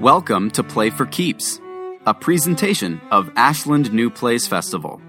[0.00, 1.60] Welcome to Play for Keeps,
[2.06, 5.02] a presentation of Ashland New Plays Festival.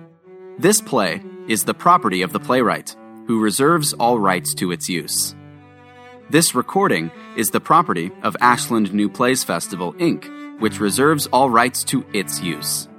[0.58, 2.96] This play is the property of the playwright,
[3.28, 5.36] who reserves all rights to its use.
[6.32, 11.84] This recording is the property of Ashland New Plays Festival, Inc., which reserves all rights
[11.84, 12.90] to its use.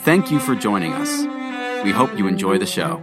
[0.00, 1.24] Thank you for joining us.
[1.84, 3.02] We hope you enjoy the show.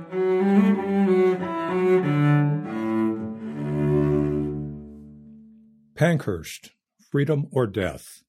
[5.96, 6.75] Pankhurst
[7.16, 8.24] Freedom or Death,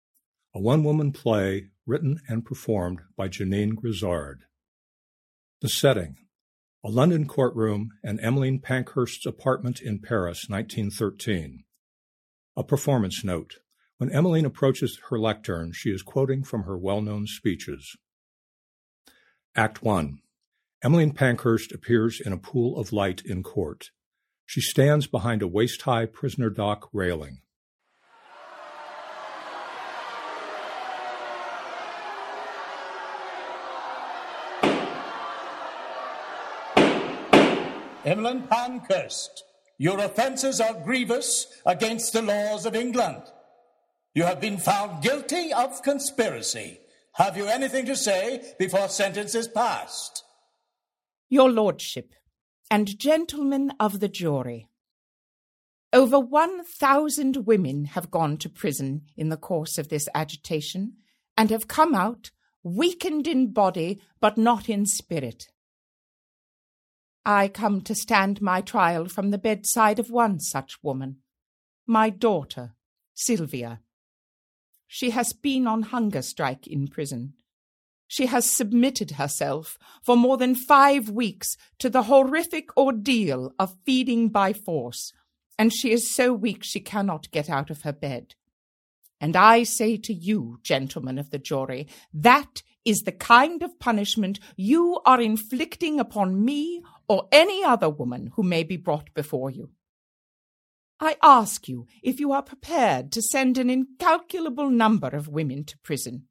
[0.54, 4.44] a one woman play written and performed by Janine Grizzard.
[5.60, 6.18] The setting
[6.84, 11.64] a London courtroom and Emmeline Pankhurst's apartment in Paris, 1913.
[12.56, 13.56] A performance note.
[13.98, 17.96] When Emmeline approaches her lectern, she is quoting from her well known speeches.
[19.56, 20.20] Act 1.
[20.84, 23.90] Emmeline Pankhurst appears in a pool of light in court.
[24.44, 27.40] She stands behind a waist high prisoner dock railing.
[38.06, 39.42] Emmeline Pankhurst,
[39.78, 43.20] your offences are grievous against the laws of England.
[44.14, 46.78] You have been found guilty of conspiracy.
[47.14, 50.22] Have you anything to say before sentence is passed?
[51.28, 52.14] Your Lordship,
[52.70, 54.68] and gentlemen of the jury,
[55.92, 60.92] over 1,000 women have gone to prison in the course of this agitation
[61.36, 62.30] and have come out
[62.62, 65.48] weakened in body but not in spirit.
[67.28, 71.16] I come to stand my trial from the bedside of one such woman,
[71.84, 72.76] my daughter,
[73.14, 73.80] Sylvia.
[74.86, 77.32] She has been on hunger strike in prison.
[78.06, 84.28] She has submitted herself for more than five weeks to the horrific ordeal of feeding
[84.28, 85.12] by force,
[85.58, 88.36] and she is so weak she cannot get out of her bed.
[89.20, 94.38] And I say to you, gentlemen of the jury, that is the kind of punishment
[94.56, 99.70] you are inflicting upon me or any other woman who may be brought before you.
[100.98, 105.78] I ask you if you are prepared to send an incalculable number of women to
[105.78, 106.24] prison,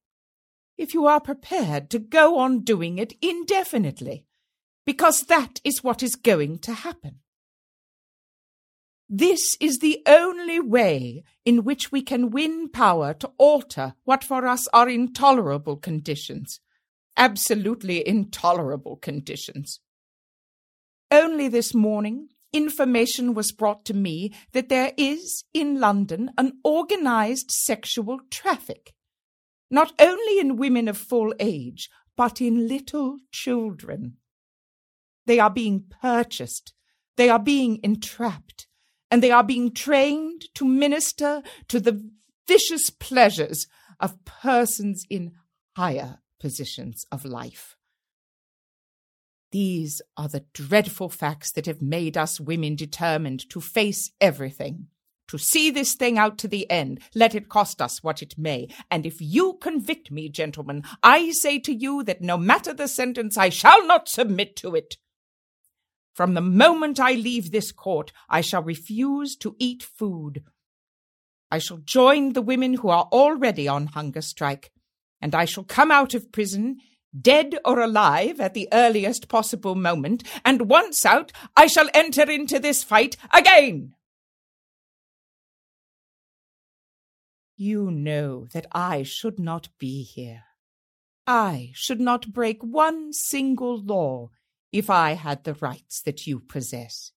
[0.77, 4.25] if you are prepared to go on doing it indefinitely,
[4.85, 7.19] because that is what is going to happen.
[9.07, 14.47] This is the only way in which we can win power to alter what for
[14.47, 16.59] us are intolerable conditions.
[17.15, 19.79] Absolutely intolerable conditions.
[21.11, 27.51] Only this morning, information was brought to me that there is in London an organized
[27.51, 28.93] sexual traffic,
[29.69, 34.17] not only in women of full age, but in little children.
[35.25, 36.73] They are being purchased,
[37.17, 38.67] they are being entrapped,
[39.11, 42.09] and they are being trained to minister to the
[42.47, 43.67] vicious pleasures
[43.99, 45.33] of persons in
[45.75, 47.74] higher positions of life.
[49.55, 54.87] These are the dreadful facts that have made us women determined to face everything,
[55.29, 58.67] to see this thing out to the end, let it cost us what it may.
[58.91, 63.37] And if you convict me, gentlemen, I say to you that no matter the sentence,
[63.37, 64.97] I shall not submit to it.
[66.13, 70.43] From the moment I leave this court, I shall refuse to eat food.
[71.49, 74.73] I shall join the women who are already on hunger strike,
[75.21, 76.81] and I shall come out of prison,
[77.21, 82.59] dead or alive at the earliest possible moment, and once out, I shall enter into
[82.59, 83.93] this fight again.
[87.57, 90.43] You know that I should not be here.
[91.25, 94.29] I should not break one single law
[94.71, 97.11] if I had the rights that you possess,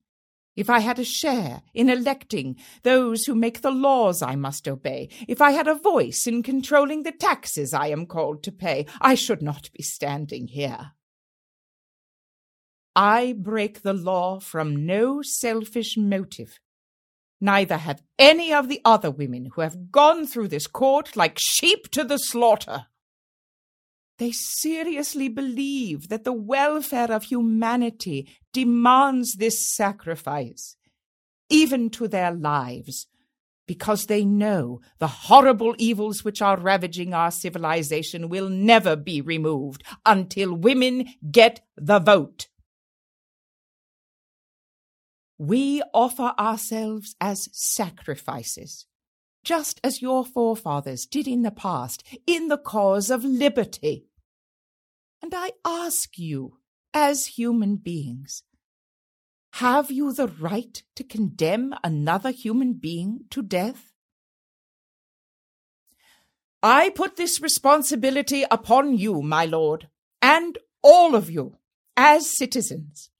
[0.58, 5.08] if I had a share in electing those who make the laws I must obey,
[5.28, 9.14] if I had a voice in controlling the taxes I am called to pay, I
[9.14, 10.94] should not be standing here.
[12.96, 16.58] I break the law from no selfish motive.
[17.40, 21.88] Neither have any of the other women who have gone through this court like sheep
[21.92, 22.86] to the slaughter.
[24.18, 30.76] They seriously believe that the welfare of humanity demands this sacrifice,
[31.48, 33.06] even to their lives,
[33.66, 39.84] because they know the horrible evils which are ravaging our civilization will never be removed
[40.04, 42.48] until women get the vote.
[45.38, 48.88] We offer ourselves as sacrifices
[49.44, 54.07] just as your forefathers did in the past, in the cause of liberty.
[55.22, 56.58] And I ask you,
[56.94, 58.42] as human beings,
[59.54, 63.92] have you the right to condemn another human being to death?
[66.62, 69.88] I put this responsibility upon you, my lord,
[70.20, 71.56] and all of you,
[71.96, 73.10] as citizens.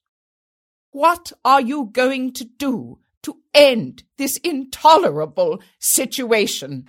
[0.91, 6.89] What are you going to do to end this intolerable situation?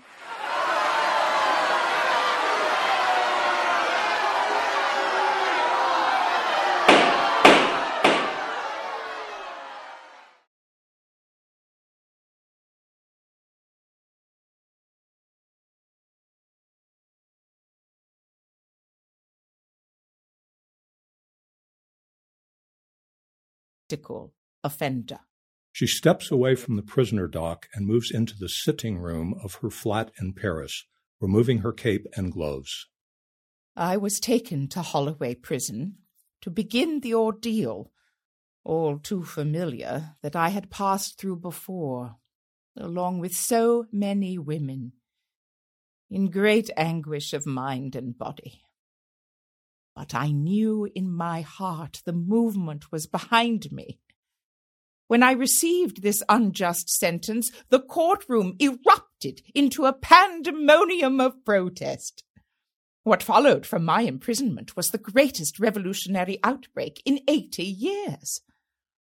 [24.64, 25.20] Offender.
[25.72, 29.70] She steps away from the prisoner dock and moves into the sitting room of her
[29.70, 30.86] flat in Paris,
[31.22, 32.88] removing her cape and gloves.
[33.76, 36.00] I was taken to Holloway Prison
[36.42, 37.92] to begin the ordeal,
[38.64, 42.18] all too familiar, that I had passed through before,
[42.76, 44.94] along with so many women,
[46.10, 48.64] in great anguish of mind and body.
[50.00, 54.00] But I knew in my heart the movement was behind me.
[55.10, 62.24] When I received this unjust sentence, the courtroom erupted into a pandemonium of protest.
[63.04, 68.40] What followed from my imprisonment was the greatest revolutionary outbreak in eighty years.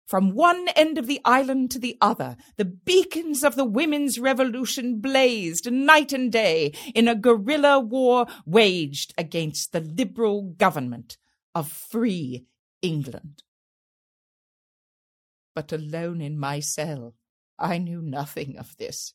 [0.08, 5.00] From one end of the island to the other, the beacons of the women's revolution
[5.00, 11.18] blazed night and day in a guerrilla war waged against the liberal government
[11.54, 12.46] of free
[12.80, 13.42] England.
[15.54, 17.14] But alone in my cell,
[17.58, 19.12] I knew nothing of this.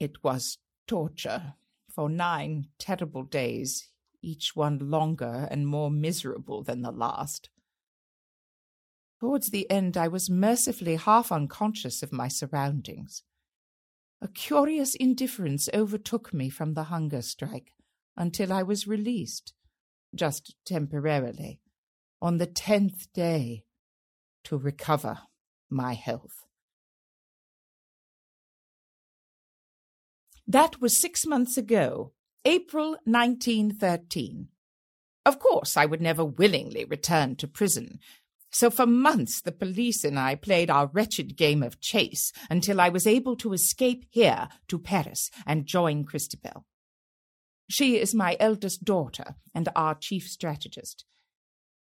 [0.00, 0.56] It was
[0.86, 1.56] torture
[1.90, 3.90] for nine terrible days,
[4.22, 7.50] each one longer and more miserable than the last.
[9.20, 13.22] Towards the end, I was mercifully half unconscious of my surroundings.
[14.20, 17.72] A curious indifference overtook me from the hunger strike
[18.16, 19.54] until I was released,
[20.14, 21.60] just temporarily,
[22.20, 23.64] on the tenth day,
[24.44, 25.20] to recover
[25.70, 26.46] my health.
[30.46, 32.12] That was six months ago,
[32.44, 34.48] April 1913.
[35.24, 37.98] Of course, I would never willingly return to prison,
[38.56, 42.88] so for months the police and I played our wretched game of chase until I
[42.88, 46.64] was able to escape here to Paris and join Christabel.
[47.68, 51.04] She is my eldest daughter and our chief strategist.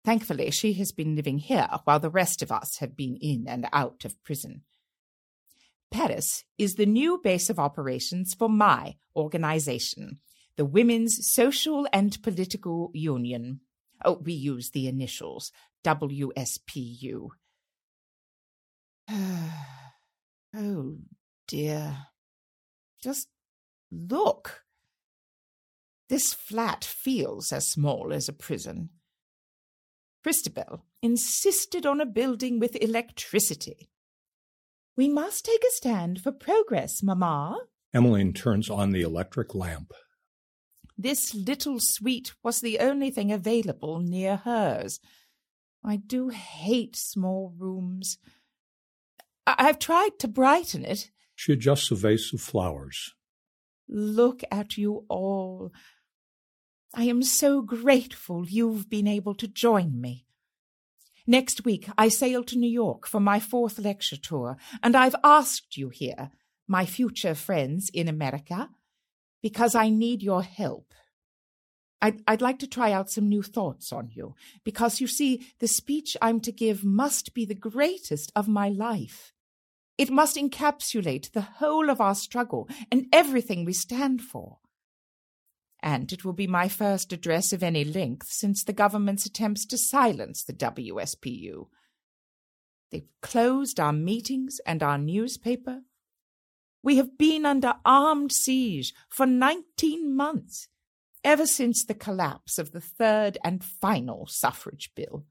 [0.06, 3.68] Thankfully, she has been living here while the rest of us have been in and
[3.74, 4.62] out of prison.
[5.90, 10.20] Paris is the new base of operations for my organization,
[10.56, 13.62] the Women's Social and Political Union.
[14.06, 15.52] Oh, we use the initials
[15.84, 17.30] WSPU.
[20.56, 20.98] oh
[21.48, 21.98] dear.
[23.02, 23.28] Just
[23.92, 24.64] look.
[26.10, 28.90] This flat feels as small as a prison.
[30.24, 33.90] Christabel insisted on a building with electricity.
[34.98, 37.58] We must take a stand for progress, Mamma.
[37.94, 39.94] Emmeline turns on the electric lamp.
[40.98, 45.00] This little suite was the only thing available near hers.
[45.84, 48.18] I do hate small rooms.
[49.48, 51.12] I- have tried to brighten it.
[51.36, 53.14] She adjusts a vase of flowers.
[53.88, 55.72] Look at you all.
[56.94, 60.26] I am so grateful you've been able to join me.
[61.26, 65.78] Next week, I sail to New York for my fourth lecture tour, and I've asked
[65.78, 66.32] you here,
[66.68, 68.70] my future friends in America,
[69.42, 70.94] because I need your help.
[72.02, 75.68] I'd, I'd like to try out some new thoughts on you, because you see, the
[75.68, 79.34] speech I'm to give must be the greatest of my life.
[79.98, 84.60] It must encapsulate the whole of our struggle and everything we stand for.
[85.82, 89.78] And it will be my first address of any length since the government's attempts to
[89.78, 91.68] silence the WSPU.
[92.92, 95.82] They've closed our meetings and our newspaper,
[96.82, 100.68] we have been under armed siege for 19 months,
[101.24, 105.26] ever since the collapse of the third and final suffrage bill.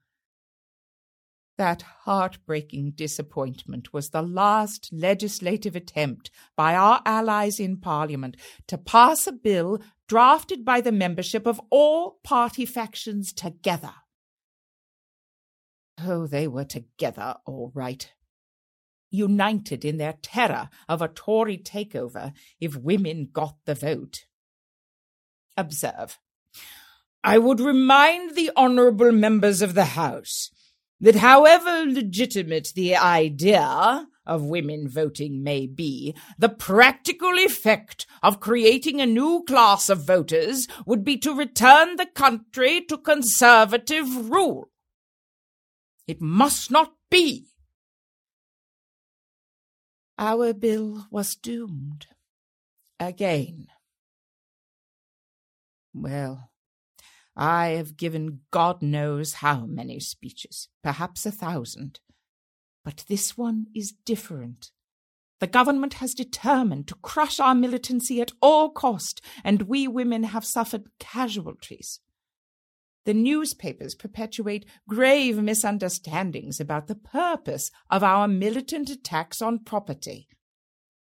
[1.57, 8.37] That heartbreaking disappointment was the last legislative attempt by our allies in Parliament
[8.68, 13.95] to pass a bill drafted by the membership of all party factions together.
[16.00, 18.12] Oh, they were together, all right
[19.11, 24.26] united in their terror of a Tory takeover if women got the vote.
[25.58, 26.20] Observe.
[27.24, 30.50] I would remind the honourable members of the House
[31.00, 39.00] that however legitimate the idea of women voting may be, the practical effect of creating
[39.00, 44.70] a new class of voters would be to return the country to conservative rule.
[46.06, 47.48] It must not be.
[50.18, 52.06] Our bill was doomed.
[53.00, 53.68] Again.
[55.95, 56.50] Well,
[57.37, 62.00] I have given God knows how many speeches, perhaps a thousand.
[62.85, 64.71] But this one is different.
[65.40, 70.45] The government has determined to crush our militancy at all cost, and we women have
[70.45, 72.00] suffered casualties.
[73.04, 80.28] The newspapers perpetuate grave misunderstandings about the purpose of our militant attacks on property.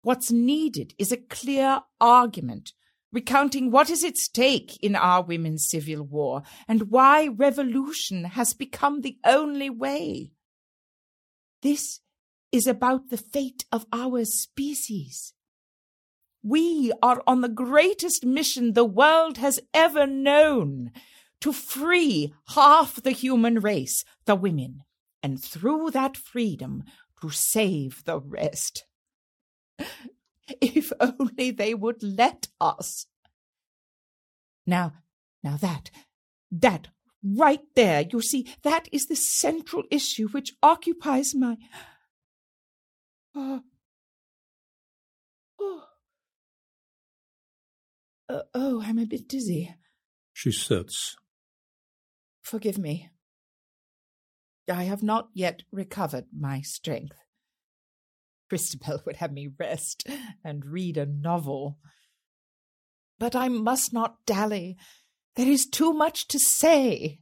[0.03, 2.73] What's needed is a clear argument
[3.13, 9.01] recounting what is at stake in our women's civil war and why revolution has become
[9.01, 10.33] the only way.
[11.63, 12.01] This
[12.53, 15.35] is about the fate of our species.
[16.43, 20.93] We are on the greatest mission the world has ever known
[21.41, 24.83] to free half the human race, the women,
[25.23, 26.85] and through that freedom
[27.21, 28.85] to save the rest.
[30.61, 33.07] If only they would let us.
[34.67, 34.93] Now,
[35.43, 35.91] now that,
[36.51, 36.89] that
[37.23, 41.57] right there, you see, that is the central issue which occupies my.
[43.35, 43.61] Oh,
[45.61, 45.85] oh,
[48.29, 49.75] uh, oh, I'm a bit dizzy.
[50.33, 51.17] She sits.
[52.43, 53.11] Forgive me.
[54.71, 57.17] I have not yet recovered my strength.
[58.51, 60.09] Christabel would have me rest
[60.45, 61.79] and read a novel.
[63.19, 64.77] But I must not dally.
[65.37, 67.21] There is too much to say.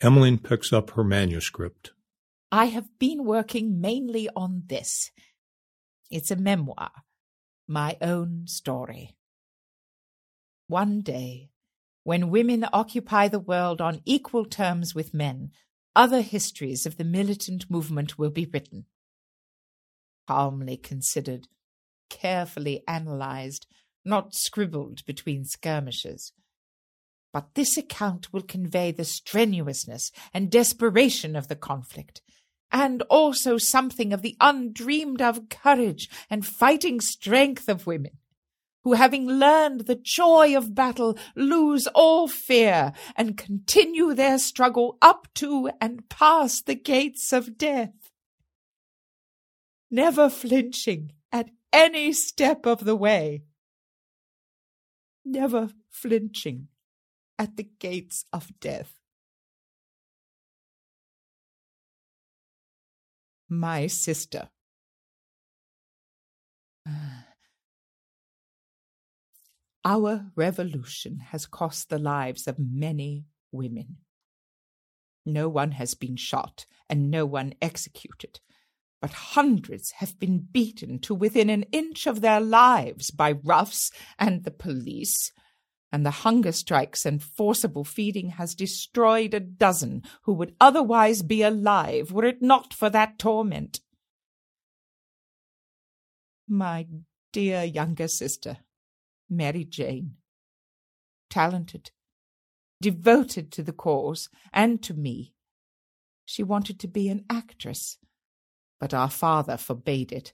[0.00, 1.92] Emmeline picks up her manuscript.
[2.52, 5.10] I have been working mainly on this.
[6.10, 6.90] It's a memoir,
[7.66, 9.16] my own story.
[10.66, 11.50] One day,
[12.04, 15.50] when women occupy the world on equal terms with men,
[15.94, 18.86] other histories of the militant movement will be written
[20.28, 21.48] calmly considered,
[22.10, 23.66] carefully analyzed,
[24.04, 26.32] not scribbled between skirmishes.
[27.32, 32.20] But this account will convey the strenuousness and desperation of the conflict,
[32.70, 38.18] and also something of the undreamed of courage and fighting strength of women,
[38.84, 45.26] who, having learned the joy of battle, lose all fear and continue their struggle up
[45.34, 48.07] to and past the gates of death
[49.90, 53.42] never flinching at any step of the way,
[55.24, 56.68] never flinching
[57.38, 58.94] at the gates of death.
[63.48, 64.50] My sister.
[69.84, 73.98] Our revolution has cost the lives of many women.
[75.24, 78.40] No one has been shot and no one executed,
[79.00, 84.44] but hundreds have been beaten to within an inch of their lives by roughs and
[84.44, 85.32] the police,
[85.92, 91.42] and the hunger strikes and forcible feeding has destroyed a dozen who would otherwise be
[91.42, 93.80] alive were it not for that torment.
[96.48, 96.86] My
[97.32, 98.58] dear younger sister,
[99.30, 100.16] Mary Jane,
[101.30, 101.90] talented,
[102.80, 105.34] devoted to the cause and to me,
[106.24, 107.98] she wanted to be an actress
[108.78, 110.32] but our father forbade it,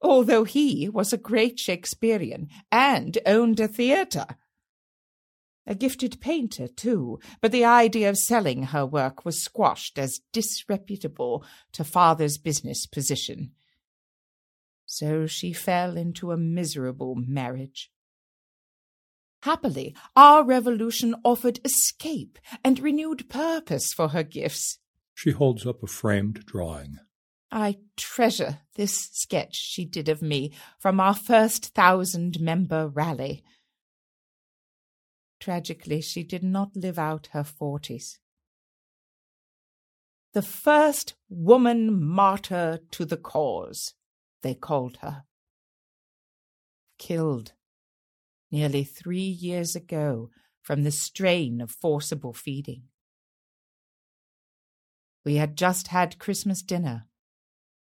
[0.00, 4.26] although he was a great Shakespearean and owned a theatre.
[5.64, 11.44] A gifted painter, too, but the idea of selling her work was squashed as disreputable
[11.72, 13.52] to father's business position.
[14.84, 17.90] So she fell into a miserable marriage.
[19.42, 24.78] Happily, our revolution offered escape and renewed purpose for her gifts.
[25.14, 26.98] She holds up a framed drawing.
[27.54, 33.44] I treasure this sketch she did of me from our first thousand member rally.
[35.38, 38.18] Tragically, she did not live out her forties.
[40.32, 43.92] The first woman martyr to the cause,
[44.42, 45.24] they called her.
[46.98, 47.52] Killed
[48.50, 50.30] nearly three years ago
[50.62, 52.84] from the strain of forcible feeding.
[55.22, 57.08] We had just had Christmas dinner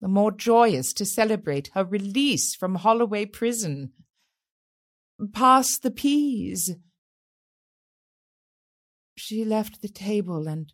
[0.00, 3.92] the more joyous to celebrate her release from Holloway prison.
[5.32, 6.76] Pass the peas.
[9.16, 10.70] She left the table and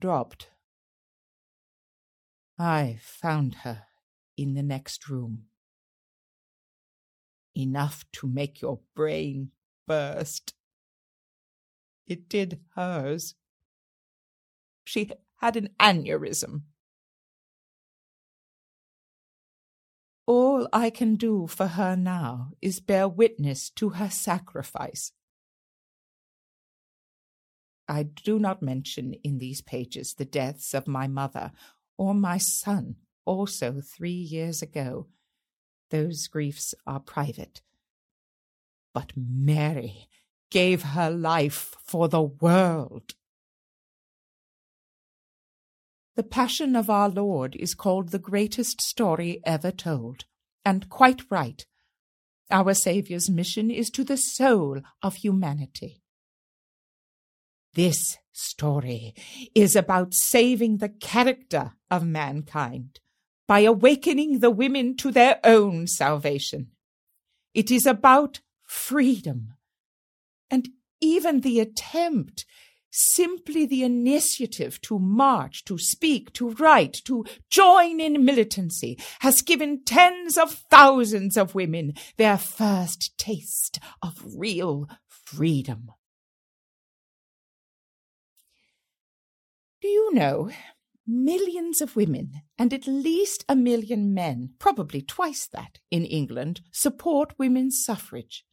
[0.00, 0.48] dropped.
[2.58, 3.84] I found her
[4.36, 5.44] in the next room.
[7.56, 9.50] Enough to make your brain
[9.86, 10.54] burst.
[12.06, 13.34] It did hers.
[14.84, 16.62] She had an aneurysm.
[20.26, 25.12] All I can do for her now is bear witness to her sacrifice.
[27.86, 31.52] I do not mention in these pages the deaths of my mother
[31.98, 35.08] or my son, also three years ago.
[35.90, 37.60] Those griefs are private.
[38.94, 40.08] But Mary
[40.50, 43.14] gave her life for the world.
[46.16, 50.24] The Passion of our Lord is called the greatest story ever told,
[50.64, 51.66] and quite right.
[52.50, 56.02] Our Saviour's mission is to the soul of humanity.
[57.74, 59.14] This story
[59.56, 63.00] is about saving the character of mankind
[63.48, 66.68] by awakening the women to their own salvation.
[67.54, 69.54] It is about freedom.
[70.48, 70.68] And
[71.00, 72.44] even the attempt
[72.94, 79.82] simply the initiative to march, to speak, to write, to join in militancy has given
[79.84, 85.90] tens of thousands of women their first taste of real freedom.
[89.82, 90.50] Do you know?
[91.06, 97.34] Millions of women and at least a million men, probably twice that, in England, support
[97.38, 98.46] women's suffrage.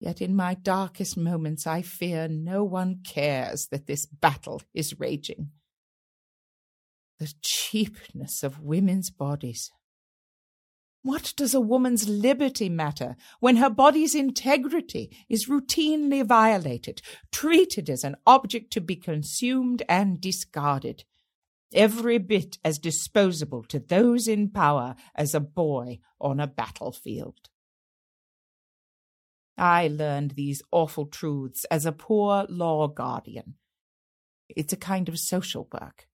[0.00, 5.50] Yet in my darkest moments I fear no one cares that this battle is raging.
[7.18, 9.72] The cheapness of women's bodies.
[11.02, 17.02] What does a woman's liberty matter when her body's integrity is routinely violated,
[17.32, 21.04] treated as an object to be consumed and discarded?
[21.74, 27.48] Every bit as disposable to those in power as a boy on a battlefield.
[29.58, 33.54] I learned these awful truths as a poor law guardian.
[34.48, 36.06] It's a kind of social work.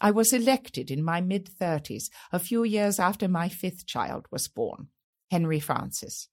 [0.00, 4.48] I was elected in my mid thirties, a few years after my fifth child was
[4.48, 4.88] born,
[5.30, 6.28] Henry Francis.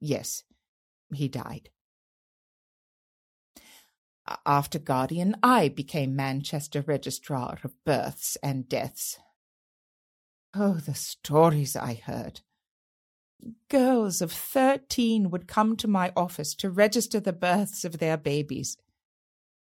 [0.00, 0.44] Yes,
[1.12, 1.70] he died.
[4.46, 9.18] After Guardian, I became Manchester Registrar of Births and Deaths.
[10.54, 12.40] Oh, the stories I heard
[13.68, 18.76] girls of 13 would come to my office to register the births of their babies.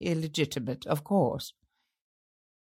[0.01, 1.53] Illegitimate, of course.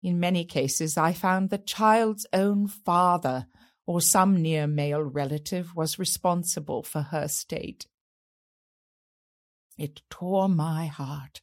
[0.01, 3.47] In many cases, I found the child's own father
[3.87, 7.87] or some near male relative was responsible for her state.
[9.77, 11.41] It tore my heart.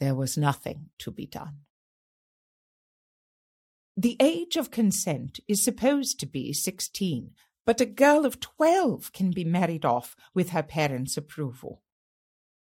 [0.00, 1.65] There was nothing to be done.
[3.98, 7.30] The age of consent is supposed to be 16,
[7.64, 11.80] but a girl of 12 can be married off with her parents' approval.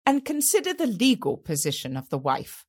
[0.05, 2.65] And consider the legal position of the wife.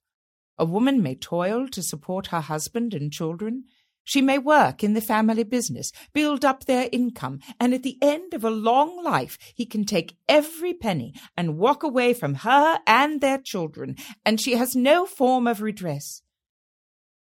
[0.58, 3.62] A woman may toil to support her husband and children.
[4.02, 8.34] She may work in the family business, build up their income, and at the end
[8.34, 13.20] of a long life, he can take every penny and walk away from her and
[13.20, 13.94] their children,
[14.26, 16.22] and she has no form of redress.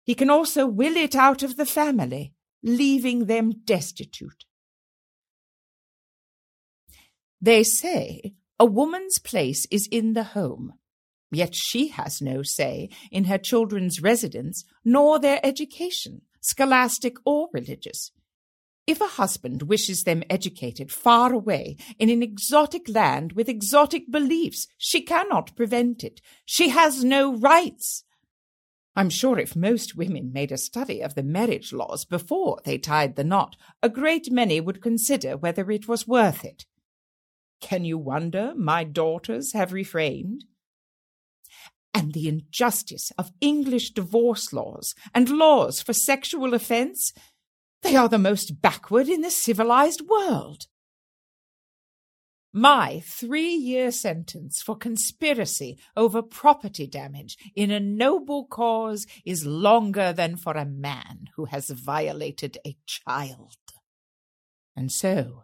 [0.06, 4.44] He can also will it out of the family, leaving them destitute.
[7.40, 10.74] They say a woman's place is in the home,
[11.32, 18.12] yet she has no say in her children's residence nor their education, scholastic or religious.
[18.86, 24.68] If a husband wishes them educated far away in an exotic land with exotic beliefs,
[24.78, 26.20] she cannot prevent it.
[26.44, 28.04] She has no rights.
[28.96, 33.14] I'm sure if most women made a study of the marriage laws before they tied
[33.14, 36.64] the knot, a great many would consider whether it was worth it.
[37.60, 40.44] Can you wonder my daughters have refrained?
[41.92, 47.12] And the injustice of English divorce laws and laws for sexual offence,
[47.82, 50.66] they are the most backward in the civilized world.
[52.58, 60.14] My three year sentence for conspiracy over property damage in a noble cause is longer
[60.14, 63.58] than for a man who has violated a child.
[64.74, 65.42] And so,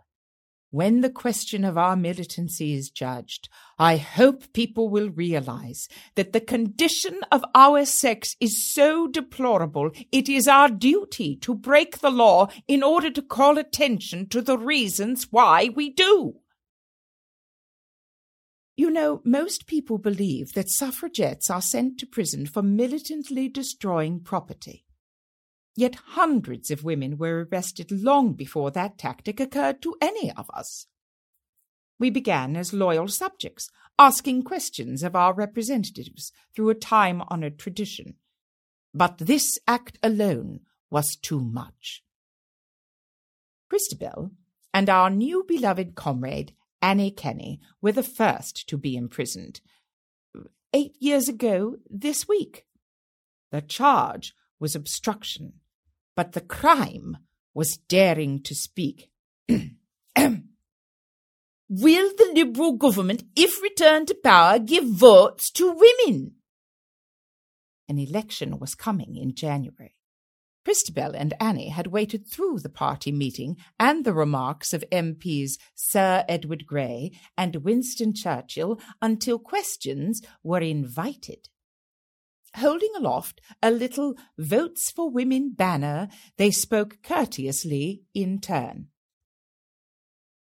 [0.70, 6.40] when the question of our militancy is judged, I hope people will realize that the
[6.40, 12.48] condition of our sex is so deplorable it is our duty to break the law
[12.66, 16.38] in order to call attention to the reasons why we do.
[18.76, 24.87] You know, most people believe that suffragettes are sent to prison for militantly destroying property.
[25.76, 30.87] Yet hundreds of women were arrested long before that tactic occurred to any of us.
[31.98, 38.14] We began as loyal subjects, asking questions of our representatives through a time honored tradition.
[38.94, 42.02] But this act alone was too much.
[43.70, 44.32] Christabel
[44.74, 46.52] and our new beloved comrade,
[46.83, 49.61] Annie Kenney, were the first to be imprisoned.
[50.75, 52.66] Eight years ago this week.
[53.53, 55.55] The charge was obstruction,
[56.16, 57.18] but the crime
[57.55, 59.11] was daring to speak.
[59.49, 59.68] Will
[61.68, 66.33] the Liberal government, if returned to power, give votes to women?
[67.88, 69.95] An election was coming in January.
[70.64, 76.25] Christabel and Annie had waited through the party meeting and the remarks of MPs Sir
[76.29, 81.48] Edward Grey and Winston Churchill until questions were invited.
[82.57, 88.88] Holding aloft a little Votes for Women banner, they spoke courteously in turn.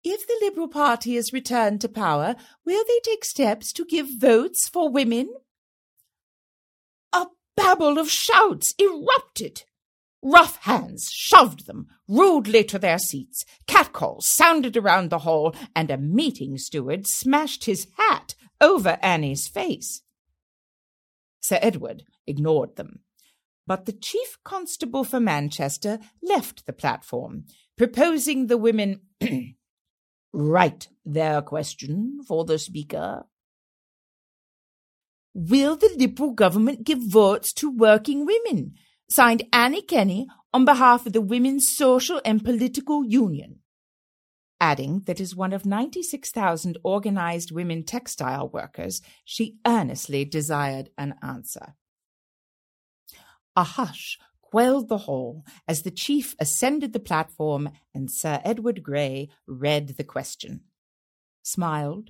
[0.04, 4.70] If the Liberal Party is returned to power, will they take steps to give votes
[4.70, 5.34] for women?
[7.12, 7.26] A
[7.58, 9.63] babel of shouts erupted.
[10.28, 13.46] Rough hands shoved them rudely to their seats.
[13.68, 20.02] Catcalls sounded around the hall, and a meeting steward smashed his hat over Annie's face.
[21.42, 23.02] Sir Edward ignored them.
[23.68, 27.44] But the chief constable for Manchester left the platform,
[27.78, 29.02] proposing the women
[30.34, 33.28] write their question for the Speaker.
[35.36, 38.74] Will the Liberal government give votes to working women?
[39.10, 43.60] Signed Annie Kenney on behalf of the Women's Social and Political Union.
[44.60, 51.76] Adding that as one of 96,000 organized women textile workers, she earnestly desired an answer.
[53.56, 59.30] A hush quelled the hall as the chief ascended the platform and Sir Edward Grey
[59.46, 60.62] read the question.
[61.44, 62.10] Smiled,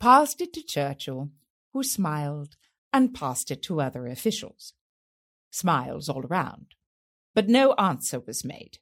[0.00, 1.30] passed it to Churchill,
[1.72, 2.56] who smiled
[2.92, 4.72] and passed it to other officials.
[5.52, 6.74] Smiles all around.
[7.34, 8.78] But no answer was made.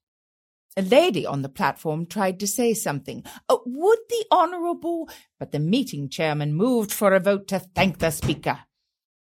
[0.76, 3.24] A lady on the platform tried to say something.
[3.48, 5.10] Oh, would the Honourable.
[5.38, 8.60] But the meeting chairman moved for a vote to thank the Speaker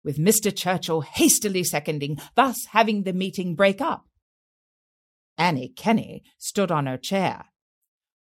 [0.04, 0.54] with Mr.
[0.54, 4.06] Churchill hastily seconding, thus having the meeting break up.
[5.36, 7.46] Annie Kenney stood on her chair.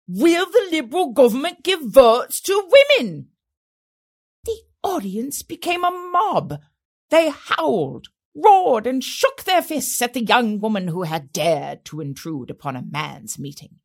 [0.07, 3.29] Will the Liberal government give votes to women?
[4.45, 6.61] The audience became a mob.
[7.11, 12.01] They howled, roared, and shook their fists at the young woman who had dared to
[12.01, 13.81] intrude upon a man's meeting.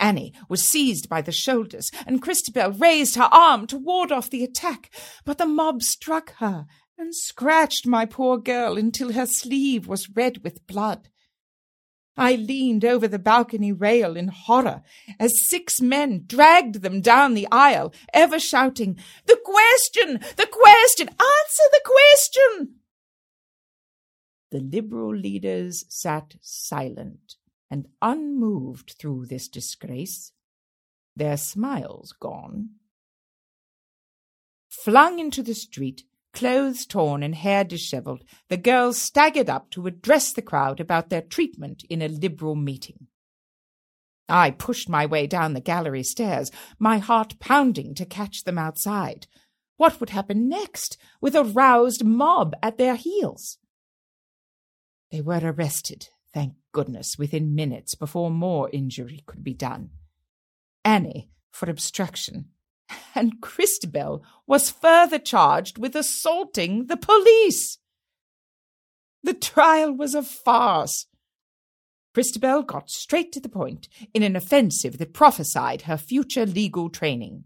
[0.00, 4.44] Annie was seized by the shoulders, and Christabel raised her arm to ward off the
[4.44, 4.90] attack,
[5.24, 6.66] but the mob struck her
[6.98, 11.08] and scratched my poor girl until her sleeve was red with blood.
[12.16, 14.82] I leaned over the balcony rail in horror
[15.18, 20.20] as six men dragged them down the aisle, ever shouting, The question!
[20.36, 21.08] The question!
[21.08, 22.74] Answer the question!
[24.54, 27.34] The Liberal leaders sat silent
[27.68, 30.30] and unmoved through this disgrace,
[31.16, 32.76] their smiles gone.
[34.68, 40.32] Flung into the street, Clothes torn and hair dishevelled, the girls staggered up to address
[40.32, 43.08] the crowd about their treatment in a Liberal meeting.
[44.28, 49.26] I pushed my way down the gallery stairs, my heart pounding to catch them outside.
[49.78, 53.58] What would happen next, with a roused mob at their heels?
[55.14, 59.90] They were arrested, thank goodness, within minutes before more injury could be done.
[60.84, 62.46] Annie for obstruction,
[63.14, 67.78] and Christabel was further charged with assaulting the police.
[69.22, 71.06] The trial was a farce.
[72.12, 77.44] Christabel got straight to the point in an offensive that prophesied her future legal training.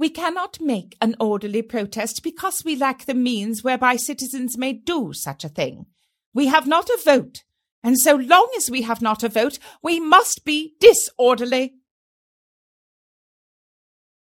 [0.00, 5.12] We cannot make an orderly protest because we lack the means whereby citizens may do
[5.12, 5.84] such a thing.
[6.32, 7.44] We have not a vote,
[7.82, 11.74] and so long as we have not a vote, we must be disorderly.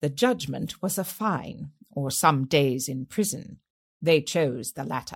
[0.01, 3.59] The judgment was a fine or some days in prison.
[4.01, 5.15] They chose the latter.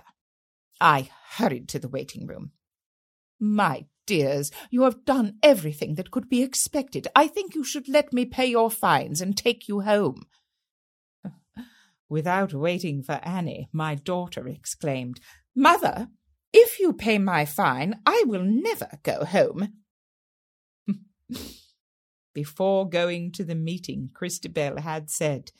[0.80, 2.52] I hurried to the waiting room.
[3.38, 7.06] My dears, you have done everything that could be expected.
[7.14, 10.22] I think you should let me pay your fines and take you home.
[12.08, 15.20] Without waiting for Annie, my daughter exclaimed,
[15.54, 16.08] Mother,
[16.52, 19.74] if you pay my fine, I will never go home.
[22.34, 25.50] Before going to the meeting, Christabel had said,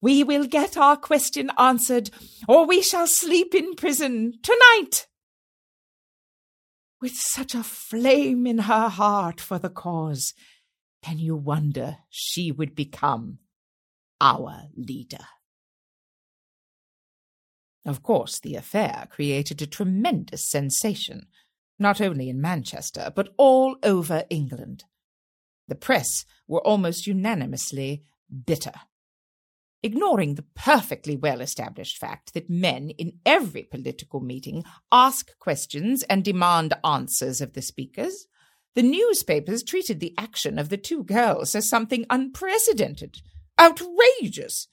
[0.00, 2.10] We will get our question answered,
[2.48, 5.06] or we shall sleep in prison tonight.
[7.02, 10.32] With such a flame in her heart for the cause,
[11.02, 13.38] can you wonder she would become
[14.20, 15.26] our leader?
[17.90, 21.26] Of course, the affair created a tremendous sensation,
[21.78, 24.84] not only in Manchester, but all over England.
[25.68, 28.04] The press were almost unanimously
[28.46, 28.72] bitter
[29.82, 36.24] ignoring the perfectly well established fact that men in every political meeting ask questions and
[36.24, 38.26] demand answers of the speakers.
[38.74, 43.22] The newspapers treated the action of the two girls as something unprecedented,
[43.58, 44.68] outrageous.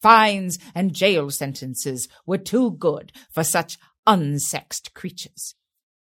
[0.00, 5.54] Fines and jail sentences were too good for such unsexed creatures.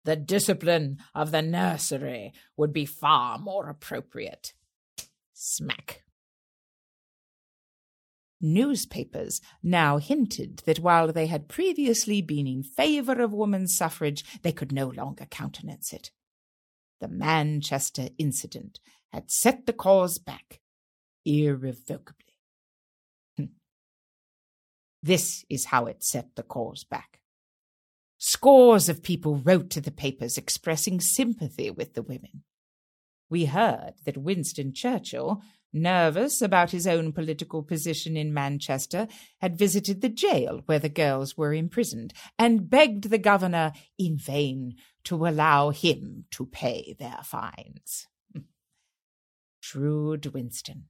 [0.06, 4.54] The discipline of the nursery would be far more appropriate.
[5.34, 6.04] Smack.
[8.42, 14.54] Newspapers now hinted that while they had previously been in favour of woman's suffrage, they
[14.54, 16.12] could no longer countenance it.
[17.02, 18.80] The Manchester incident
[19.12, 20.62] had set the cause back
[21.26, 22.29] irrevocably.
[25.02, 27.22] This is how it set the cause back.
[28.18, 32.44] Scores of people wrote to the papers expressing sympathy with the women.
[33.30, 35.42] We heard that Winston Churchill
[35.74, 39.08] nervous about his own political position in Manchester,
[39.40, 44.76] had visited the jail where the girls were imprisoned and begged the governor in vain
[45.04, 48.08] to allow him to pay their fines.
[49.60, 50.86] Shrewd Winston.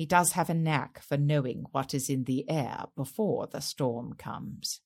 [0.00, 4.14] He does have a knack for knowing what is in the air before the storm
[4.14, 4.80] comes.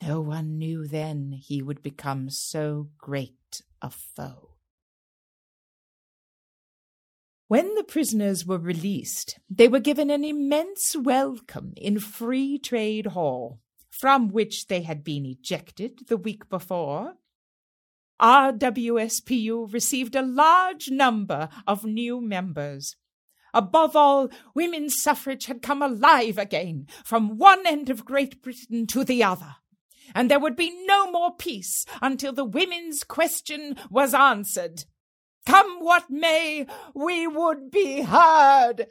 [0.00, 4.50] No one knew then he would become so great a foe.
[7.48, 13.58] When the prisoners were released, they were given an immense welcome in Free Trade Hall,
[13.90, 17.14] from which they had been ejected the week before.
[18.20, 22.94] Our WSPU received a large number of new members.
[23.54, 29.04] Above all, women's suffrage had come alive again from one end of Great Britain to
[29.04, 29.56] the other,
[30.14, 34.84] and there would be no more peace until the women's question was answered.
[35.46, 38.88] Come what may, we would be heard.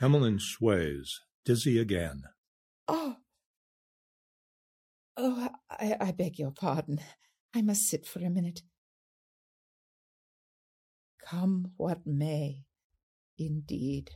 [0.00, 2.24] Emmeline sways, dizzy again.
[2.88, 3.16] Oh,
[5.16, 7.00] oh, I, I beg your pardon.
[7.54, 8.62] I must sit for a minute.
[11.24, 12.65] Come what may,
[13.38, 14.10] indeed.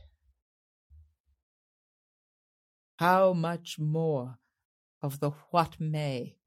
[2.97, 4.37] How much more
[5.01, 6.37] of the what may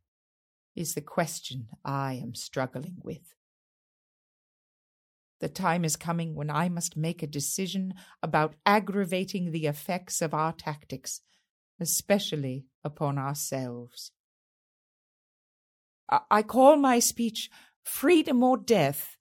[0.75, 3.35] is the question I am struggling with.
[5.41, 10.33] The time is coming when I must make a decision about aggravating the effects of
[10.33, 11.21] our tactics,
[11.81, 14.13] especially upon ourselves.
[16.31, 17.51] I call my speech
[17.83, 19.17] Freedom or Death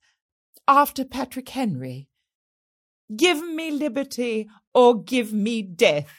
[0.66, 2.08] after Patrick Henry.
[3.14, 6.12] Give me liberty or give me death.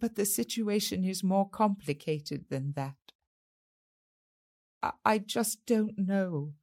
[0.00, 2.94] But the situation is more complicated than that.
[5.04, 6.54] I just don't know.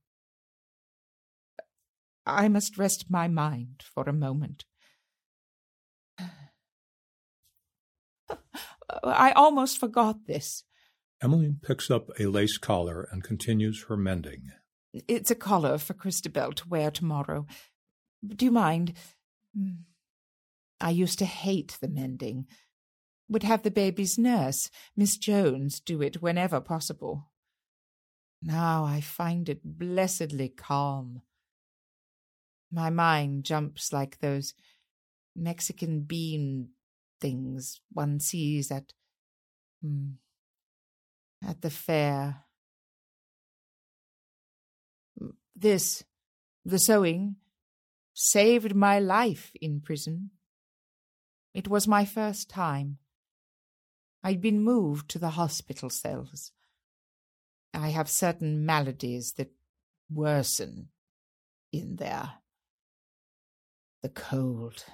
[2.25, 4.65] I must rest my mind for a moment.
[9.03, 10.63] I almost forgot this.
[11.21, 14.51] Emmeline picks up a lace collar and continues her mending.
[15.07, 17.47] It's a collar for Christabel to wear tomorrow.
[18.25, 18.93] Do you mind?
[20.79, 22.47] I used to hate the mending.
[23.29, 27.31] Would have the baby's nurse, Miss Jones, do it whenever possible.
[28.41, 31.21] Now I find it blessedly calm.
[32.71, 34.53] My mind jumps like those
[35.35, 36.69] Mexican bean
[37.21, 38.93] things one sees at
[39.81, 40.11] hmm,
[41.47, 42.43] at the fair.
[45.55, 46.03] This,
[46.65, 47.35] the sewing,
[48.13, 50.31] saved my life in prison.
[51.53, 52.97] It was my first time.
[54.23, 56.51] I'd been moved to the hospital cells.
[57.73, 59.51] I have certain maladies that
[60.09, 60.89] worsen
[61.71, 62.33] in there.
[64.01, 64.85] The cold,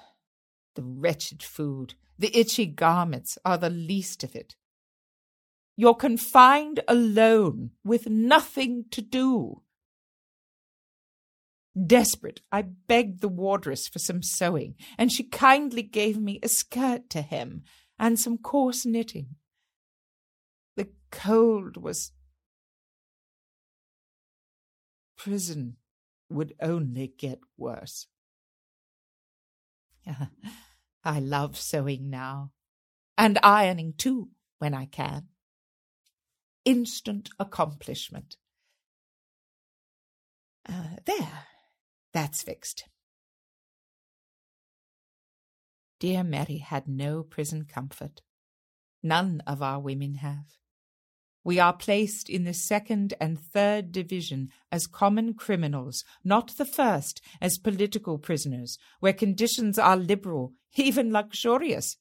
[0.74, 4.56] the wretched food, the itchy garments are the least of it.
[5.76, 9.62] You're confined alone with nothing to do.
[11.86, 17.08] Desperate, I begged the wardress for some sewing, and she kindly gave me a skirt
[17.10, 17.62] to hem
[17.98, 19.36] and some coarse knitting.
[20.76, 22.12] The cold was.
[25.16, 25.76] Prison
[26.28, 28.06] would only get worse.
[31.04, 32.52] I love sewing now,
[33.16, 35.28] and ironing too, when I can.
[36.64, 38.36] Instant accomplishment.
[40.68, 41.46] Uh, there,
[42.12, 42.84] that's fixed.
[45.98, 48.22] Dear Mary had no prison comfort.
[49.02, 50.46] None of our women have.
[51.42, 57.22] We are placed in the second and third division as common criminals, not the first
[57.40, 61.96] as political prisoners, where conditions are liberal, even luxurious.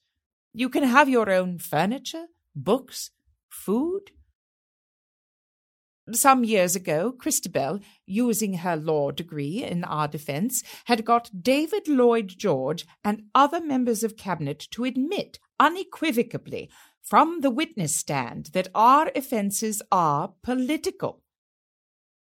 [0.53, 3.11] You can have your own furniture, books,
[3.49, 4.11] food.
[6.11, 12.29] Some years ago, Christabel, using her law degree in our defense, had got David Lloyd
[12.29, 16.69] George and other members of cabinet to admit unequivocally
[17.01, 21.21] from the witness stand that our offences are political.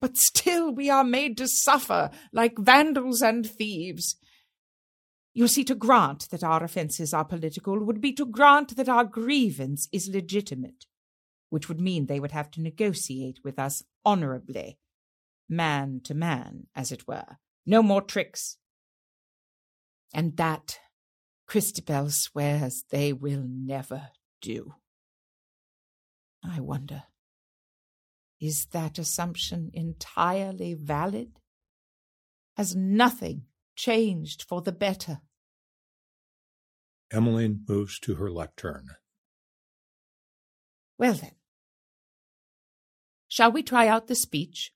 [0.01, 4.17] But still we are made to suffer like vandals and thieves.
[5.33, 9.05] You see, to grant that our offences are political would be to grant that our
[9.05, 10.87] grievance is legitimate,
[11.55, 14.77] which would mean they would have to negotiate with us honourably,
[15.49, 17.39] man to man, as it were.
[17.65, 18.57] No more tricks.
[20.13, 20.81] And that,
[21.47, 24.09] Christabel swears, they will never
[24.43, 24.75] do.
[26.43, 27.05] I wonder,
[28.41, 31.39] is that assumption entirely valid?
[32.57, 33.43] Has nothing
[33.77, 35.21] changed for the better?
[37.13, 38.89] Emmeline moves to her lectern.
[40.99, 41.31] Well then,
[43.35, 44.73] shall we try out the speech?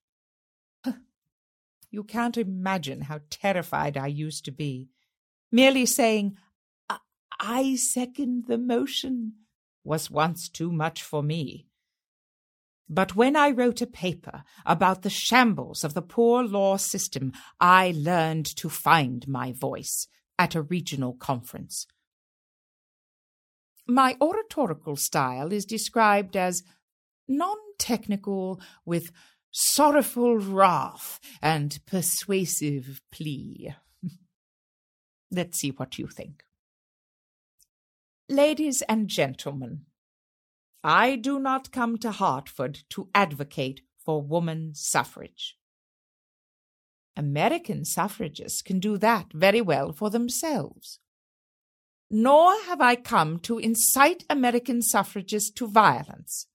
[1.93, 4.89] You can't imagine how terrified I used to be.
[5.53, 6.37] Merely saying,
[7.39, 9.35] I second the motion
[9.85, 11.69] was once too much for me.
[12.89, 17.95] But when I wrote a paper about the shambles of the poor law system, I
[17.95, 21.87] learned to find my voice at a regional conference.
[23.87, 26.65] My oratorical style is described as
[27.29, 29.13] non technical with
[29.51, 33.75] sorrowful wrath and persuasive plea.
[35.31, 36.45] Let's see what you think.
[38.29, 39.87] Ladies and gentlemen,
[40.85, 45.57] I do not come to Hartford to advocate for woman suffrage.
[47.17, 51.01] American suffragists can do that very well for themselves.
[52.11, 56.47] Nor have I come to incite American suffragists to violence.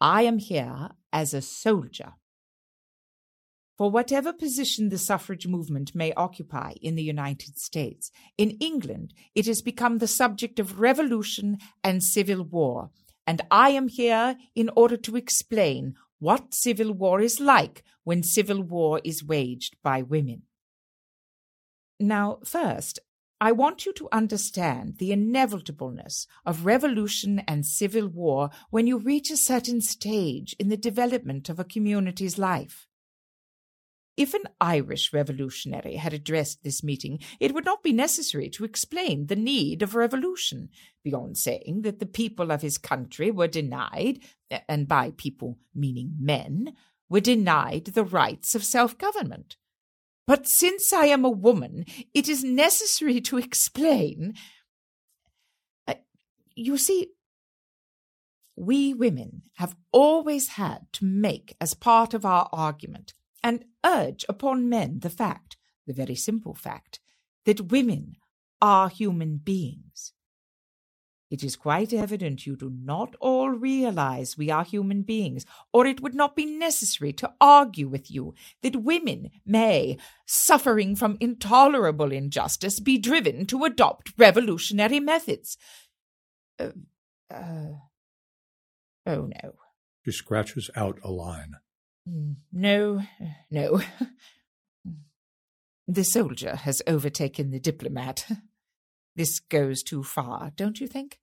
[0.00, 2.14] I am here as a soldier
[3.76, 9.46] for whatever position the suffrage movement may occupy in the United States, in England it
[9.46, 12.90] has become the subject of revolution and civil war,
[13.26, 18.62] and I am here in order to explain what civil war is like when civil
[18.62, 20.42] war is waged by women.
[21.98, 23.00] Now, first,
[23.44, 29.30] I want you to understand the inevitableness of revolution and civil war when you reach
[29.30, 32.88] a certain stage in the development of a community's life.
[34.16, 39.26] If an Irish revolutionary had addressed this meeting, it would not be necessary to explain
[39.26, 40.70] the need of revolution,
[41.02, 44.20] beyond saying that the people of his country were denied,
[44.70, 46.72] and by people meaning men,
[47.10, 49.58] were denied the rights of self government.
[50.26, 51.84] But since I am a woman,
[52.14, 54.34] it is necessary to explain.
[55.86, 55.94] Uh,
[56.54, 57.08] you see,
[58.56, 64.68] we women have always had to make as part of our argument and urge upon
[64.68, 65.56] men the fact,
[65.86, 67.00] the very simple fact,
[67.44, 68.14] that women
[68.62, 70.13] are human beings.
[71.34, 76.00] It is quite evident you do not all realize we are human beings, or it
[76.00, 82.78] would not be necessary to argue with you that women may, suffering from intolerable injustice,
[82.78, 85.58] be driven to adopt revolutionary methods.
[86.56, 86.68] Uh,
[87.28, 87.72] uh,
[89.04, 89.54] oh no.
[90.04, 91.54] She scratches out a line.
[92.08, 93.02] Mm, no,
[93.50, 93.82] no.
[95.88, 98.24] The soldier has overtaken the diplomat.
[99.16, 101.18] This goes too far, don't you think?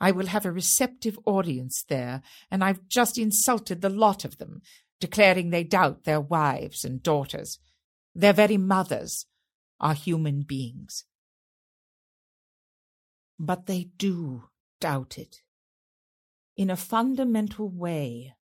[0.00, 4.62] I will have a receptive audience there, and I've just insulted the lot of them,
[5.00, 7.58] declaring they doubt their wives and daughters.
[8.14, 9.26] Their very mothers
[9.80, 11.04] are human beings.
[13.38, 14.44] But they do
[14.80, 15.42] doubt it.
[16.56, 18.34] In a fundamental way,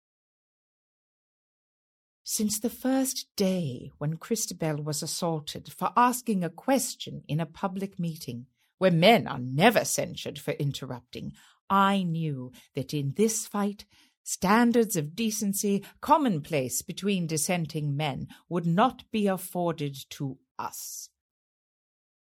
[2.23, 7.99] since the first day when Christabel was assaulted for asking a question in a public
[7.99, 8.47] meeting,
[8.79, 11.33] where men are never censured for interrupting,
[11.71, 13.85] I knew that in this fight,
[14.23, 21.09] standards of decency commonplace between dissenting men would not be afforded to us.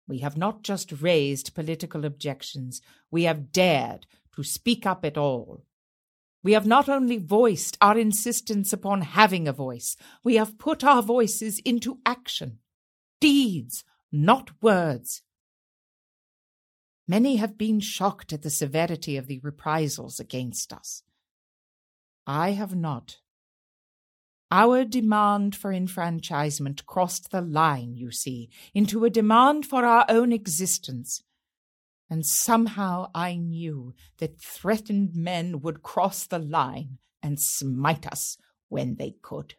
[0.06, 5.64] We have not just raised political objections, we have dared to speak up at all.
[6.42, 11.02] We have not only voiced our insistence upon having a voice, we have put our
[11.02, 12.58] voices into action.
[13.18, 13.82] Deeds,
[14.12, 15.22] not words.
[17.06, 21.02] Many have been shocked at the severity of the reprisals against us.
[22.26, 23.18] I have not.
[24.50, 30.32] Our demand for enfranchisement crossed the line, you see, into a demand for our own
[30.32, 31.22] existence.
[32.08, 38.38] And somehow I knew that threatened men would cross the line and smite us
[38.68, 39.54] when they could.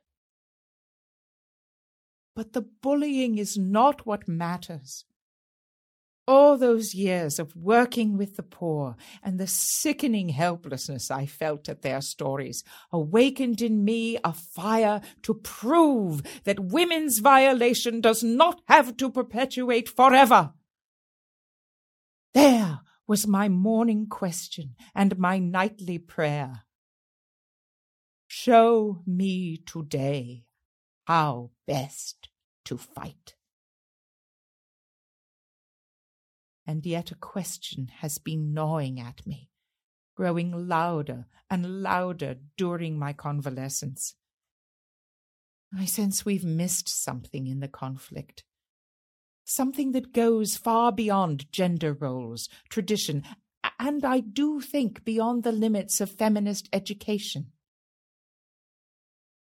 [2.35, 5.05] But the bullying is not what matters.
[6.27, 11.83] All those years of working with the poor and the sickening helplessness I felt at
[11.83, 18.97] their stories awakened in me a fire to prove that women's violation does not have
[18.97, 20.53] to perpetuate forever.
[22.33, 26.63] There was my morning question and my nightly prayer.
[28.25, 30.45] Show me today
[31.05, 32.29] how best
[32.65, 33.35] to fight.
[36.67, 39.49] And yet a question has been gnawing at me,
[40.15, 44.15] growing louder and louder during my convalescence.
[45.77, 48.43] I sense we've missed something in the conflict.
[49.43, 53.23] Something that goes far beyond gender roles, tradition,
[53.77, 57.51] and I do think beyond the limits of feminist education.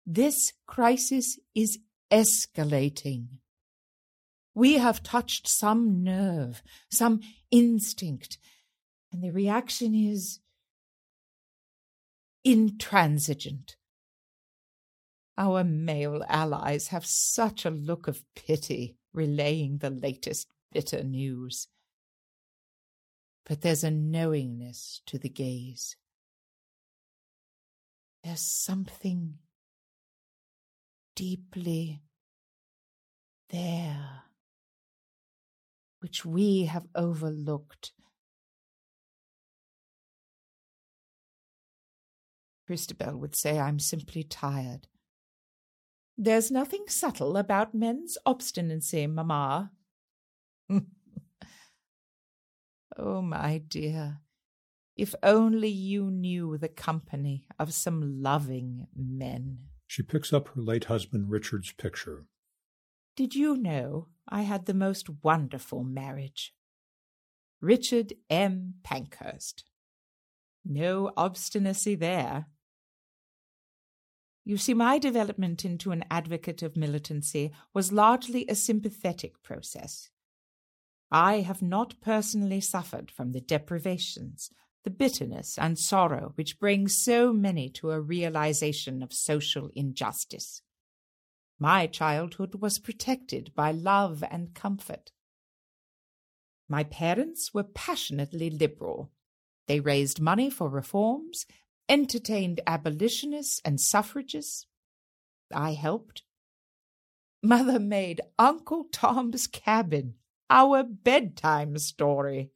[0.04, 1.78] This crisis is
[2.10, 3.40] escalating.
[4.56, 8.38] We have touched some nerve, some instinct,
[9.12, 10.40] and the reaction is
[12.42, 13.76] intransigent.
[15.36, 21.68] Our male allies have such a look of pity relaying the latest bitter news.
[23.44, 25.96] But there's a knowingness to the gaze.
[28.24, 29.34] There's something
[31.14, 32.00] deeply
[33.50, 34.22] there
[36.00, 37.92] which we have overlooked.
[42.66, 44.88] Christabel would say, I'm simply tired.
[46.18, 49.70] There's nothing subtle about men's obstinacy, mamma.
[52.96, 54.20] oh, my dear,
[54.96, 59.58] if only you knew the company of some loving men.
[59.86, 62.26] She picks up her late husband Richard's picture.
[63.14, 66.52] Did you know I had the most wonderful marriage?
[67.60, 68.74] Richard M.
[68.82, 69.64] Pankhurst.
[70.64, 72.46] No obstinacy there.
[74.44, 80.10] You see, my development into an advocate of militancy was largely a sympathetic process.
[81.10, 84.50] I have not personally suffered from the deprivations,
[84.84, 90.62] the bitterness and sorrow which bring so many to a realization of social injustice.
[91.58, 95.12] My childhood was protected by love and comfort.
[96.68, 99.10] My parents were passionately liberal.
[99.66, 101.46] They raised money for reforms,
[101.88, 104.66] entertained abolitionists and suffragists.
[105.52, 106.22] I helped.
[107.42, 110.14] Mother made Uncle Tom's Cabin
[110.50, 112.50] our bedtime story.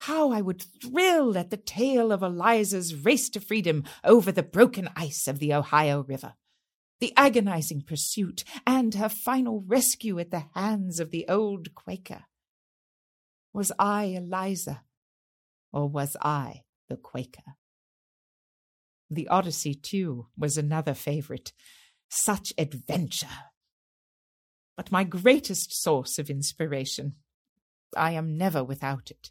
[0.00, 4.88] How I would thrill at the tale of Eliza's race to freedom over the broken
[4.96, 6.34] ice of the Ohio River
[7.00, 12.24] the agonizing pursuit, and her final rescue at the hands of the old Quaker.
[13.52, 14.82] Was I Eliza,
[15.72, 17.56] or was I the Quaker?
[19.10, 21.52] The Odyssey, too, was another favorite.
[22.08, 23.26] Such adventure!
[24.76, 27.16] But my greatest source of inspiration,
[27.96, 29.30] I am never without it,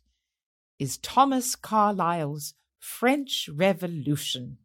[0.79, 4.57] is Thomas Carlyle's French Revolution.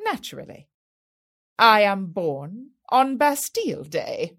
[0.00, 0.68] Naturally,
[1.58, 4.38] I am born on Bastille Day.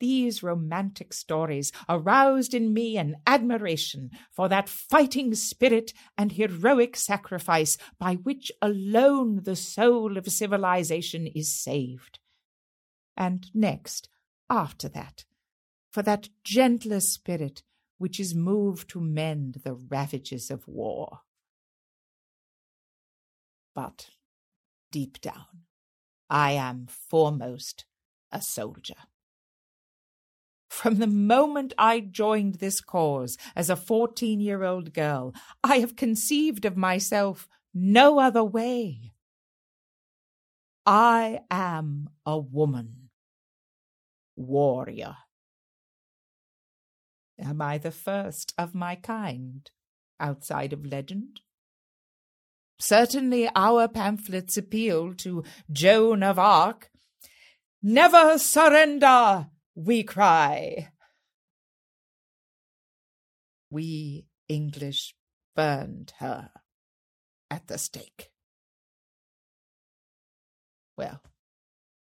[0.00, 7.76] These romantic stories aroused in me an admiration for that fighting spirit and heroic sacrifice
[7.98, 12.20] by which alone the soul of civilization is saved.
[13.16, 14.08] And next,
[14.48, 15.24] after that,
[15.90, 17.62] for that gentler spirit
[17.96, 21.20] which is moved to mend the ravages of war.
[23.74, 24.10] But
[24.90, 25.64] deep down,
[26.30, 27.84] I am foremost
[28.30, 28.94] a soldier.
[30.68, 35.34] From the moment I joined this cause as a fourteen year old girl,
[35.64, 39.12] I have conceived of myself no other way.
[40.86, 43.10] I am a woman.
[44.36, 45.16] warrior.
[47.38, 49.70] Am I the first of my kind
[50.20, 51.40] outside of legend?
[52.78, 56.90] Certainly our pamphlets appeal to Joan of Arc.
[57.82, 60.90] Never surrender, we cry.
[63.70, 65.14] We English
[65.56, 66.50] burned her
[67.50, 68.30] at the stake.
[70.96, 71.22] Well,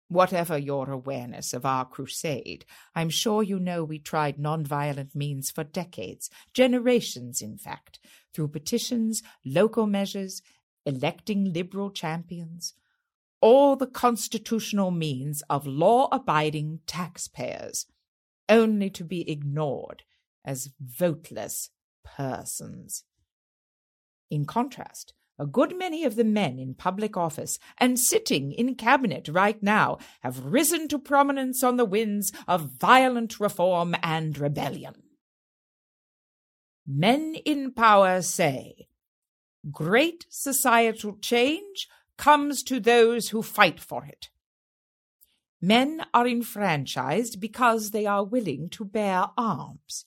[0.10, 2.66] whatever your awareness of our crusade,
[2.96, 8.00] I'm sure you know we tried nonviolent means for decades, generations, in fact,
[8.34, 10.42] through petitions, local measures,
[10.88, 12.74] electing liberal champions,
[13.42, 17.86] all the constitutional means of law abiding taxpayers,
[18.50, 20.04] only to be ignored
[20.46, 21.70] as voteless
[22.04, 23.04] persons.
[24.32, 29.28] In contrast, a good many of the men in public office and sitting in cabinet
[29.28, 34.96] right now have risen to prominence on the winds of violent reform and rebellion.
[36.88, 38.88] Men in power say,
[39.72, 41.88] Great societal change
[42.18, 44.30] comes to those who fight for it.
[45.62, 50.06] Men are enfranchised because they are willing to bear arms.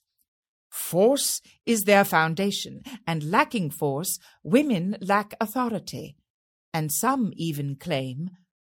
[0.69, 6.17] Force is their foundation, and lacking force, women lack authority,
[6.73, 8.31] and some even claim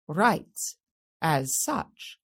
[0.07, 0.77] rights
[1.21, 2.17] as such.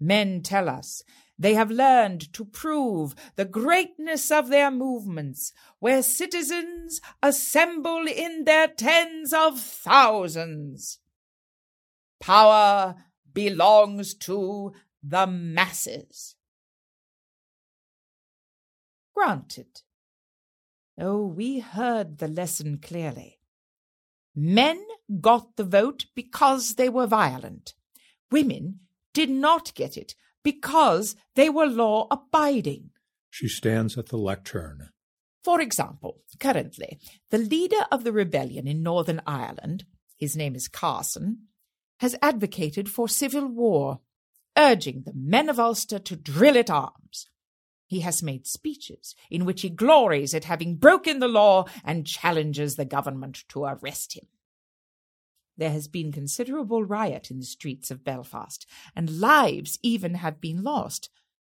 [0.00, 1.02] Men tell us
[1.38, 8.68] they have learned to prove the greatness of their movements, where citizens assemble in their
[8.68, 10.98] tens of thousands.
[12.20, 12.94] Power
[13.32, 14.72] belongs to
[15.02, 16.36] the masses.
[19.14, 19.82] Granted.
[20.98, 23.40] Oh, we heard the lesson clearly.
[24.36, 24.84] Men
[25.20, 27.74] got the vote because they were violent.
[28.30, 28.80] Women
[29.12, 30.14] did not get it
[30.44, 32.90] because they were law abiding.
[33.30, 34.90] She stands at the lectern.
[35.42, 36.98] For example, currently,
[37.30, 39.84] the leader of the rebellion in Northern Ireland,
[40.16, 41.48] his name is Carson,
[41.98, 44.00] has advocated for civil war,
[44.56, 47.28] urging the men of Ulster to drill at arms.
[47.86, 52.76] He has made speeches in which he glories at having broken the law and challenges
[52.76, 54.26] the government to arrest him.
[55.56, 60.62] There has been considerable riot in the streets of Belfast, and lives even have been
[60.62, 61.10] lost.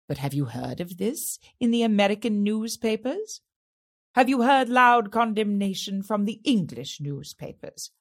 [0.07, 3.41] But have you heard of this in the American newspapers?
[4.13, 7.91] Have you heard loud condemnation from the English newspapers?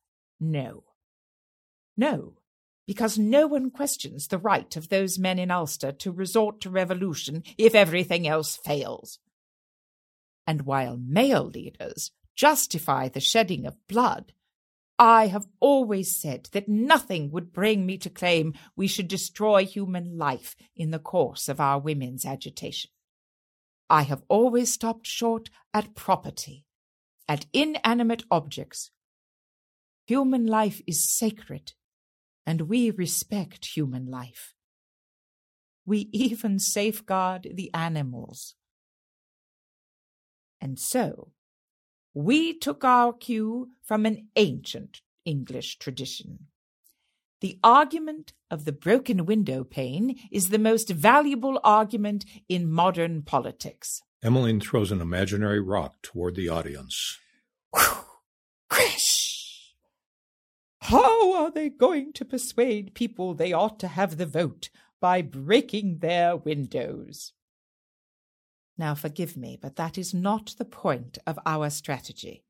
[0.41, 0.85] No.
[1.97, 2.35] No,
[2.87, 7.43] because no one questions the right of those men in Ulster to resort to revolution
[7.57, 9.19] if everything else fails.
[10.47, 14.33] And while male leaders justify the shedding of blood,
[14.99, 20.17] I have always said that nothing would bring me to claim we should destroy human
[20.17, 22.91] life in the course of our women's agitation.
[23.91, 26.65] I have always stopped short at property,
[27.29, 28.91] at inanimate objects.
[30.07, 31.73] Human life is sacred,
[32.47, 34.55] and we respect human life.
[35.85, 38.55] We even safeguard the animals.
[40.61, 41.33] And so,
[42.15, 46.47] we took our cue from an ancient English tradition.
[47.41, 54.01] The argument of the broken window pane is the most valuable argument in modern politics.
[54.23, 57.19] Emmeline throws an imaginary rock toward the audience.
[58.71, 59.75] Crash!
[60.81, 65.99] How are they going to persuade people they ought to have the vote by breaking
[65.99, 67.33] their windows?
[68.77, 72.45] Now, forgive me, but that is not the point of our strategy.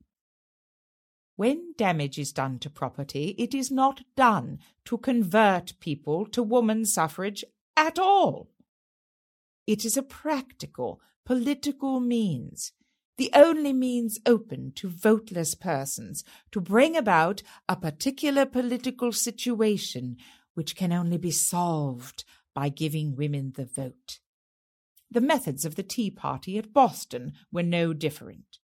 [1.35, 6.85] When damage is done to property, it is not done to convert people to woman
[6.85, 7.43] suffrage
[7.75, 8.49] at all.
[9.67, 12.71] It is a practical, political means,
[13.17, 20.17] the only means open to voteless persons to bring about a particular political situation
[20.53, 22.23] which can only be solved
[22.53, 24.19] by giving women the vote.
[25.15, 28.59] The methods of the Tea Party at Boston were no different.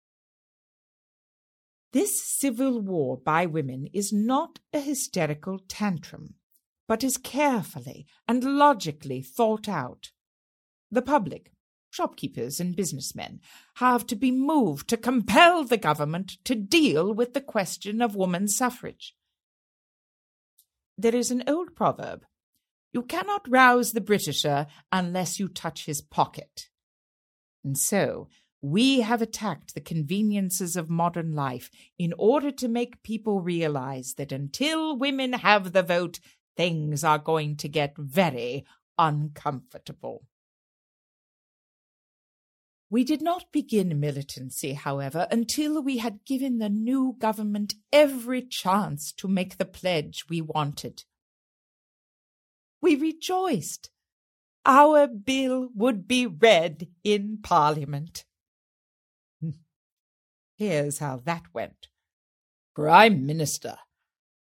[1.93, 6.37] This civil war by women is not a hysterical tantrum,
[6.87, 10.13] but is carefully and logically thought out.
[10.91, 11.53] The public,
[11.91, 13.41] shopkeepers and businessmen,
[13.75, 18.49] have to be moved to compel the government to deal with the question of woman
[18.49, 19.15] suffrage.
[20.97, 22.25] There is an old proverb
[22.93, 26.69] you cannot rouse the Britisher unless you touch his pocket.
[27.65, 28.29] And so,
[28.61, 34.33] we have attacked the conveniences of modern life in order to make people realize that
[34.33, 36.19] until women have the vote,
[36.57, 38.65] things are going to get very
[38.99, 40.25] uncomfortable.
[42.91, 49.13] We did not begin militancy, however, until we had given the new government every chance
[49.13, 51.05] to make the pledge we wanted.
[52.81, 53.91] We rejoiced.
[54.65, 58.25] Our bill would be read in Parliament.
[60.57, 61.89] Here's how that went.
[62.75, 63.77] Prime Minister,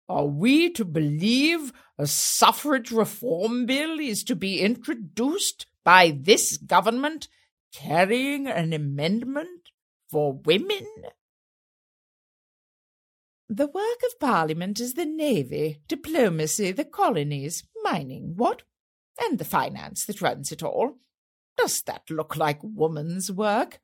[0.08, 7.28] are we to believe a suffrage reform bill is to be introduced by this government
[7.72, 9.70] carrying an amendment
[10.10, 10.86] for women?
[13.56, 18.62] The work of Parliament is the navy, diplomacy, the colonies, mining, what?
[19.20, 20.98] And the finance that runs it all.
[21.56, 23.78] Does that look like woman's work?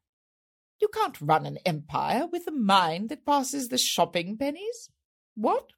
[0.81, 4.91] You can't run an empire with a mind that passes the shopping pennies.
[5.37, 5.71] What?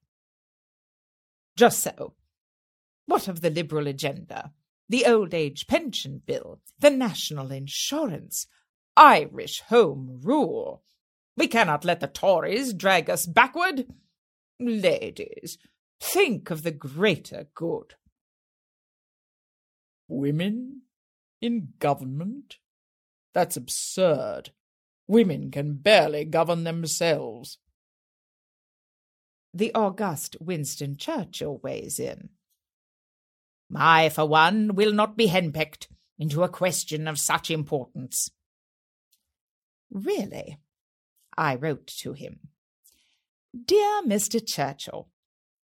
[1.54, 2.14] Just so.
[3.04, 4.52] What of the liberal agenda?
[4.88, 8.46] The old age pension bill, the national insurance,
[8.96, 10.82] Irish home rule.
[11.36, 13.86] We cannot let the Tories drag us backward.
[14.60, 15.58] Ladies,
[16.00, 17.94] think of the greater good.
[20.08, 20.82] Women
[21.40, 22.58] in government?
[23.34, 24.50] That's absurd.
[25.08, 27.58] Women can barely govern themselves.
[29.54, 32.30] The august Winston Churchill weighs in.
[33.74, 38.30] I, for one, will not be henpecked into a question of such importance.
[39.90, 40.58] Really?
[41.36, 42.40] I wrote to him.
[43.52, 44.40] Dear Mr.
[44.44, 45.08] Churchill,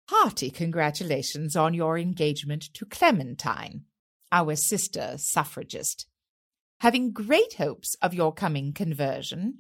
[0.09, 3.83] hearty congratulations on your engagement to Clementine,
[4.31, 6.07] our sister suffragist
[6.85, 9.55] having great hopes of your coming conversion,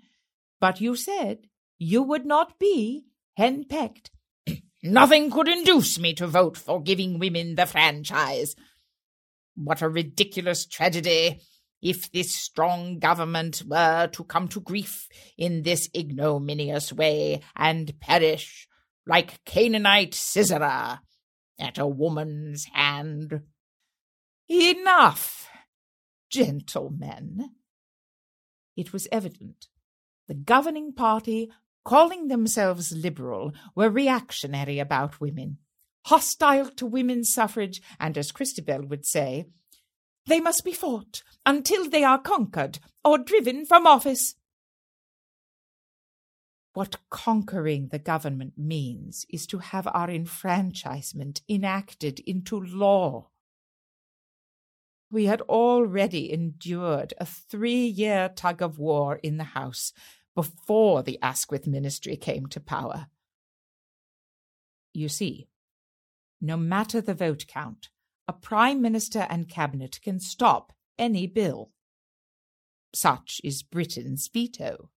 [0.60, 1.38] but you said
[1.78, 3.06] you would not be
[3.38, 4.10] henpecked.
[4.82, 8.54] Nothing could induce me to vote for giving women the franchise.
[9.54, 11.40] What a ridiculous tragedy
[11.84, 15.06] if this strong government were to come to grief
[15.38, 18.66] in this ignominious way and perish
[19.06, 21.00] like Canaanite Sisera
[21.60, 23.42] at a woman's hand.
[24.48, 25.48] Enough!
[26.34, 27.50] gentlemen.
[28.76, 29.68] It was evident
[30.26, 31.50] the governing party,
[31.84, 35.58] calling themselves liberal, were reactionary about women,
[36.06, 39.44] hostile to women's suffrage, and, as Christabel would say,
[40.26, 44.34] they must be fought until they are conquered or driven from office.
[46.72, 53.28] What conquering the government means is to have our enfranchisement enacted into law.
[55.10, 59.92] We had already endured a three year tug of war in the House
[60.34, 63.06] before the Asquith ministry came to power.
[64.92, 65.46] You see,
[66.40, 67.90] no matter the vote count,
[68.26, 71.70] a Prime Minister and Cabinet can stop any bill.
[72.94, 74.90] Such is Britain's veto.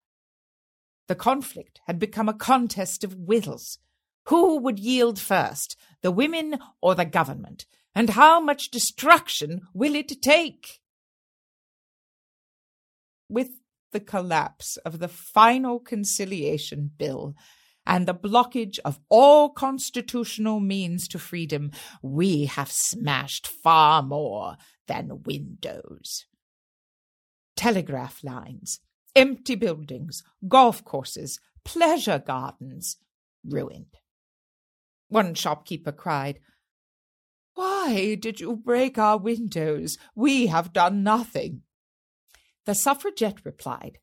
[1.07, 3.79] The conflict had become a contest of wills.
[4.27, 7.65] Who would yield first, the women or the government?
[7.95, 10.81] And how much destruction will it take?
[13.29, 13.49] With
[13.91, 17.35] the collapse of the final conciliation bill
[17.87, 21.71] and the blockage of all constitutional means to freedom,
[22.03, 24.57] we have smashed far more
[24.87, 26.25] than windows.
[27.55, 28.81] Telegraph lines,
[29.15, 32.97] empty buildings, golf courses, pleasure gardens,
[33.43, 33.95] ruined.
[35.07, 36.39] One shopkeeper cried,
[37.55, 39.97] why did you break our windows?
[40.13, 41.61] We have done nothing.
[42.65, 43.97] The suffragette replied,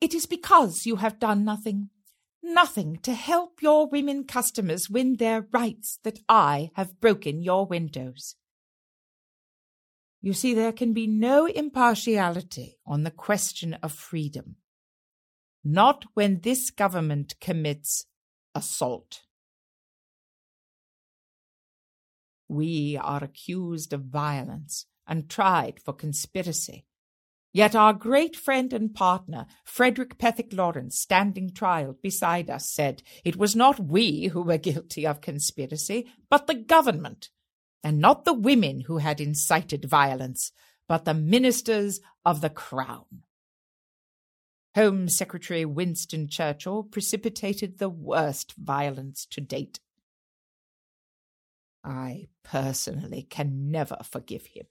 [0.00, 1.90] It is because you have done nothing,
[2.42, 8.36] nothing to help your women customers win their rights that I have broken your windows.
[10.22, 14.56] You see, there can be no impartiality on the question of freedom,
[15.64, 18.06] not when this government commits
[18.54, 19.22] assault.
[22.48, 26.84] We are accused of violence and tried for conspiracy.
[27.52, 33.36] Yet our great friend and partner, Frederick Pethick Lawrence, standing trial beside us, said it
[33.36, 37.30] was not we who were guilty of conspiracy, but the government,
[37.82, 40.52] and not the women who had incited violence,
[40.86, 43.24] but the ministers of the Crown.
[44.76, 49.80] Home Secretary Winston Churchill precipitated the worst violence to date
[51.82, 54.66] I personally can never forgive him.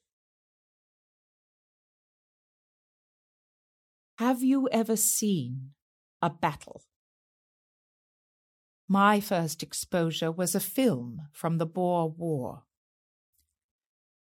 [4.20, 5.70] Have you ever seen
[6.22, 6.84] a battle?
[8.86, 12.64] My first exposure was a film from the Boer War.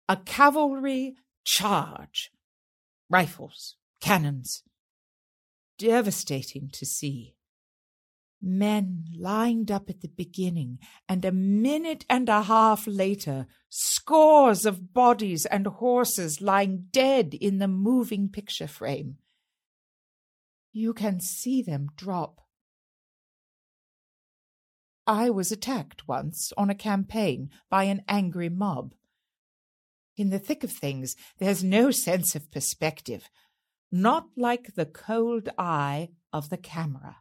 [0.07, 2.31] A cavalry charge.
[3.09, 4.65] Rifles, cannons.
[5.79, 7.35] Devastating to see.
[8.43, 10.79] Men lined up at the beginning,
[11.09, 17.57] and a minute and a half later, scores of bodies and horses lying dead in
[17.61, 19.17] the moving picture frame.
[20.79, 22.43] You can see them drop.
[25.07, 28.93] I was attacked once on a campaign by an angry mob.
[30.19, 33.31] In the thick of things, there's no sense of perspective,
[33.91, 37.17] not like the cold eye of the camera.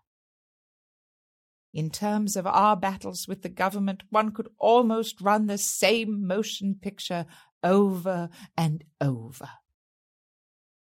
[1.73, 6.75] In terms of our battles with the government, one could almost run the same motion
[6.75, 7.25] picture
[7.63, 8.27] over
[8.57, 9.47] and over.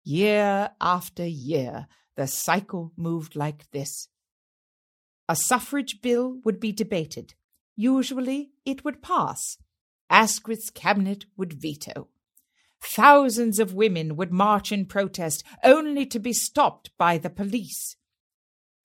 [0.03, 4.09] Year after year, the cycle moved like this.
[5.27, 7.33] A suffrage bill would be debated.
[7.75, 9.57] Usually it would pass.
[10.09, 12.07] Asquith's cabinet would veto.
[12.81, 17.95] Thousands of women would march in protest, only to be stopped by the police.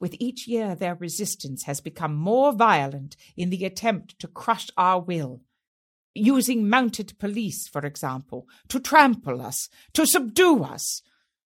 [0.00, 4.98] With each year, their resistance has become more violent in the attempt to crush our
[4.98, 5.42] will.
[6.14, 11.02] Using mounted police, for example, to trample us, to subdue us.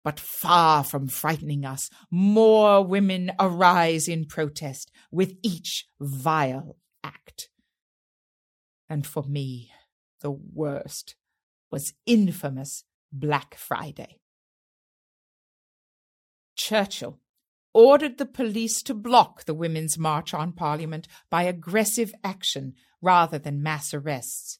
[0.03, 7.51] But far from frightening us, more women arise in protest with each vile act.
[8.89, 9.71] And for me,
[10.21, 11.17] the worst
[11.71, 14.21] was infamous Black Friday.
[16.57, 17.19] Churchill
[17.73, 23.63] ordered the police to block the Women's March on Parliament by aggressive action rather than
[23.63, 24.59] mass arrests.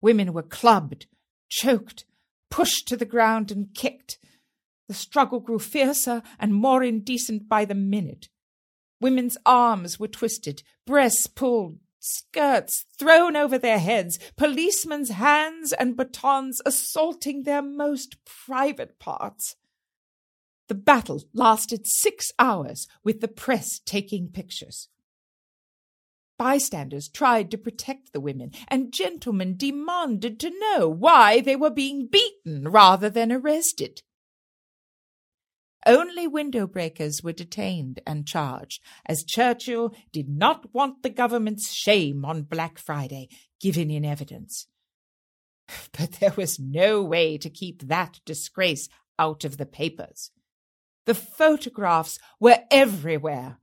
[0.00, 1.06] Women were clubbed,
[1.48, 2.04] choked,
[2.50, 4.18] pushed to the ground, and kicked.
[4.92, 8.28] The struggle grew fiercer and more indecent by the minute.
[9.00, 16.60] Women's arms were twisted, breasts pulled, skirts thrown over their heads, policemen's hands and batons
[16.66, 19.56] assaulting their most private parts.
[20.68, 24.90] The battle lasted six hours, with the press taking pictures.
[26.36, 32.08] Bystanders tried to protect the women, and gentlemen demanded to know why they were being
[32.08, 34.02] beaten rather than arrested.
[35.86, 42.24] Only window breakers were detained and charged, as Churchill did not want the government's shame
[42.24, 43.28] on Black Friday
[43.60, 44.66] given in evidence.
[45.98, 50.30] But there was no way to keep that disgrace out of the papers.
[51.06, 53.58] The photographs were everywhere.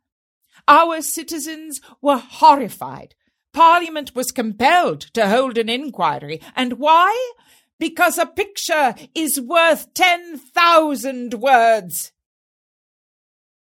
[0.68, 3.16] Our citizens were horrified.
[3.54, 6.42] Parliament was compelled to hold an inquiry.
[6.56, 7.32] And why?
[7.80, 12.12] Because a picture is worth 10,000 words.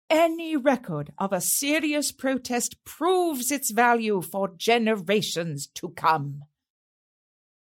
[0.10, 6.44] Any record of a serious protest proves its value for generations to come.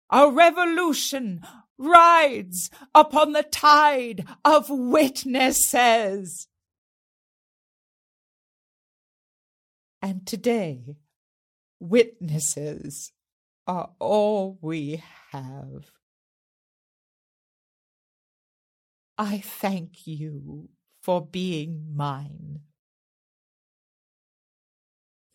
[0.10, 1.42] A revolution
[1.78, 6.48] rides upon the tide of witnesses.
[10.02, 10.98] And today,
[11.80, 13.12] witnesses
[13.68, 15.92] are all we have.
[19.24, 20.70] I thank you
[21.00, 22.62] for being mine.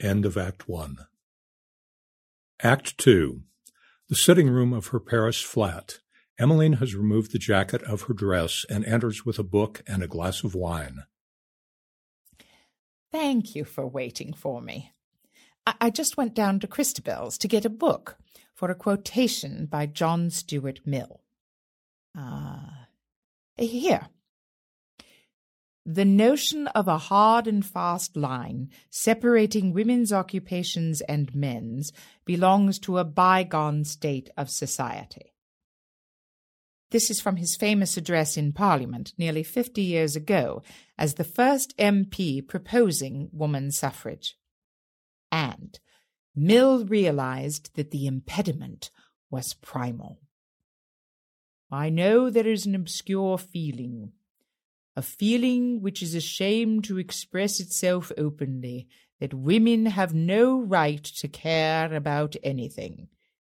[0.00, 0.96] End of Act 1.
[2.64, 3.42] Act 2.
[4.08, 6.00] The sitting room of her Paris flat.
[6.36, 10.08] Emmeline has removed the jacket of her dress and enters with a book and a
[10.08, 11.04] glass of wine.
[13.12, 14.94] Thank you for waiting for me.
[15.64, 18.16] I, I just went down to Christabel's to get a book
[18.52, 21.20] for a quotation by John Stuart Mill.
[22.16, 22.85] Ah,
[23.58, 24.08] Uh, here.
[25.84, 31.92] The notion of a hard and fast line separating women's occupations and men's
[32.24, 35.32] belongs to a bygone state of society.
[36.90, 40.62] This is from his famous address in Parliament nearly 50 years ago
[40.98, 44.36] as the first MP proposing woman suffrage.
[45.30, 45.78] And
[46.34, 48.90] Mill realized that the impediment
[49.30, 50.20] was primal.
[51.70, 54.12] I know there is an obscure feeling,
[54.94, 58.88] a feeling which is ashamed to express itself openly,
[59.20, 63.08] that women have no right to care about anything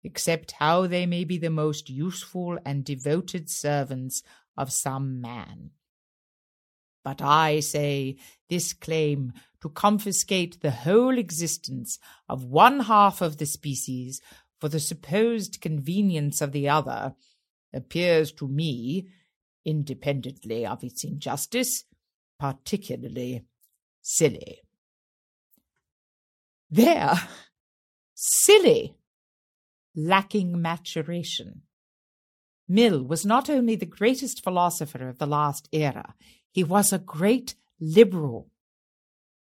[0.04, 4.22] except how they may be the most useful and devoted servants
[4.56, 5.70] of some man.
[7.04, 8.16] But I say
[8.48, 11.98] this claim to confiscate the whole existence
[12.28, 14.20] of one half of the species
[14.60, 17.14] for the supposed convenience of the other
[17.72, 19.08] appears to me,
[19.64, 21.84] independently of its injustice,
[22.38, 23.44] particularly
[24.00, 24.60] silly.
[26.70, 27.14] There,
[28.14, 28.96] silly
[29.94, 31.62] lacking maturation,
[32.68, 36.14] Mill was not only the greatest philosopher of the last era,
[36.50, 38.50] he was a great liberal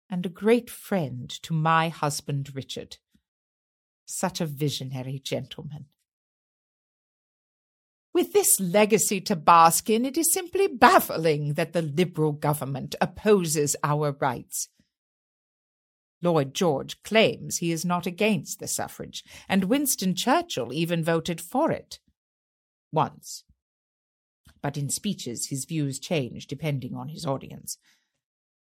[0.09, 2.99] and a great friend to my husband Richard.
[4.05, 5.87] Such a visionary gentleman.
[8.17, 13.77] With this legacy to bask in, it is simply baffling that the Liberal government opposes
[13.85, 14.71] our rights.
[16.23, 21.71] Lloyd George claims he is not against the suffrage, and Winston Churchill even voted for
[21.71, 21.99] it.
[22.91, 23.45] Once.
[24.63, 27.77] But in speeches, his views change depending on his audience.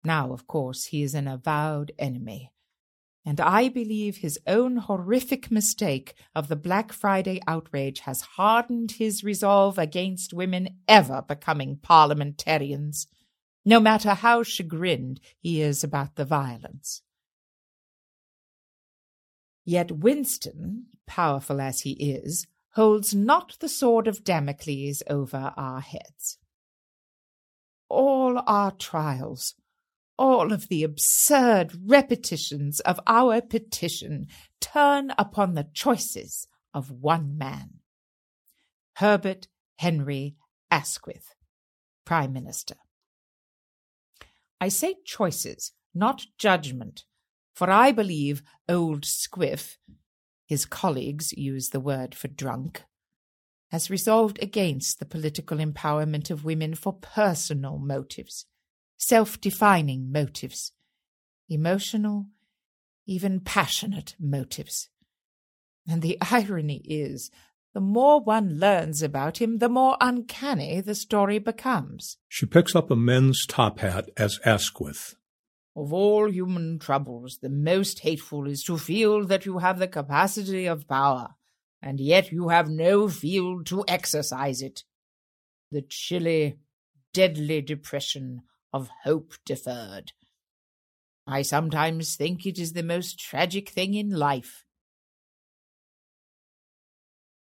[0.05, 2.53] Now, of course, he is an avowed enemy.
[3.25, 9.23] And I believe his own horrific mistake of the Black Friday outrage has hardened his
[9.23, 13.07] resolve against women ever becoming parliamentarians,
[13.65, 17.03] no matter how chagrined he is about the violence.
[19.67, 26.39] Yet Winston, powerful as he is, holds not the sword of Damocles over our heads.
[27.89, 29.55] All our trials,
[30.21, 34.27] all of the absurd repetitions of our petition
[34.61, 37.71] turn upon the choices of one man
[38.97, 40.37] Herbert Henry
[40.71, 41.35] Asquith,
[42.05, 42.75] Prime Minister.
[44.61, 47.05] I say choices, not judgment,
[47.55, 49.79] for I believe old Squiff,
[50.45, 52.83] his colleagues use the word for drunk,
[53.71, 58.45] has resolved against the political empowerment of women for personal motives
[59.01, 60.73] self defining motives,
[61.49, 62.27] emotional,
[63.07, 64.91] even passionate motives.
[65.89, 67.31] And the irony is,
[67.73, 72.19] the more one learns about him, the more uncanny the story becomes.
[72.29, 75.17] She picks up a men's top hat as Asquith.
[75.75, 80.67] Of all human troubles, the most hateful is to feel that you have the capacity
[80.67, 81.37] of power,
[81.81, 84.83] and yet you have no field to exercise it.
[85.71, 86.59] The chilly,
[87.15, 88.43] deadly depression
[88.73, 90.13] of hope deferred.
[91.27, 94.65] I sometimes think it is the most tragic thing in life.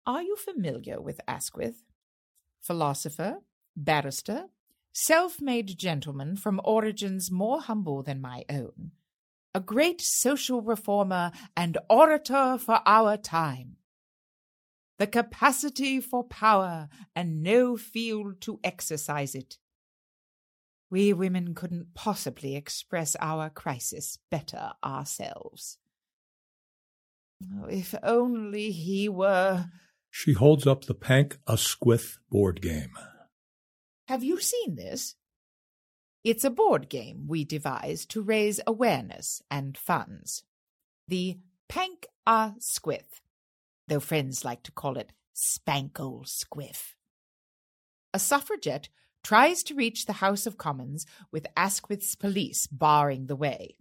[0.05, 1.83] Are you familiar with Asquith?
[2.61, 3.39] Philosopher,
[3.75, 4.45] barrister,
[4.93, 8.91] self made gentleman from origins more humble than my own,
[9.53, 13.75] a great social reformer and orator for our time.
[14.97, 19.57] The capacity for power and no field to exercise it.
[20.89, 25.77] We women couldn't possibly express our crisis better ourselves.
[27.43, 29.65] Oh, if only he were.
[30.09, 32.93] She holds up the Pank Asquith board game.
[34.07, 35.15] Have you seen this?
[36.23, 40.43] It's a board game we devised to raise awareness and funds.
[41.07, 43.21] The Pank Asquith,
[43.87, 46.95] though friends like to call it Spankle Squiff.
[48.13, 48.89] A suffragette
[49.23, 53.75] tries to reach the House of Commons with Asquith's police barring the way.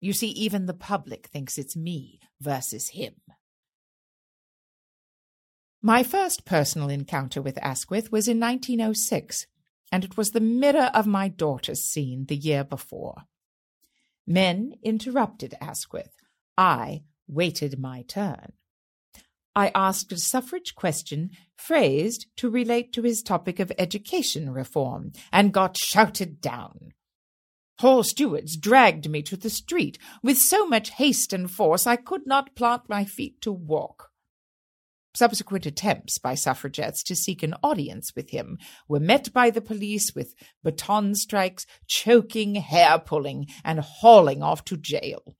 [0.00, 3.14] You see, even the public thinks it's me versus him.
[5.80, 9.46] My first personal encounter with Asquith was in 1906,
[9.90, 13.22] and it was the mirror of my daughter's scene the year before.
[14.26, 16.14] Men interrupted Asquith.
[16.56, 18.52] I waited my turn.
[19.54, 25.52] I asked a suffrage question phrased to relate to his topic of education reform and
[25.52, 26.92] got shouted down.
[27.78, 32.26] Hall stewards dragged me to the street with so much haste and force I could
[32.26, 34.10] not plant my feet to walk.
[35.14, 38.56] Subsequent attempts by suffragettes to seek an audience with him
[38.88, 44.76] were met by the police with baton strikes, choking, hair pulling, and hauling off to
[44.78, 45.36] jail.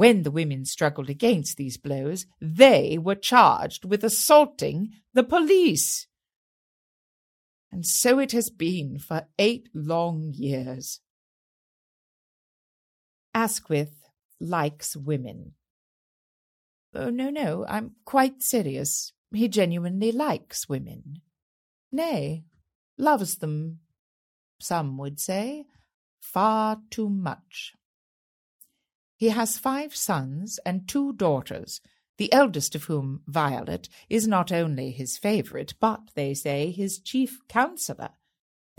[0.00, 6.06] When the women struggled against these blows, they were charged with assaulting the police.
[7.70, 11.00] And so it has been for eight long years.
[13.34, 13.92] Asquith
[14.40, 15.52] likes women.
[16.94, 19.12] Oh, no, no, I'm quite serious.
[19.34, 21.20] He genuinely likes women.
[21.92, 22.44] Nay,
[22.96, 23.80] loves them,
[24.62, 25.66] some would say,
[26.22, 27.74] far too much.
[29.20, 31.82] He has five sons and two daughters,
[32.16, 37.38] the eldest of whom, Violet, is not only his favourite, but, they say, his chief
[37.46, 38.12] counsellor,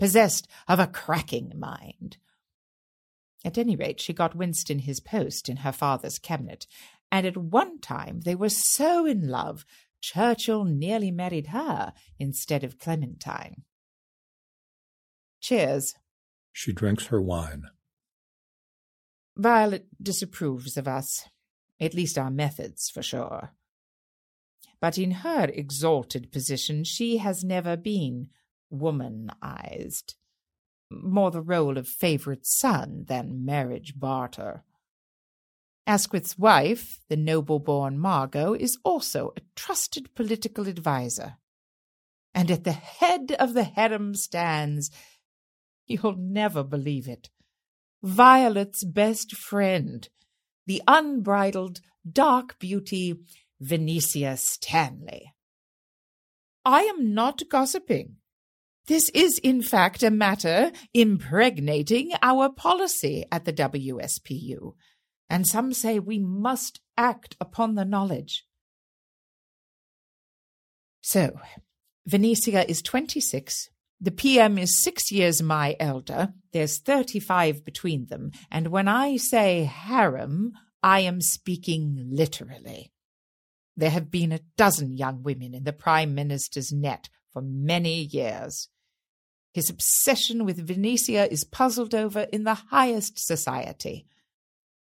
[0.00, 2.16] possessed of a cracking mind.
[3.44, 6.66] At any rate, she got Winston his post in her father's cabinet,
[7.12, 9.64] and at one time they were so in love
[10.00, 13.62] Churchill nearly married her instead of Clementine.
[15.40, 15.94] Cheers.
[16.50, 17.66] She drinks her wine.
[19.36, 21.28] Violet disapproves of us,
[21.80, 23.52] at least our methods, for sure.
[24.82, 28.26] but in her exalted position she has never been
[28.74, 30.16] womanized,
[30.90, 34.64] more the role of favourite son than marriage barter.
[35.86, 41.36] Asquith's wife, the noble born Margot, is also a trusted political adviser.
[42.34, 44.90] And at the head of the harem stands,
[45.86, 47.30] you'll never believe it,
[48.02, 50.08] Violet's best friend,
[50.66, 51.80] the unbridled
[52.10, 53.14] dark beauty
[53.60, 55.32] Venetia Stanley.
[56.64, 58.16] I am not gossiping.
[58.86, 64.74] This is, in fact, a matter impregnating our policy at the WSPU,
[65.30, 68.44] and some say we must act upon the knowledge.
[71.00, 71.38] So,
[72.06, 73.70] Venetia is 26,
[74.02, 79.62] the PM is six years my elder, there's 35 between them, and when I say
[79.62, 82.90] harem, I am speaking literally.
[83.76, 88.68] There have been a dozen young women in the Prime Minister's net for many years.
[89.54, 94.08] His obsession with Venetia is puzzled over in the highest society.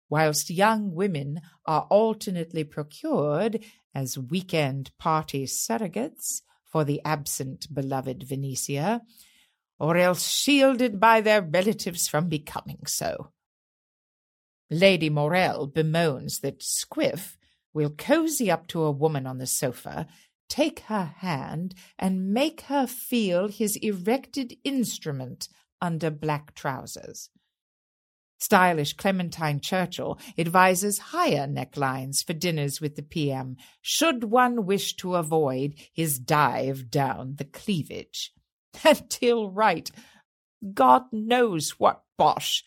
[0.09, 3.63] Whilst young women are alternately procured
[3.95, 6.41] as weekend party surrogates
[6.73, 9.03] for the absent beloved Venetia,
[9.79, 13.31] or else shielded by their relatives from becoming so.
[14.71, 17.37] Lady Morrell bemoans that Squiff
[17.75, 20.07] will cozy up to a woman on the sofa,
[20.49, 25.49] take her hand, and make her feel his erected instrument
[25.81, 27.29] under black trousers.
[28.43, 35.15] Stylish Clementine Churchill advises higher necklines for dinners with the PM, should one wish to
[35.15, 38.33] avoid his dive down the cleavage.
[38.85, 39.89] And Till Wright,
[40.75, 42.65] God knows what bosh,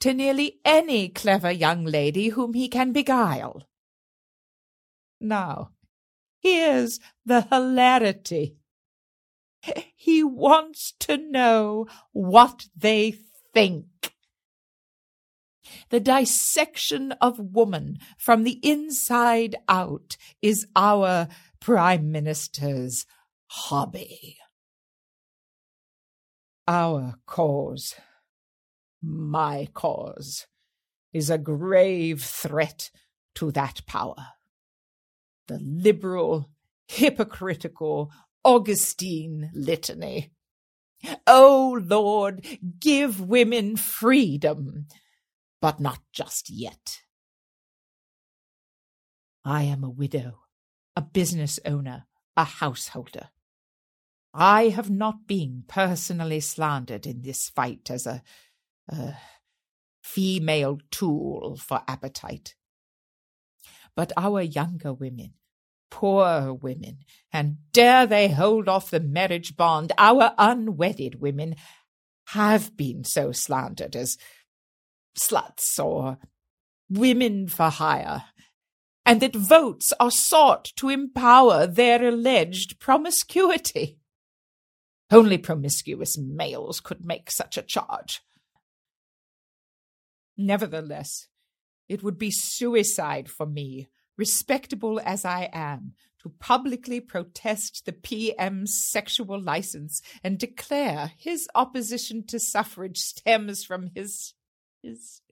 [0.00, 3.62] to nearly any clever young lady whom he can beguile.
[5.22, 5.70] Now,
[6.40, 8.58] here's the hilarity.
[9.96, 13.16] He wants to know what they
[13.54, 14.13] think.
[15.90, 21.28] The dissection of woman from the inside out is our
[21.60, 23.06] Prime Minister's
[23.46, 24.38] hobby.
[26.66, 27.94] Our cause,
[29.02, 30.46] my cause,
[31.12, 32.90] is a grave threat
[33.34, 34.28] to that power
[35.46, 36.48] the liberal,
[36.88, 38.10] hypocritical,
[38.44, 40.30] Augustine litany.
[41.06, 42.46] O oh Lord,
[42.80, 44.86] give women freedom,
[45.64, 47.00] but not just yet.
[49.46, 50.40] I am a widow,
[50.94, 52.04] a business owner,
[52.36, 53.30] a householder.
[54.34, 58.22] I have not been personally slandered in this fight as a,
[58.90, 59.14] a
[60.02, 62.56] female tool for appetite
[63.96, 65.32] but our younger women,
[65.90, 66.98] poor women,
[67.32, 71.54] and dare they hold off the marriage bond, our unwedded women
[72.28, 74.18] have been so slandered as
[75.18, 76.18] sluts or
[76.88, 78.24] women for hire,
[79.06, 83.98] and that votes are sought to empower their alleged promiscuity.
[85.10, 88.22] Only promiscuous males could make such a charge.
[90.36, 91.28] Nevertheless,
[91.88, 95.92] it would be suicide for me, respectable as I am,
[96.22, 103.90] to publicly protest the PM's sexual license and declare his opposition to suffrage stems from
[103.94, 104.32] his
[104.84, 105.22] his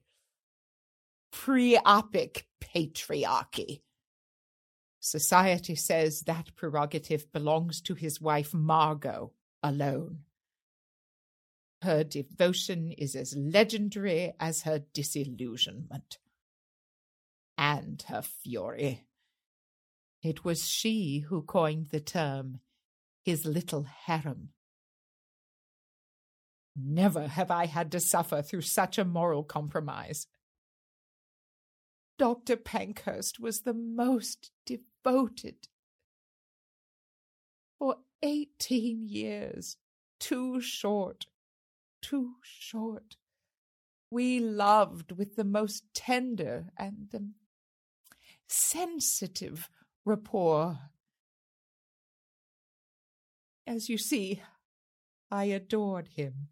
[1.31, 3.81] priapic patriarchy.
[4.99, 10.19] Society says that prerogative belongs to his wife Margot alone.
[11.81, 16.17] Her devotion is as legendary as her disillusionment
[17.57, 19.05] and her fury.
[20.21, 22.61] It was she who coined the term
[23.25, 24.49] his little harem.
[26.75, 30.27] Never have I had to suffer through such a moral compromise.
[32.17, 32.55] Dr.
[32.57, 35.67] Pankhurst was the most devoted.
[37.77, 39.77] For eighteen years,
[40.19, 41.25] too short,
[42.01, 43.17] too short,
[44.09, 47.29] we loved with the most tender and the
[48.47, 49.69] sensitive
[50.05, 50.79] rapport.
[53.67, 54.41] As you see,
[55.31, 56.49] I adored him.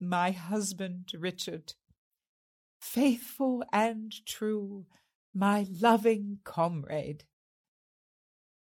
[0.00, 1.74] My husband, Richard,
[2.80, 4.86] faithful and true,
[5.34, 7.24] my loving comrade.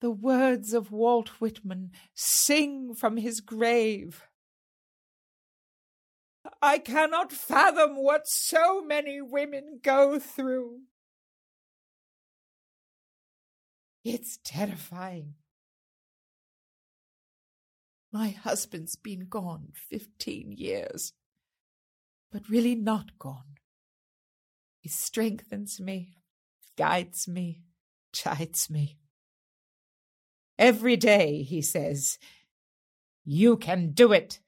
[0.02, 4.24] The words of Walt Whitman sing from his grave.
[6.62, 10.80] I cannot fathom what so many women go through.
[14.04, 15.36] It's terrifying.
[18.12, 21.14] My husband's been gone fifteen years,
[22.32, 23.56] but really not gone.
[24.80, 26.16] He strengthens me,
[26.78, 27.62] guides me,
[28.14, 28.98] chides me.
[30.58, 32.18] Every day he says,
[33.26, 34.40] You can do it.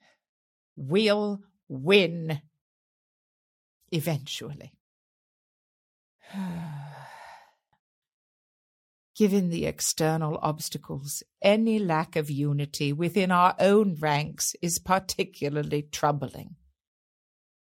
[0.76, 2.42] We'll win.
[3.92, 4.74] Eventually.
[9.16, 16.56] Given the external obstacles, any lack of unity within our own ranks is particularly troubling.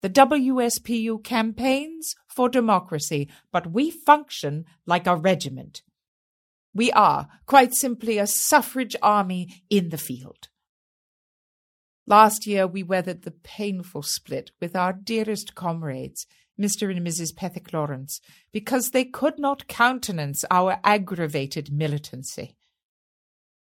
[0.05, 5.81] The WSPU campaigns for democracy, but we function like a regiment.
[6.75, 10.49] We are, quite simply, a suffrage army in the field.
[12.07, 16.27] Last year, we weathered the painful split with our dearest comrades,
[16.61, 16.95] Mr.
[16.95, 17.35] and Mrs.
[17.35, 18.21] Pethick Lawrence,
[18.53, 22.55] because they could not countenance our aggravated militancy.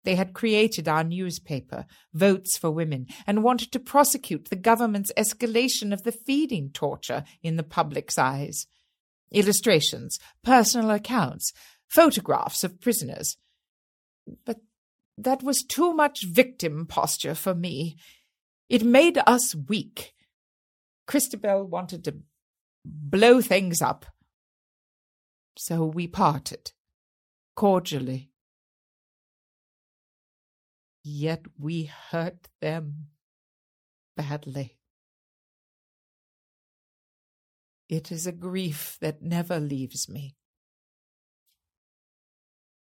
[0.04, 5.93] They had created our newspaper, Votes for Women, and wanted to prosecute the government's escalation
[5.93, 8.66] of the feeding torture in the public's eyes.
[9.32, 11.54] Illustrations, personal accounts,
[11.88, 13.38] photographs of prisoners.
[14.45, 14.58] But
[15.18, 17.97] that was too much victim posture for me.
[18.70, 20.14] It made us weak.
[21.06, 22.16] Christabel wanted to
[22.86, 24.06] blow things up.
[25.58, 26.72] So we parted,
[27.56, 28.30] cordially.
[31.04, 33.08] Yet we hurt them
[34.16, 34.78] badly.
[37.89, 40.36] It is a grief that never leaves me.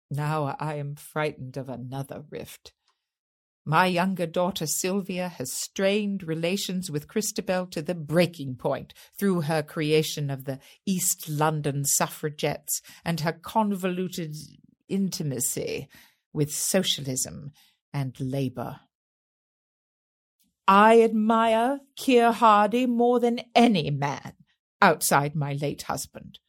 [0.09, 2.73] Now I am frightened of another rift.
[3.65, 9.61] My younger daughter Sylvia has strained relations with Christabel to the breaking point through her
[9.61, 14.35] creation of the East London suffragettes and her convoluted
[14.87, 15.89] intimacy
[16.31, 17.51] with socialism
[17.93, 18.81] and labour.
[20.67, 24.33] I admire Keir Hardie more than any man
[24.81, 26.39] outside my late husband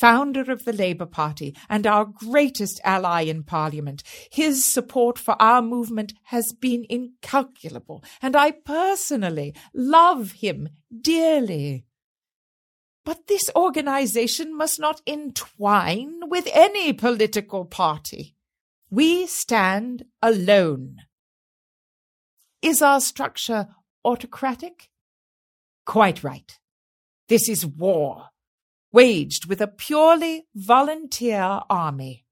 [0.00, 4.02] founder of the Labour Party and our greatest ally in Parliament.
[4.32, 10.70] His support for our movement has been incalculable, and I personally love him
[11.02, 11.84] dearly.
[13.04, 18.36] But this organization must not entwine with any political party.
[18.90, 20.96] We stand alone.
[22.60, 23.68] Is our structure
[24.04, 24.90] autocratic?
[25.86, 26.58] Quite right.
[27.28, 28.30] This is war
[28.92, 32.24] waged with a purely volunteer army.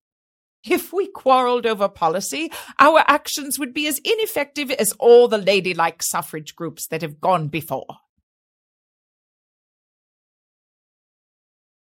[0.64, 2.50] If we quarrelled over policy,
[2.80, 7.46] our actions would be as ineffective as all the ladylike suffrage groups that have gone
[7.46, 7.86] before.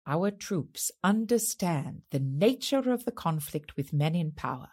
[0.07, 4.69] Our troops understand the nature of the conflict with men in power.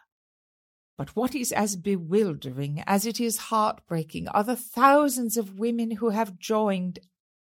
[0.98, 6.10] But what is as bewildering as it is heartbreaking are the thousands of women who
[6.10, 7.00] have joined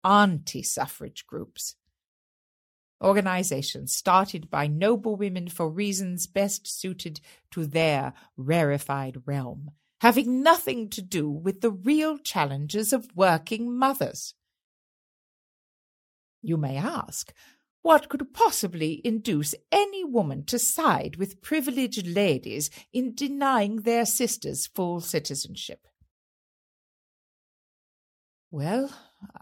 [0.03, 1.75] anti suffrage groups
[3.01, 7.19] organizations started by noble women for reasons best suited
[7.51, 9.71] to their rarefied realm,
[10.01, 14.33] having nothing to do with the real challenges of working mothers.
[16.41, 17.33] You may ask,
[17.87, 24.67] what could possibly induce any woman to side with privileged ladies in denying their sisters
[24.67, 25.87] full citizenship?
[28.51, 28.93] Well,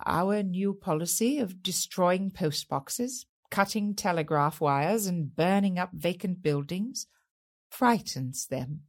[0.05, 7.07] our new policy of destroying postboxes, cutting telegraph wires and burning up vacant buildings
[7.71, 8.81] frightens them.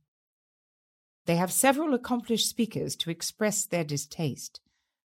[1.24, 4.60] They have several accomplished speakers to express their distaste,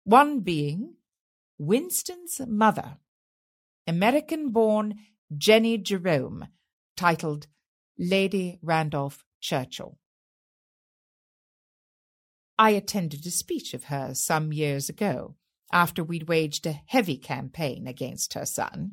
[0.05, 0.95] one being
[1.59, 2.97] Winston's mother,
[3.91, 5.01] American born
[5.37, 6.47] Jennie Jerome,
[6.97, 7.49] titled
[7.99, 9.99] Lady Randolph Churchill.
[12.57, 15.35] I attended a speech of hers some years ago,
[15.73, 18.93] after we'd waged a heavy campaign against her son,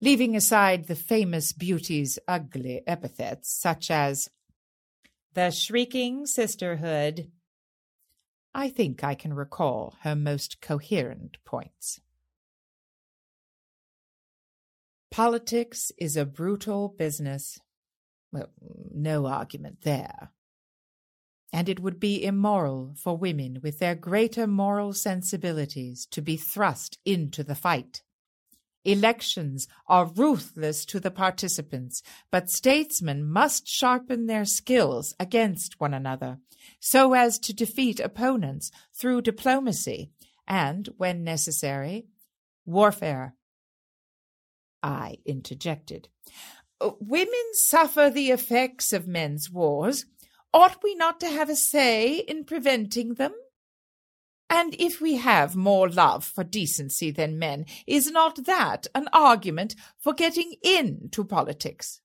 [0.00, 4.30] leaving aside the famous beauty's ugly epithets such as
[5.32, 7.28] the shrieking sisterhood.
[8.54, 11.98] I think I can recall her most coherent points.
[15.14, 17.60] Politics is a brutal business.
[18.32, 18.50] Well,
[18.92, 20.32] no argument there.
[21.52, 26.98] And it would be immoral for women with their greater moral sensibilities to be thrust
[27.04, 28.02] into the fight.
[28.84, 36.38] Elections are ruthless to the participants, but statesmen must sharpen their skills against one another
[36.80, 40.10] so as to defeat opponents through diplomacy
[40.48, 42.08] and, when necessary,
[42.66, 43.36] warfare.
[44.84, 46.08] I interjected.
[46.78, 50.04] Uh, women suffer the effects of men's wars,
[50.52, 53.32] ought we not to have a say in preventing them?
[54.50, 59.74] And if we have more love for decency than men, is not that an argument
[59.98, 62.02] for getting into politics?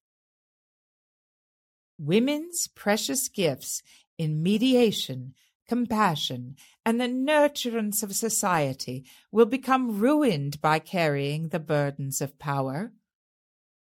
[1.98, 3.84] Women's precious gifts
[4.18, 5.36] in mediation,
[5.70, 12.92] compassion, and the nurturance of society will become ruined by carrying the burdens of power.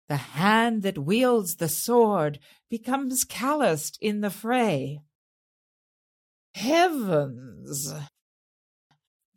[0.07, 2.37] The hand that wields the sword
[2.69, 4.99] becomes calloused in the fray.
[6.53, 7.91] Heavens!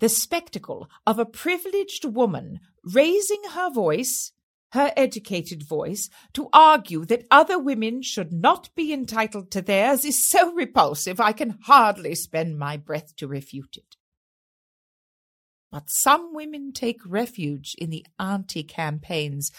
[0.01, 4.33] The spectacle of a privileged woman raising her voice,
[4.75, 10.29] her educated voice, to argue that other women should not be entitled to theirs is
[10.29, 13.97] so repulsive I can hardly spend my breath to refute it.
[15.71, 19.53] But some women take refuge in the anti campaigns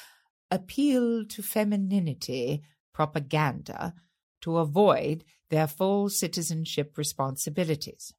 [0.51, 2.63] appeal to femininity
[2.93, 3.93] propaganda
[4.41, 8.13] to avoid their full citizenship responsibilities.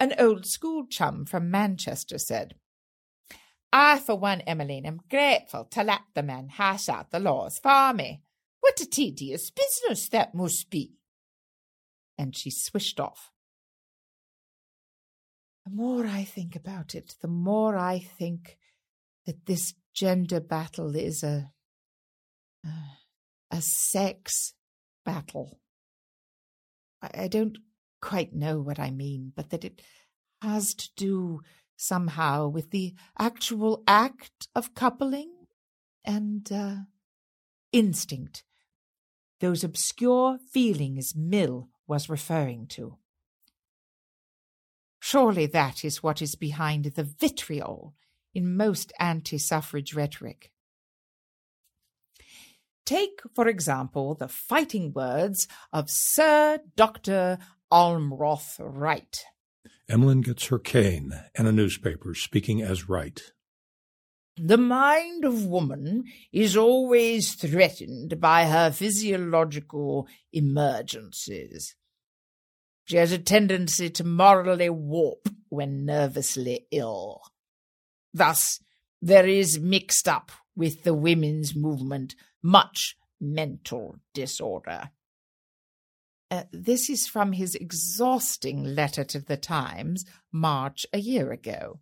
[0.00, 2.54] An old school chum from Manchester said,
[3.72, 7.92] I, for one, Emmeline, am grateful to let the men hash out the laws for
[7.94, 8.22] me.
[8.60, 10.98] What a tedious business that must be.
[12.18, 13.30] And she swished off.
[15.64, 18.58] The more I think about it, the more I think
[19.26, 21.50] that this gender battle is a
[23.50, 24.54] a sex
[25.04, 25.58] battle.
[27.02, 27.58] I, I don't
[28.00, 29.82] quite know what I mean, but that it
[30.40, 31.40] has to do
[31.82, 35.32] somehow with the actual act of coupling
[36.04, 36.76] and uh,
[37.72, 38.44] instinct,
[39.40, 42.98] those obscure feelings Mill was referring to.
[45.00, 47.94] Surely that is what is behind the vitriol
[48.32, 50.52] in most anti suffrage rhetoric.
[52.86, 57.38] Take, for example, the fighting words of Sir Dr.
[57.72, 59.24] Almroth Wright.
[59.92, 63.20] Emmeline gets her cane and a newspaper, speaking as Wright.
[64.38, 71.76] The mind of woman is always threatened by her physiological emergencies.
[72.84, 77.20] She has a tendency to morally warp when nervously ill.
[78.14, 78.60] Thus,
[79.02, 84.90] there is mixed up with the women's movement much mental disorder.
[86.32, 91.80] Uh, this is from his exhausting letter to the Times, March a year ago.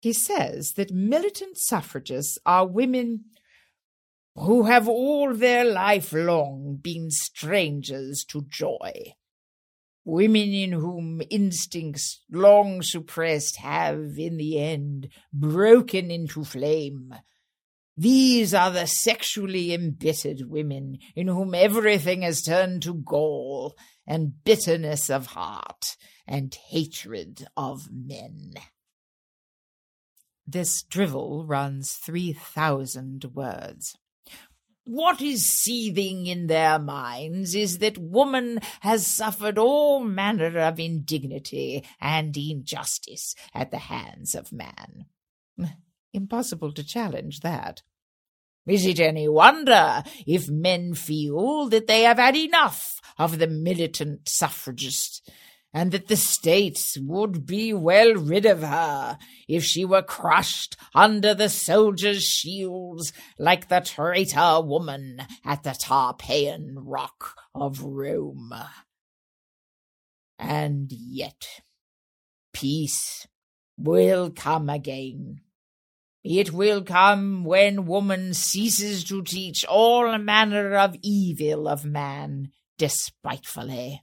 [0.00, 3.26] He says that militant suffragists are women
[4.34, 9.14] who have all their life long been strangers to joy
[10.04, 17.14] women in whom instincts long suppressed have, in the end, broken into flame.
[18.00, 25.10] These are the sexually embittered women in whom everything has turned to gall and bitterness
[25.10, 28.54] of heart and hatred of men.
[30.46, 33.98] This drivel runs three thousand words.
[34.84, 41.84] What is seething in their minds is that woman has suffered all manner of indignity
[42.00, 45.04] and injustice at the hands of man.
[46.14, 47.82] Impossible to challenge that.
[48.70, 54.28] Is it any wonder if men feel that they have had enough of the militant
[54.28, 55.28] suffragist
[55.74, 59.18] and that the state would be well rid of her
[59.48, 66.76] if she were crushed under the soldiers' shields like the traitor woman at the Tarpeian
[66.76, 68.52] Rock of Rome.
[70.38, 71.60] And yet,
[72.52, 73.26] peace
[73.76, 75.40] will come again.
[76.22, 84.02] It will come when woman ceases to teach all manner of evil of man despitefully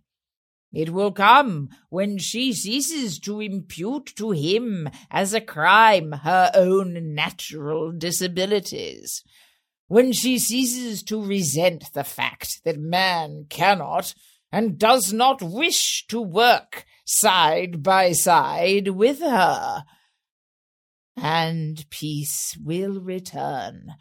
[0.74, 7.16] it will come when she ceases to impute to him as a crime her own
[7.16, 9.24] natural disabilities,
[9.88, 14.14] when she ceases to resent the fact that man cannot
[14.52, 19.86] and does not wish to work side by side with her.
[21.18, 23.96] And peace will return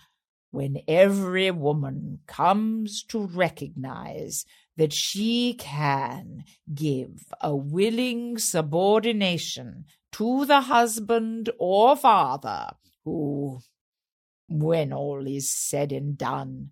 [0.51, 4.45] when every woman comes to recognize
[4.77, 6.45] that she can
[6.75, 12.71] give a willing subordination to the husband or father
[13.05, 13.61] who,
[14.49, 16.71] when all is said and done,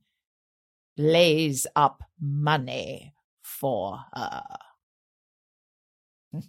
[0.97, 4.43] lays up money for her.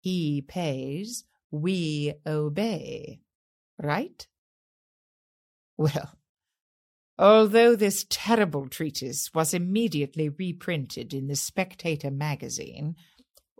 [0.00, 1.24] He pays,
[1.54, 3.20] we obey,
[3.80, 4.26] right?
[5.76, 6.18] Well,
[7.16, 12.96] although this terrible treatise was immediately reprinted in the Spectator magazine,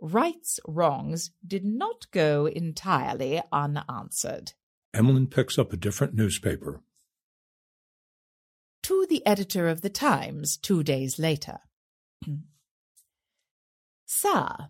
[0.01, 4.51] Wright's wrongs did not go entirely unanswered.
[4.93, 6.81] Emmeline picks up a different newspaper.
[8.83, 11.59] To the editor of the Times two days later.
[14.05, 14.69] Sir,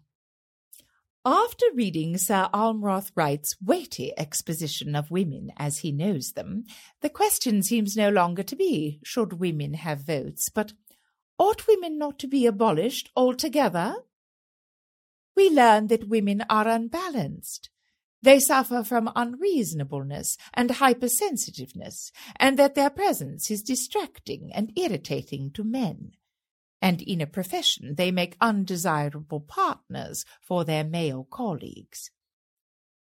[1.26, 6.66] after reading Sir Almroth Wright's weighty exposition of women as he knows them,
[7.02, 10.74] the question seems no longer to be, should women have votes, but
[11.40, 13.96] ought women not to be abolished altogether?
[15.36, 17.72] We learn that women are unbalanced.
[18.22, 25.64] They suffer from unreasonableness and hypersensitiveness, and that their presence is distracting and irritating to
[25.64, 26.12] men
[26.86, 32.12] and in a profession they make undesirable partners for their male colleagues.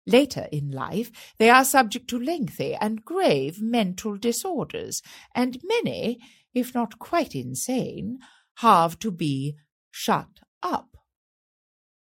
[0.07, 5.03] Later in life, they are subject to lengthy and grave mental disorders,
[5.35, 6.19] and many,
[6.51, 8.17] if not quite insane,
[8.55, 9.55] have to be
[9.91, 10.97] shut up.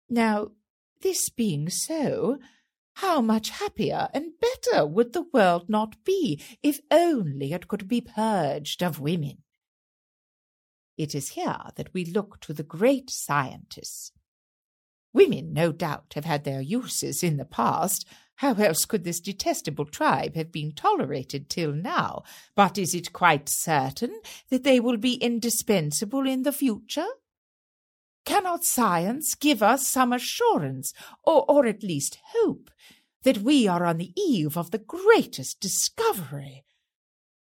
[0.08, 0.52] Now,
[1.02, 2.38] this being so,
[2.94, 8.00] how much happier and better would the world not be if only it could be
[8.00, 9.43] purged of women?
[10.96, 14.12] It is here that we look to the great scientists.
[15.12, 18.06] Women, no doubt, have had their uses in the past.
[18.36, 22.24] How else could this detestable tribe have been tolerated till now?
[22.56, 27.06] But is it quite certain that they will be indispensable in the future?
[28.24, 30.92] Cannot science give us some assurance,
[31.22, 32.70] or, or at least hope,
[33.22, 36.64] that we are on the eve of the greatest discovery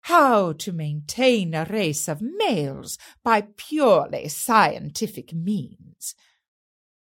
[0.03, 6.15] how to maintain a race of males by purely scientific means.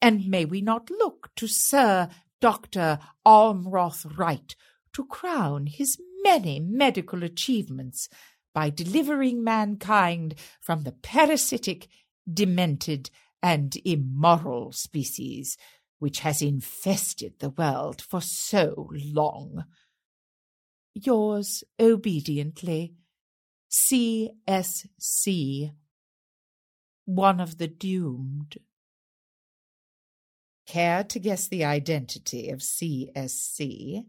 [0.03, 2.09] And may we not look to Sir
[2.41, 2.99] Dr.
[3.27, 4.55] Almroth Wright
[4.93, 8.09] to crown his many medical achievements
[8.55, 11.89] by delivering mankind from the parasitic,
[12.33, 13.11] demented,
[13.43, 15.57] and immoral species
[15.99, 19.65] which has infested the world for so long?
[20.95, 22.95] Yours obediently,
[23.69, 24.83] C.S.C.,
[27.05, 28.57] one of the doomed.
[30.67, 34.05] Care to guess the identity of C.S.C.?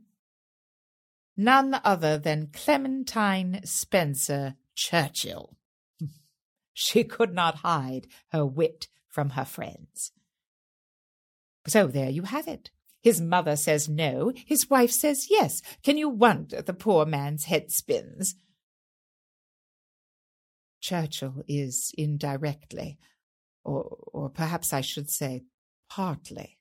[1.36, 5.58] None other than Clementine Spencer Churchill.
[6.74, 10.12] she could not hide her wit from her friends.
[11.68, 12.70] So there you have it.
[13.06, 14.34] His mother says no.
[14.48, 15.62] His wife says yes.
[15.84, 18.34] Can you wonder the poor man's head spins?
[20.82, 22.98] Churchill is indirectly,
[23.64, 25.44] or, or perhaps I should say
[25.88, 26.58] partly,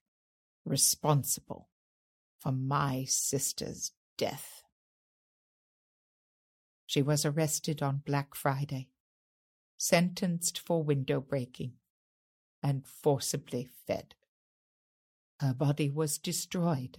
[0.67, 1.71] responsible
[2.39, 4.65] for my sister's death.
[6.85, 8.91] She was arrested on Black Friday,
[9.79, 11.73] sentenced for window breaking,
[12.63, 14.15] and forcibly fed.
[15.41, 16.99] Her body was destroyed.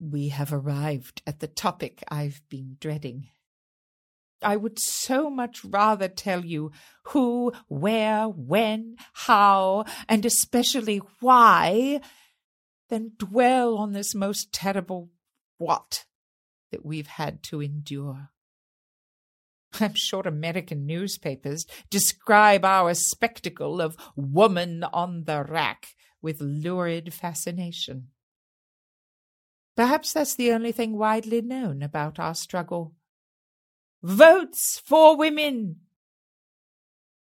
[0.00, 3.28] We have arrived at the topic I've been dreading.
[4.42, 6.72] I would so much rather tell you
[7.04, 12.00] who, where, when, how, and especially why,
[12.90, 15.10] than dwell on this most terrible
[15.56, 16.04] what
[16.70, 18.28] that we've had to endure.
[19.80, 25.88] I'm sure American newspapers describe our spectacle of woman on the rack
[26.22, 28.08] with lurid fascination.
[29.76, 32.94] Perhaps that's the only thing widely known about our struggle.
[34.02, 35.80] Votes for women!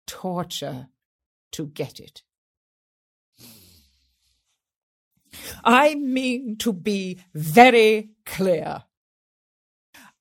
[0.06, 0.88] Torture
[1.52, 2.24] to get it.
[5.64, 8.84] I mean to be very clear.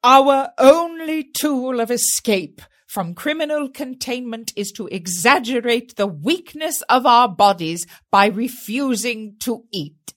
[0.09, 7.29] Our only tool of escape from criminal containment is to exaggerate the weakness of our
[7.29, 10.15] bodies by refusing to eat.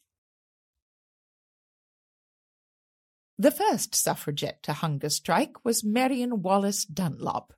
[3.40, 7.56] The first suffragette to hunger strike was Marion Wallace Dunlop,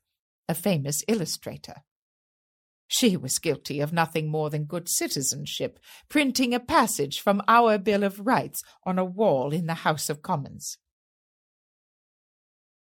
[0.48, 1.84] a famous illustrator.
[2.88, 8.06] She was guilty of nothing more than good citizenship, printing a passage from our Bill
[8.06, 10.78] of Rights on a wall in the House of Commons.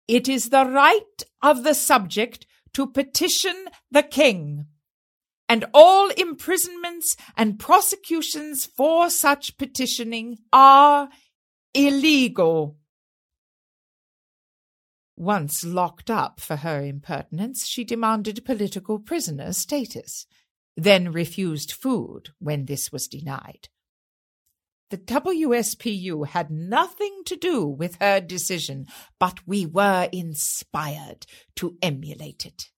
[0.07, 4.67] It is the right of the subject to petition the king,
[5.47, 11.09] and all imprisonments and prosecutions for such petitioning are
[11.73, 12.77] illegal.
[15.17, 20.27] Once locked up for her impertinence, she demanded political prisoner status,
[20.75, 23.69] then refused food when this was denied.
[24.91, 28.85] The WSPU had nothing to do with her decision,
[29.19, 31.25] but we were inspired
[31.55, 32.69] to emulate it.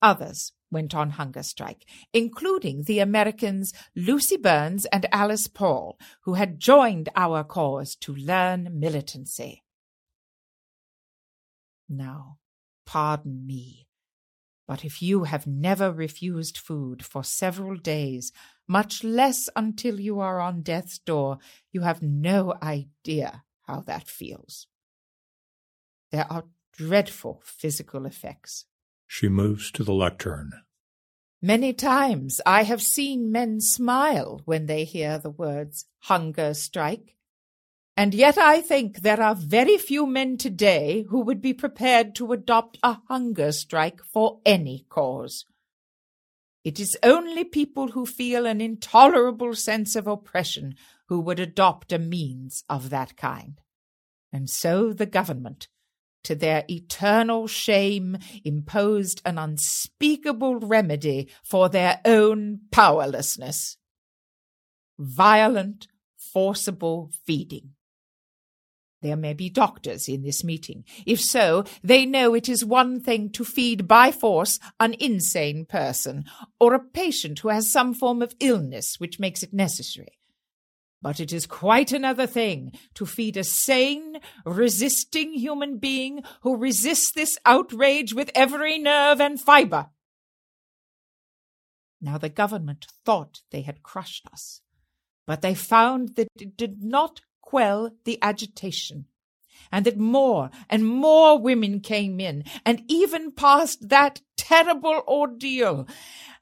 [0.00, 6.58] Others went on hunger strike, including the Americans Lucy Burns and Alice Paul, who had
[6.58, 9.62] joined our cause to learn militancy.
[11.88, 12.38] Now,
[12.86, 13.86] pardon me,
[14.66, 18.32] but if you have never refused food for several days,
[18.68, 21.38] much less until you are on death's door,
[21.72, 24.66] you have no idea how that feels.
[26.10, 28.66] There are dreadful physical effects.
[29.06, 30.52] She moves to the lectern.
[31.40, 37.16] Many times I have seen men smile when they hear the words hunger strike.
[37.96, 42.32] And yet I think there are very few men today who would be prepared to
[42.32, 45.44] adopt a hunger strike for any cause.
[46.64, 50.74] It is only people who feel an intolerable sense of oppression
[51.08, 53.60] who would adopt a means of that kind.
[54.32, 55.68] And so the government,
[56.24, 63.76] to their eternal shame, imposed an unspeakable remedy for their own powerlessness
[64.98, 67.70] violent, forcible feeding.
[69.02, 70.84] There may be doctors in this meeting.
[71.04, 76.24] If so, they know it is one thing to feed by force an insane person
[76.60, 80.18] or a patient who has some form of illness which makes it necessary.
[81.02, 87.10] But it is quite another thing to feed a sane, resisting human being who resists
[87.10, 89.88] this outrage with every nerve and fibre.
[92.00, 94.60] Now the government thought they had crushed us,
[95.26, 97.20] but they found that it did not
[97.52, 99.04] quell the agitation,
[99.70, 105.86] and that more and more women came in and even passed that terrible ordeal,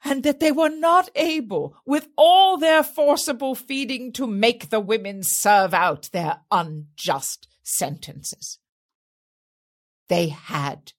[0.05, 5.19] and that they were not able, with all their forcible feeding, to make the women
[5.21, 8.59] serve out their unjust sentences.
[10.07, 10.93] They had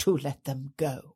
[0.00, 1.14] to let them go.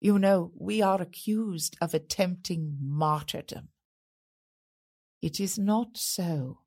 [0.00, 3.70] You know, we are accused of attempting martyrdom.
[5.22, 6.58] It is not so.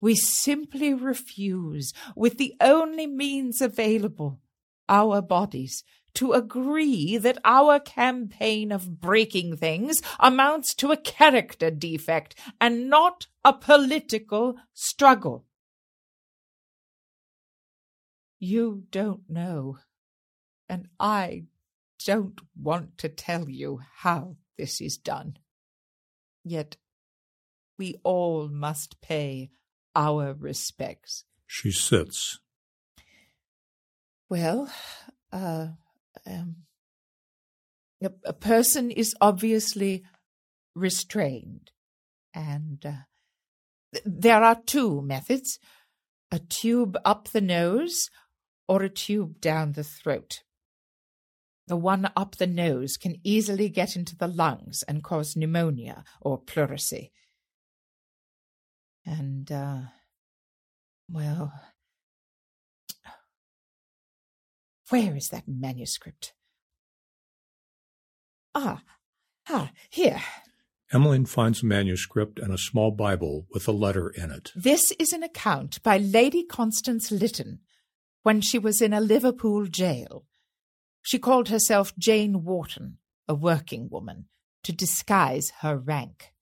[0.00, 4.40] We simply refuse, with the only means available,
[4.88, 5.82] our bodies,
[6.14, 13.26] to agree that our campaign of breaking things amounts to a character defect and not
[13.44, 15.44] a political struggle.
[18.38, 19.78] You don't know,
[20.68, 21.44] and I
[22.04, 25.38] don't want to tell you how this is done.
[26.44, 26.76] Yet
[27.78, 29.50] we all must pay
[29.94, 31.24] our respects.
[31.46, 32.38] She sits.
[34.28, 34.70] Well,
[35.32, 35.68] uh,
[36.26, 36.56] um,
[38.02, 40.04] a, a, person is obviously
[40.74, 41.70] restrained,
[42.34, 43.04] and uh,
[43.92, 45.58] th- there are two methods
[46.32, 48.10] a tube up the nose
[48.68, 50.42] or a tube down the throat.
[51.68, 56.40] The one up the nose can easily get into the lungs and cause pneumonia or
[56.40, 57.10] pleurisy.
[59.06, 59.78] And, uh,
[61.08, 61.52] well,
[64.90, 66.32] where is that manuscript?
[68.54, 68.82] Ah,
[69.48, 70.20] ah, here.
[70.92, 74.52] Emmeline finds a manuscript and a small Bible with a letter in it.
[74.54, 77.60] This is an account by Lady Constance Lytton
[78.22, 80.24] when she was in a Liverpool jail.
[81.02, 84.26] She called herself Jane Wharton, a working woman,
[84.64, 86.32] to disguise her rank.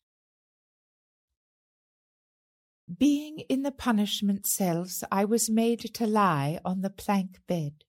[2.87, 7.85] Being in the punishment cells, I was made to lie on the plank bed.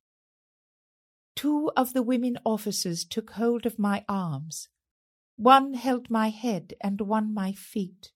[1.36, 4.70] Two of the women officers took hold of my arms.
[5.36, 8.14] One held my head and one my feet.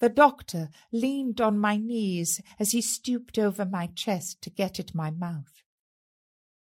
[0.00, 4.94] The doctor leaned on my knees as he stooped over my chest to get at
[4.94, 5.62] my mouth.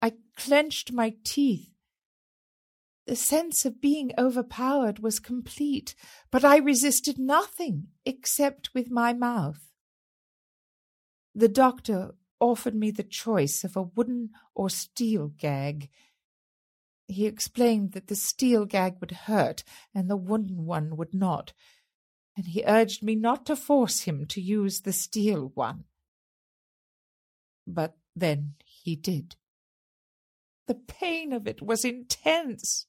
[0.01, 1.72] I clenched my teeth
[3.07, 5.95] the sense of being overpowered was complete,
[6.31, 9.73] but I resisted nothing except with my mouth.
[11.35, 15.89] The doctor offered me the choice of a wooden or steel gag.
[17.09, 19.65] He explained that the steel gag would hurt
[19.95, 21.53] and the wooden one would not,
[22.37, 25.85] and he urged me not to force him to use the steel one.
[27.67, 29.37] But then he did.
[30.67, 32.87] The pain of it was intense.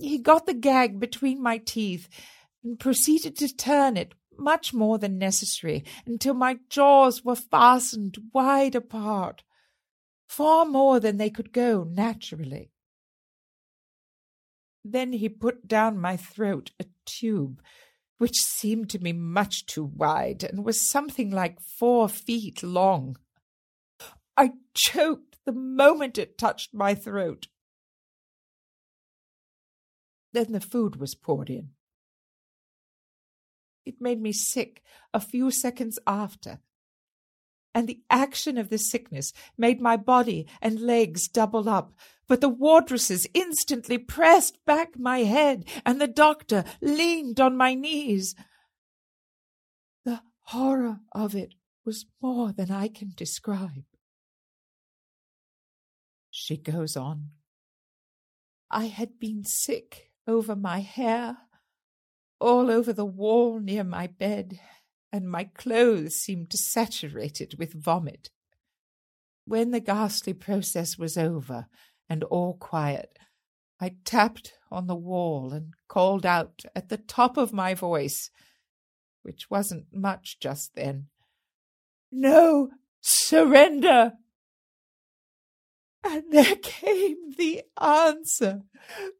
[0.00, 2.08] He got the gag between my teeth
[2.64, 8.74] and proceeded to turn it much more than necessary until my jaws were fastened wide
[8.74, 9.44] apart,
[10.26, 12.70] far more than they could go naturally.
[14.82, 17.60] Then he put down my throat a tube
[18.16, 23.16] which seemed to me much too wide and was something like four feet long.
[24.36, 27.48] I choked the moment it touched my throat.
[30.32, 31.70] Then the food was poured in.
[33.84, 34.82] It made me sick
[35.12, 36.60] a few seconds after,
[37.74, 41.94] and the action of the sickness made my body and legs double up,
[42.28, 48.34] but the wardresses instantly pressed back my head, and the doctor leaned on my knees.
[50.04, 51.54] The horror of it
[51.84, 53.84] was more than I can describe.
[56.30, 57.30] She goes on.
[58.70, 61.36] I had been sick over my hair,
[62.40, 64.58] all over the wall near my bed,
[65.12, 68.30] and my clothes seemed saturated with vomit.
[69.44, 71.66] When the ghastly process was over,
[72.08, 73.18] and all quiet,
[73.80, 78.30] I tapped on the wall and called out at the top of my voice,
[79.22, 81.08] which wasn't much just then,
[82.12, 82.70] No
[83.00, 84.12] surrender!
[86.02, 88.62] And there came the answer,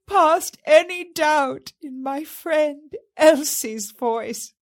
[0.07, 4.55] past any doubt, in my friend Elsie's voice.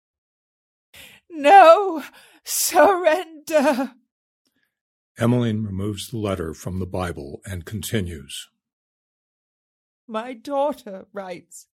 [1.29, 2.03] No
[2.43, 3.93] surrender!
[5.17, 8.49] Emmeline removes the letter from the Bible and continues.
[10.07, 11.67] My daughter writes,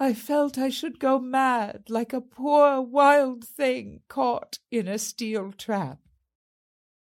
[0.00, 5.52] I felt I should go mad like a poor wild thing caught in a steel
[5.52, 6.00] trap.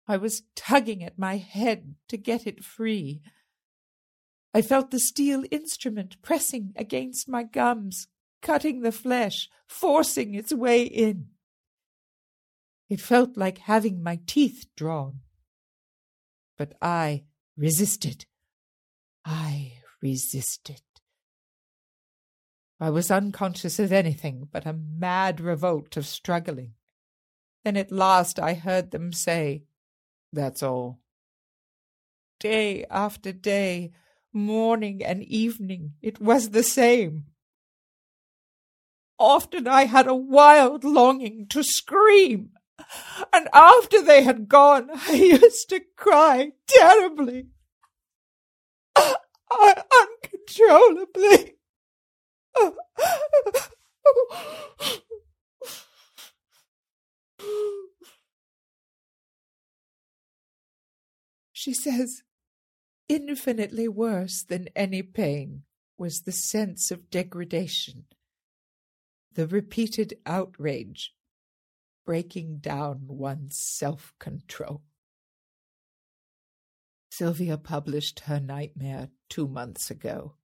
[0.08, 3.22] I was tugging at my head to get it free.
[4.54, 8.08] I felt the steel instrument pressing against my gums,
[8.42, 11.30] cutting the flesh, forcing its way in.
[12.90, 15.22] It felt like having my teeth drawn.
[16.58, 17.24] But I
[17.58, 18.26] resisted.
[19.26, 20.82] I resisted.
[22.80, 26.74] I was unconscious of anything but a mad revolt of struggling.
[27.64, 29.64] Then at last I heard them say,
[30.34, 31.00] That's all.
[32.40, 33.92] Day after day,
[34.34, 37.26] morning and evening, it was the same.
[39.20, 42.50] Often I had a wild longing to scream.
[43.32, 47.50] And after they had gone, I used to cry terribly,
[48.98, 51.54] uncontrollably.
[61.64, 62.24] She says,
[63.08, 65.64] infinitely worse than any pain
[65.98, 68.04] was the sense of degradation,
[69.32, 71.14] the repeated outrage
[72.06, 74.84] breaking down one's self control.
[77.10, 80.36] Sylvia published her nightmare two months ago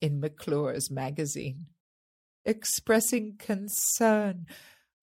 [0.00, 1.66] in McClure's magazine,
[2.44, 4.46] expressing concern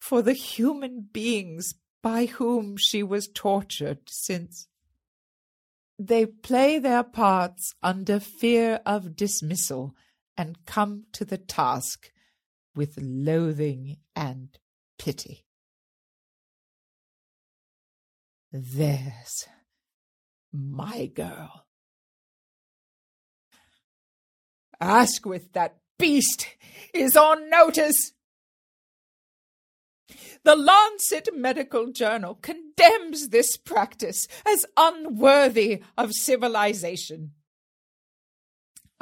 [0.01, 4.67] for the human beings by whom she was tortured since
[6.07, 9.95] they play their parts under fear of dismissal
[10.37, 12.11] and come to the task
[12.75, 14.57] with loathing and
[14.97, 15.45] pity.
[18.51, 19.47] There's
[20.51, 21.65] my girl.
[24.79, 26.47] Asquith, that beast,
[26.93, 28.13] is on notice.
[30.43, 37.31] The Lancet Medical Journal condemns this practice as unworthy of civilization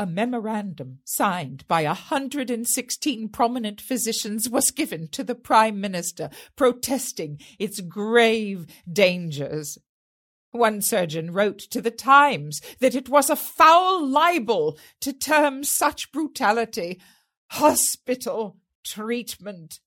[0.02, 7.82] a memorandum signed by 116 prominent physicians was given to the Prime Minister protesting its
[7.82, 9.78] grave dangers.
[10.49, 16.11] One surgeon wrote to the Times that it was a foul libel to term such
[16.11, 16.99] brutality
[17.52, 19.82] hospital treatment.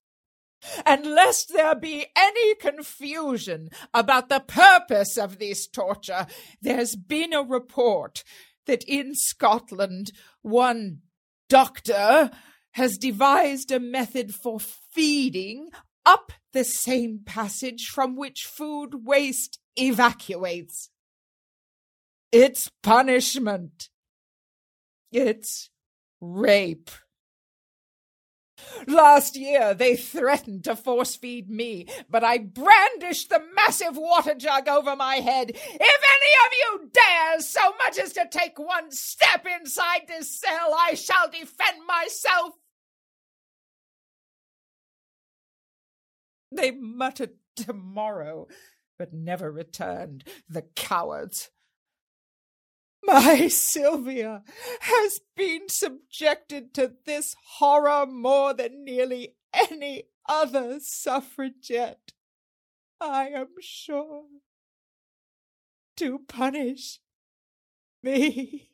[0.84, 6.26] And lest there be any confusion about the purpose of this torture,
[6.60, 8.24] there's been a report
[8.66, 10.12] that in Scotland
[10.42, 11.00] one
[11.48, 12.30] doctor
[12.72, 15.68] has devised a method for feeding
[16.04, 20.90] up the same passage from which food waste evacuates.
[22.32, 23.90] It's punishment.
[25.12, 25.70] It's
[26.20, 26.90] rape.
[28.86, 34.68] Last year they threatened to force feed me, but I brandished the massive water jug
[34.68, 35.50] over my head.
[35.50, 40.74] If any of you dares so much as to take one step inside this cell,
[40.76, 42.54] I shall defend myself.
[46.52, 48.46] They muttered tomorrow,
[48.98, 51.50] but never returned, the cowards.
[53.06, 54.42] My Sylvia
[54.80, 62.12] has been subjected to this horror more than nearly any other suffragette,
[63.00, 64.24] I am sure,
[65.98, 67.00] to punish
[68.02, 68.70] me.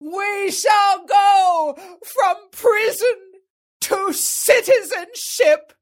[0.00, 3.16] We shall go from prison
[3.82, 5.72] to citizenship,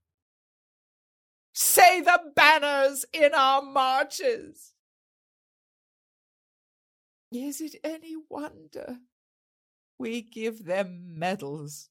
[1.53, 4.74] say the banners in our marches.
[7.35, 8.99] Is it any wonder
[9.99, 11.91] we give them medals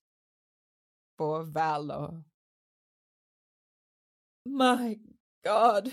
[1.17, 2.23] for valor?
[4.45, 4.99] My
[5.43, 5.91] God,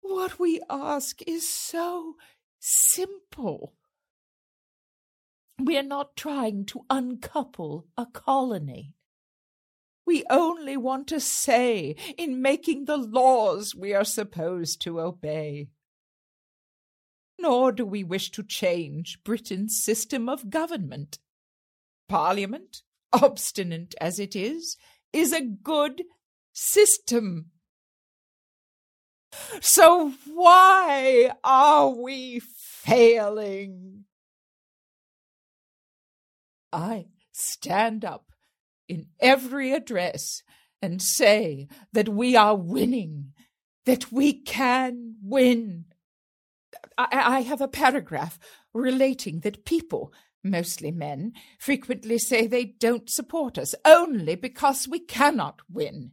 [0.00, 2.14] what we ask is so
[2.60, 3.74] simple.
[5.58, 8.94] We are not trying to uncouple a colony.
[10.06, 15.70] We only want to say, in making the laws we are supposed to obey.
[17.40, 21.18] Nor do we wish to change Britain's system of government.
[22.08, 24.76] Parliament, obstinate as it is,
[25.12, 26.02] is a good
[26.52, 27.46] system.
[29.60, 34.04] So why are we failing?
[36.72, 38.26] I stand up
[38.88, 40.42] in every address
[40.82, 43.32] and say that we are winning,
[43.86, 45.86] that we can win.
[47.00, 48.38] I, I have a paragraph
[48.74, 50.12] relating that people,
[50.44, 56.12] mostly men, frequently say they don't support us only because we cannot win.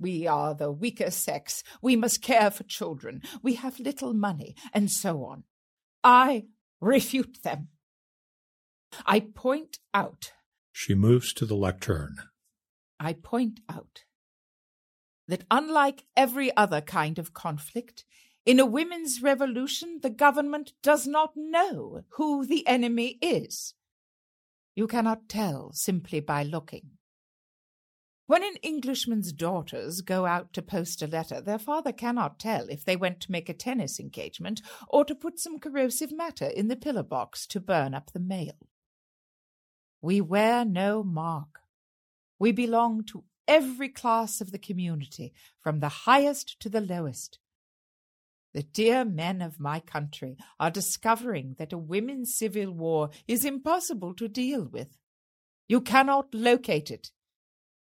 [0.00, 1.62] We are the weaker sex.
[1.82, 3.22] We must care for children.
[3.42, 5.44] We have little money, and so on.
[6.04, 6.44] I
[6.80, 7.68] refute them.
[9.04, 10.32] I point out.
[10.72, 12.16] She moves to the lectern.
[13.00, 14.04] I point out
[15.28, 18.04] that unlike every other kind of conflict,
[18.46, 23.74] in a women's revolution, the government does not know who the enemy is.
[24.76, 26.90] You cannot tell simply by looking.
[28.28, 32.84] When an Englishman's daughters go out to post a letter, their father cannot tell if
[32.84, 36.76] they went to make a tennis engagement or to put some corrosive matter in the
[36.76, 38.56] pillar box to burn up the mail.
[40.00, 41.60] We wear no mark.
[42.38, 47.38] We belong to every class of the community, from the highest to the lowest.
[48.56, 54.14] The dear men of my country are discovering that a women's civil war is impossible
[54.14, 54.96] to deal with.
[55.68, 57.10] You cannot locate it,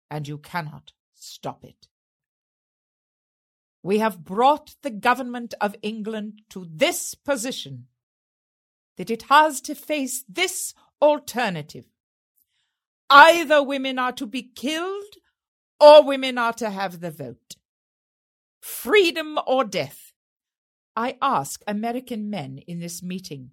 [0.09, 1.89] and you cannot stop it.
[3.83, 7.89] We have brought the government of England to this position
[8.97, 10.73] that it has to face this
[11.03, 11.87] alternative
[13.11, 15.15] Either women are to be killed
[15.81, 17.57] or women are to have the vote.
[18.61, 20.10] Freedom or death.
[21.01, 23.53] I ask American men in this meeting,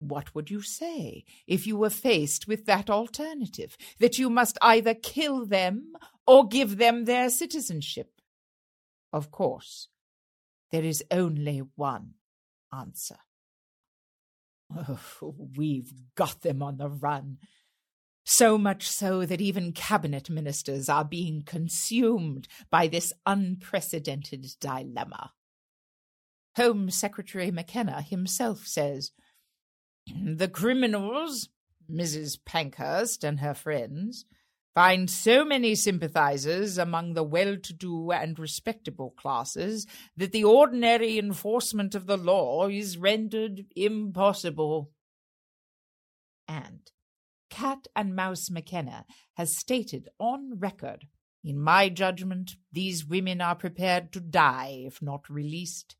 [0.00, 4.92] what would you say if you were faced with that alternative, that you must either
[4.92, 5.92] kill them
[6.26, 8.10] or give them their citizenship?
[9.12, 9.90] Of course,
[10.72, 12.14] there is only one
[12.76, 13.18] answer.
[14.76, 14.98] Oh,
[15.56, 17.38] we've got them on the run
[18.24, 25.30] so much so that even cabinet ministers are being consumed by this unprecedented dilemma.
[26.56, 29.12] Home Secretary McKenna himself says
[30.06, 31.48] The criminals,
[31.90, 32.38] Mrs.
[32.44, 34.24] Pankhurst and her friends,
[34.74, 39.86] find so many sympathizers among the well to do and respectable classes
[40.16, 44.90] that the ordinary enforcement of the law is rendered impossible.
[46.48, 46.90] And
[47.50, 49.04] Cat and Mouse McKenna
[49.34, 51.06] has stated on record
[51.44, 55.96] In my judgment, these women are prepared to die if not released.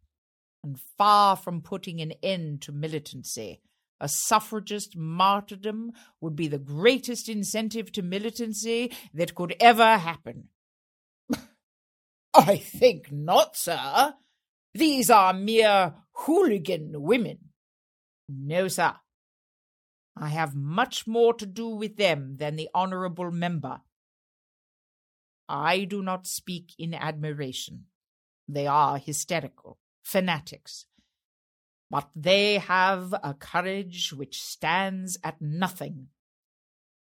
[0.63, 3.61] And far from putting an end to militancy,
[4.01, 10.49] a suffragist martyrdom would be the greatest incentive to militancy that could ever happen.
[12.35, 14.15] I think not, sir.
[14.75, 17.39] These are mere hooligan women.
[18.29, 18.95] No, sir.
[20.17, 23.81] I have much more to do with them than the honourable member.
[25.49, 27.87] I do not speak in admiration.
[28.47, 30.87] They are hysterical, fanatics.
[31.91, 36.09] But they have a courage which stands at nothing.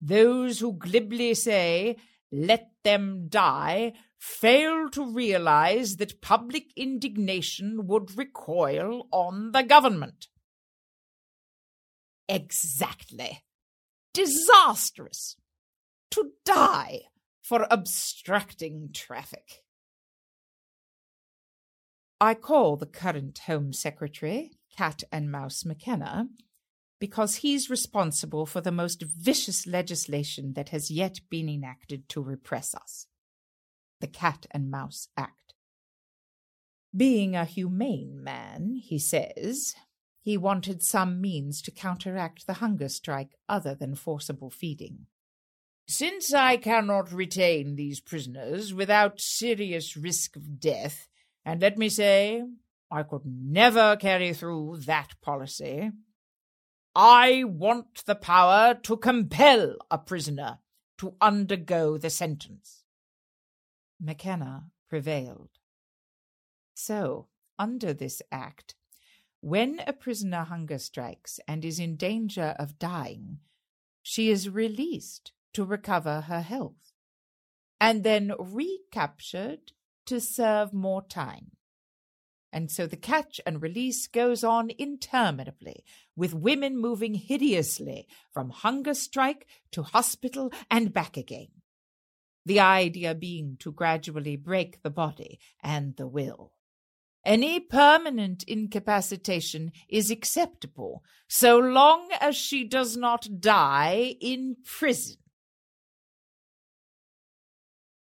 [0.01, 1.97] Those who glibly say,
[2.33, 10.27] let them die, fail to realize that public indignation would recoil on the government.
[12.29, 13.45] Exactly.
[14.15, 15.37] Disastrous.
[16.13, 17.03] To die
[17.41, 19.62] for obstructing traffic.
[22.23, 26.29] I call the current Home Secretary Cat and Mouse McKenna
[27.01, 32.77] because he's responsible for the most vicious legislation that has yet been enacted to repress
[32.77, 33.09] us
[34.01, 35.55] the Cat and Mouse Act.
[36.97, 39.75] Being a humane man, he says,
[40.21, 45.07] he wanted some means to counteract the hunger strike other than forcible feeding.
[45.89, 51.09] Since I cannot retain these prisoners without serious risk of death,
[51.45, 52.43] and let me say,
[52.91, 55.91] I could never carry through that policy,
[56.95, 60.59] I want the power to compel a prisoner
[60.99, 62.85] to undergo the sentence.
[63.99, 65.49] McKenna prevailed.
[66.75, 67.29] So,
[67.59, 68.75] under this act,
[69.41, 73.39] when a prisoner hunger strikes and is in danger of dying,
[74.03, 76.93] she is released to recover her health
[77.81, 79.73] and then recaptured
[80.07, 81.53] to serve more time.
[82.53, 85.85] And so the catch and release goes on interminably,
[86.15, 91.49] with women moving hideously from hunger strike to hospital and back again.
[92.45, 96.53] The idea being to gradually break the body and the will.
[97.25, 105.22] Any permanent incapacitation is acceptable so long as she does not die in prison.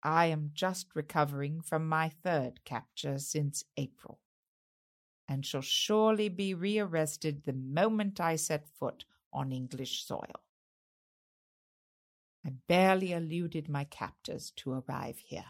[0.09, 4.21] I am just recovering from my third capture since April,
[5.29, 9.05] and shall surely be rearrested the moment I set foot
[9.35, 10.41] on English soil.
[12.43, 15.45] I barely eluded my captors to arrive here.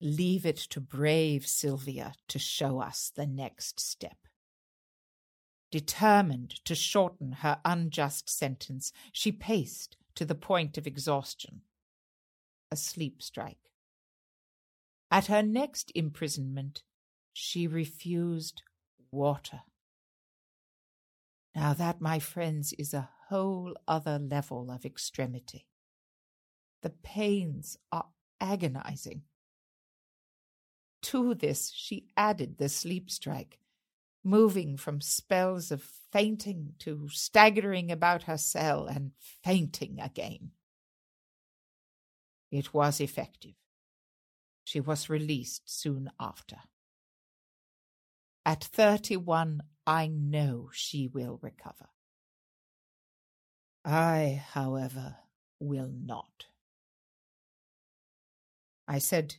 [0.00, 4.26] Leave it to brave Sylvia to show us the next step.
[5.70, 11.62] Determined to shorten her unjust sentence, she paced to the point of exhaustion.
[12.70, 13.70] A sleep strike.
[15.10, 16.82] At her next imprisonment,
[17.32, 18.62] she refused
[19.10, 19.62] water.
[21.54, 25.66] Now, that, my friends, is a whole other level of extremity.
[26.82, 28.06] The pains are
[28.40, 29.22] agonizing.
[31.02, 33.58] To this she added the sleep strike,
[34.24, 35.82] moving from spells of
[36.12, 39.12] fainting to staggering about her cell and
[39.44, 40.50] fainting again.
[42.54, 43.56] It was effective.
[44.62, 46.58] She was released soon after.
[48.46, 51.88] At 31, I know she will recover.
[53.84, 55.16] I, however,
[55.58, 56.46] will not.
[58.86, 59.34] I said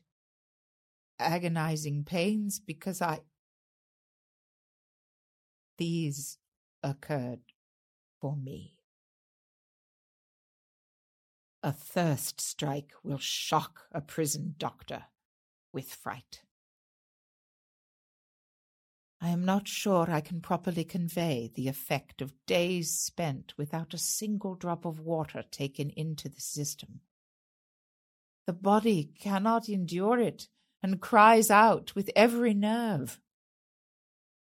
[1.17, 3.21] agonizing pains because I.
[5.77, 6.37] These
[6.83, 7.53] occurred
[8.19, 8.74] for me.
[11.65, 15.05] A thirst strike will shock a prison doctor
[15.73, 16.43] with fright.
[19.19, 23.97] I am not sure I can properly convey the effect of days spent without a
[23.97, 26.99] single drop of water taken into the system.
[28.45, 30.49] The body cannot endure it
[30.83, 33.19] and cries out with every nerve.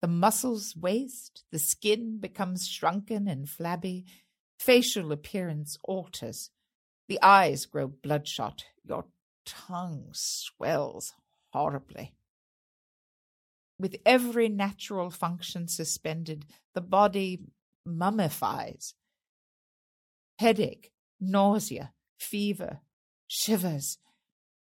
[0.03, 4.05] The muscles waste, the skin becomes shrunken and flabby,
[4.59, 6.51] facial appearance alters,
[7.07, 9.05] the eyes grow bloodshot, your
[9.45, 11.13] tongue swells
[11.51, 12.15] horribly.
[13.79, 17.41] With every natural function suspended, the body
[17.85, 18.93] mummifies.
[20.39, 22.79] Headache, nausea, fever,
[23.27, 23.97] shivers,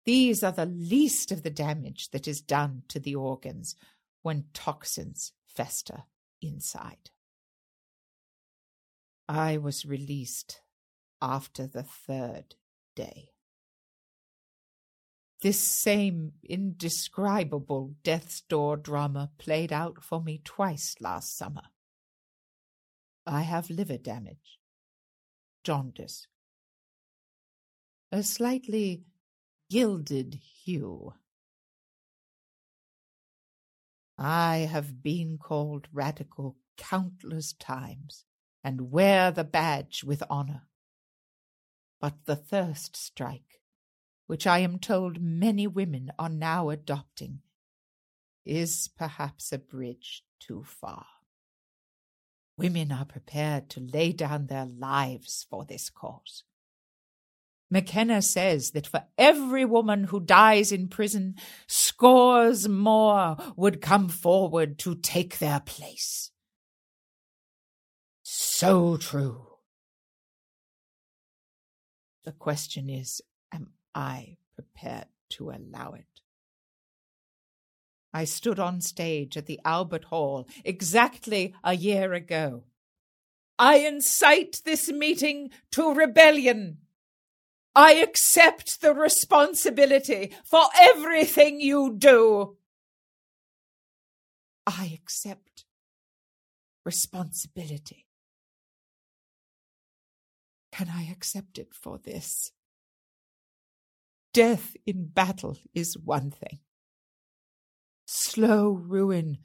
[0.05, 3.75] these are the least of the damage that is done to the organs
[4.23, 6.05] when toxins fester
[6.41, 7.11] inside.
[9.29, 10.61] I was released
[11.21, 12.55] after the third
[12.95, 13.31] day.
[15.43, 21.69] This same indescribable death's door drama played out for me twice last summer.
[23.27, 24.59] I have liver damage,
[25.63, 26.27] jaundice,
[28.11, 29.05] a slightly
[29.69, 31.13] gilded hue.
[34.17, 38.25] I have been called radical countless times
[38.65, 40.63] and wear the badge with honor.
[42.07, 43.59] But the thirst strike,
[44.29, 47.41] which I am told many women are now adopting,
[48.45, 51.07] is perhaps a bridge too far.
[52.57, 56.45] Women are prepared to lay down their lives for this cause.
[57.73, 61.35] McKenna says that for every woman who dies in prison,
[61.67, 66.31] scores more would come forward to take their place.
[68.23, 69.56] So true.
[72.27, 73.23] The question is
[73.53, 76.21] Am I prepared to allow it?
[78.13, 82.65] I stood on stage at the Albert Hall exactly a year ago.
[83.59, 86.79] I incite this meeting to rebellion.
[87.77, 92.57] I accept the responsibility for everything you do.
[94.67, 95.65] I accept
[96.85, 98.06] responsibility.
[100.77, 102.53] Can I accept it for this?
[104.35, 106.59] Death in battle is one thing.
[108.05, 109.39] Slow ruin,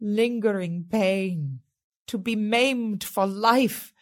[0.00, 1.60] lingering pain,
[2.08, 3.92] to be maimed for life.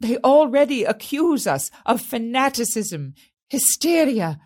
[0.00, 3.14] They already accuse us of fanaticism,
[3.48, 4.40] hysteria.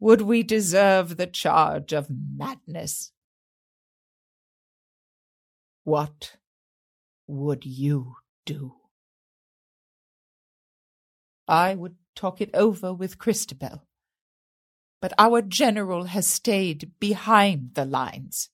[0.00, 3.12] Would we deserve the charge of madness?
[5.82, 6.38] What
[7.26, 8.14] would you
[8.46, 8.76] do?
[11.46, 13.84] I would talk it over with Christabel.
[15.00, 18.48] But our general has stayed behind the lines.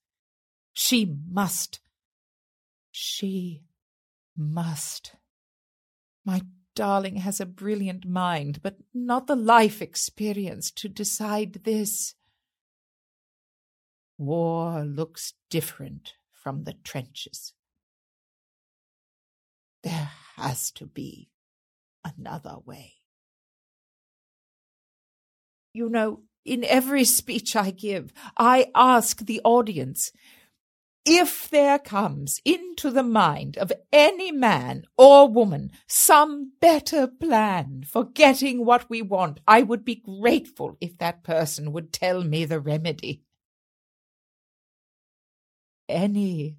[0.72, 1.80] She must.
[2.90, 3.62] She
[4.36, 5.12] must.
[6.24, 6.42] My
[6.74, 12.14] darling has a brilliant mind, but not the life experience to decide this.
[14.18, 17.52] War looks different from the trenches.
[19.82, 21.29] There has to be
[22.04, 22.94] another way.
[25.72, 30.10] You know, in every speech I give, I ask the audience
[31.06, 38.04] if there comes into the mind of any man or woman some better plan for
[38.04, 42.60] getting what we want, I would be grateful if that person would tell me the
[42.60, 43.22] remedy.
[45.88, 46.56] Any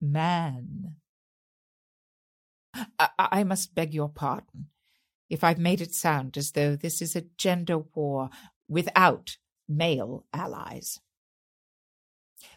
[0.00, 0.96] man.
[2.98, 4.66] I, I must beg your pardon
[5.30, 8.30] if I've made it sound as though this is a gender war
[8.68, 9.36] without
[9.68, 11.00] male allies.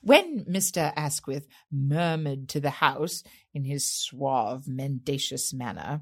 [0.02, 0.92] When Mr.
[0.96, 3.24] Asquith murmured to the House
[3.54, 6.02] in his suave, mendacious manner,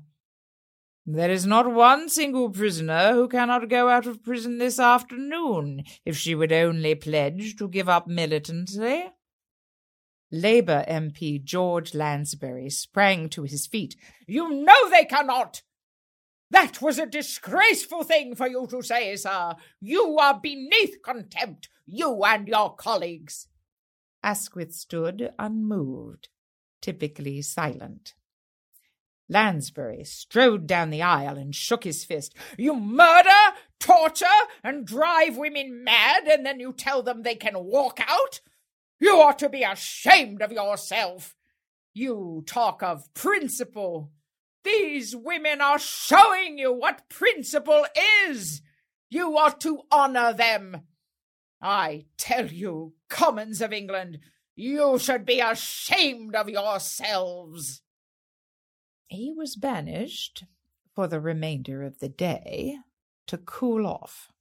[1.06, 6.18] There is not one single prisoner who cannot go out of prison this afternoon if
[6.18, 9.06] she would only pledge to give up militancy.
[10.32, 13.96] Labour MP George Lansbury sprang to his feet.
[14.28, 15.62] You know they cannot!
[16.52, 19.56] That was a disgraceful thing for you to say, sir.
[19.82, 23.48] You are beneath contempt, you and your colleagues.
[24.24, 26.30] Asquith stood unmoved,
[26.82, 28.14] typically silent.
[29.28, 32.36] Lansbury strode down the aisle and shook his fist.
[32.58, 33.30] You murder,
[33.80, 34.26] torture,
[34.64, 38.42] and drive women mad, and then you tell them they can walk out?
[39.00, 41.36] You ought to be ashamed of yourself.
[41.94, 44.12] You talk of principle.
[44.64, 47.86] These women are showing you what principle
[48.28, 48.62] is.
[49.10, 50.82] You ought to honor them.
[51.62, 54.20] I tell you, Commons of England,
[54.56, 57.82] you should be ashamed of yourselves.
[59.08, 60.46] He was banished
[60.94, 62.78] for the remainder of the day
[63.28, 64.32] to cool off.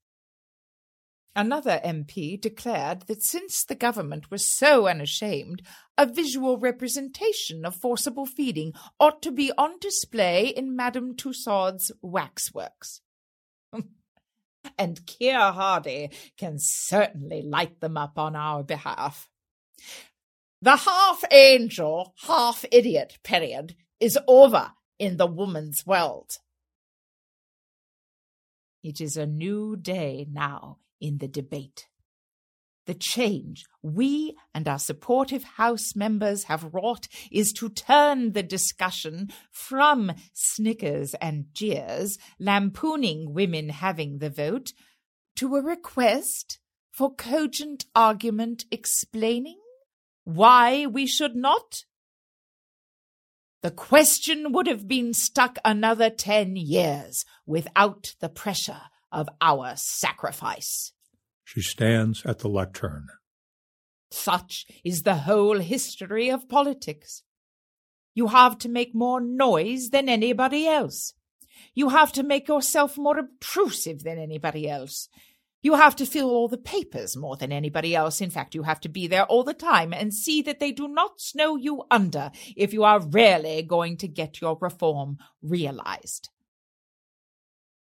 [1.36, 5.62] Another MP declared that since the government was so unashamed,
[5.98, 13.00] a visual representation of forcible feeding ought to be on display in Madame Tussaud's waxworks.
[14.78, 19.28] and Keir Hardie can certainly light them up on our behalf.
[20.62, 24.70] The half angel, half idiot period is over
[25.00, 26.38] in the woman's world.
[28.84, 31.86] It is a new day now in the debate.
[32.86, 39.28] The change we and our supportive House members have wrought is to turn the discussion
[39.50, 44.72] from snickers and jeers, lampooning women having the vote,
[45.36, 46.58] to a request
[46.90, 49.58] for cogent argument explaining
[50.24, 51.84] why we should not.
[53.62, 60.92] The question would have been stuck another ten years without the pressure of our sacrifice.
[61.44, 63.06] She stands at the lectern.
[64.10, 67.22] Such is the whole history of politics.
[68.14, 71.14] You have to make more noise than anybody else.
[71.74, 75.08] You have to make yourself more obtrusive than anybody else.
[75.62, 78.20] You have to fill all the papers more than anybody else.
[78.20, 80.86] In fact, you have to be there all the time and see that they do
[80.86, 86.28] not snow you under if you are really going to get your reform realized.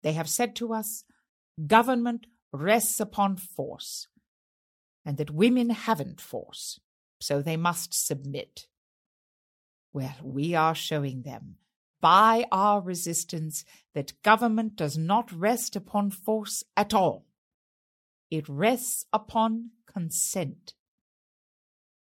[0.02, 1.03] They have said to us,
[1.68, 4.07] government rests upon force,
[5.06, 6.80] and that women haven't force,
[7.19, 8.68] so they must submit.
[9.94, 11.56] Well, we are showing them
[11.99, 17.26] by our resistance that government does not rest upon force at all.
[18.30, 20.74] it rests upon consent.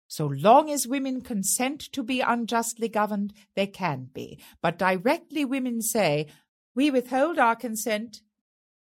[0.08, 4.38] So long as women consent to be unjustly governed, they can be.
[4.62, 6.26] But directly women say,
[6.74, 8.22] We withhold our consent.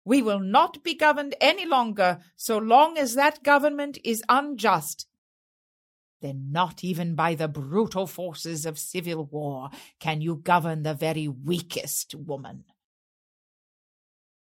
[0.06, 5.08] We will not be governed any longer so long as that government is unjust.
[6.22, 9.68] Then, not even by the brutal forces of civil war
[9.98, 12.64] can you govern the very weakest woman.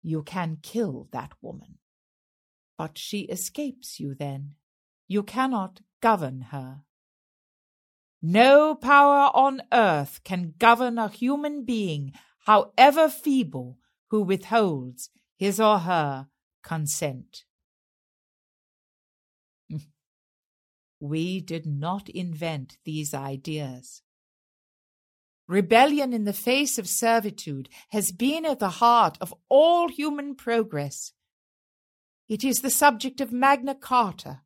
[0.02, 1.78] You can kill that woman,
[2.78, 4.56] but she escapes you then.
[5.08, 6.82] You cannot govern her.
[8.22, 13.80] No power on earth can govern a human being, however feeble,
[14.10, 16.28] who withholds his or her
[16.64, 17.44] consent.
[19.72, 19.82] Mm.
[21.00, 24.02] We did not invent these ideas.
[25.48, 31.12] Rebellion in the face of servitude has been at the heart of all human progress.
[32.30, 34.42] It is the subject of Magna Carta,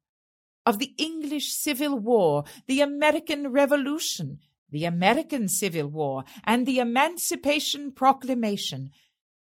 [0.65, 4.39] of the English Civil War, the American Revolution,
[4.69, 8.89] the American Civil War, and the Emancipation Proclamation,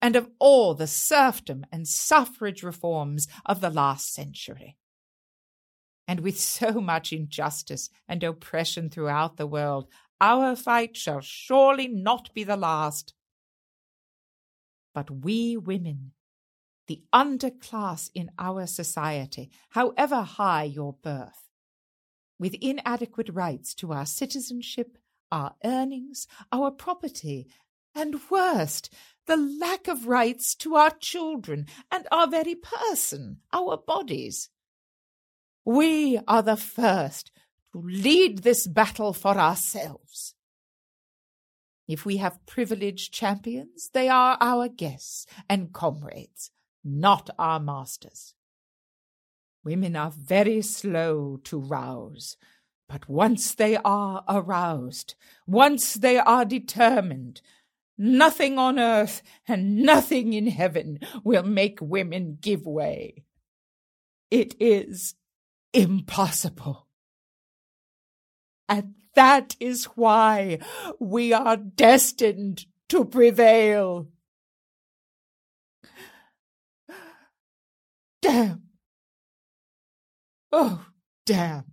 [0.03, 4.77] and of all the serfdom and suffrage reforms of the last century.
[6.09, 9.87] And with so much injustice and oppression throughout the world,
[10.21, 13.15] our fight shall surely not be the last.
[14.93, 16.13] But we women,
[16.89, 21.49] the underclass in our society, however high your birth,
[22.39, 24.99] with inadequate rights to our citizenship,
[25.31, 27.47] our earnings, our property,
[27.95, 28.93] and worst,
[29.27, 34.49] the lack of rights to our children and our very person, our bodies.
[35.65, 37.31] We are the first
[37.73, 40.35] to lead this battle for ourselves.
[41.89, 46.51] If we have privileged champions, they are our guests and comrades,
[46.85, 48.35] not our masters.
[49.65, 52.37] Women are very slow to rouse,
[52.89, 55.15] but once they are aroused,
[55.47, 57.41] once they are determined,
[57.99, 63.25] nothing on earth and nothing in heaven will make women give way.
[64.31, 65.15] It is
[65.73, 66.89] impossible.
[68.69, 70.59] And that is why
[70.99, 74.09] we are destined to prevail.
[78.23, 78.63] Damn.
[80.53, 80.87] Oh,
[81.27, 81.65] damn.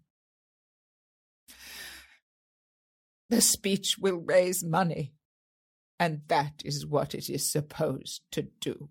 [3.29, 5.13] The speech will raise money,
[5.99, 8.89] and that is what it is supposed to do.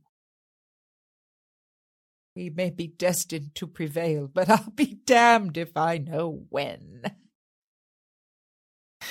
[2.37, 7.03] We may be destined to prevail, but I'll be damned if I know when.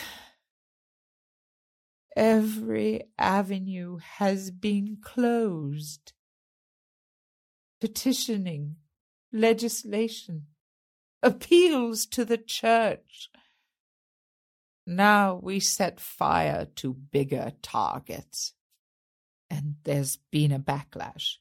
[2.16, 6.14] Every avenue has been closed.
[7.82, 8.78] Petitioning,
[9.34, 10.48] legislation,
[11.22, 13.30] appeals to the church.
[14.88, 18.54] Now we set fire to bigger targets.
[19.50, 21.36] And there's been a backlash.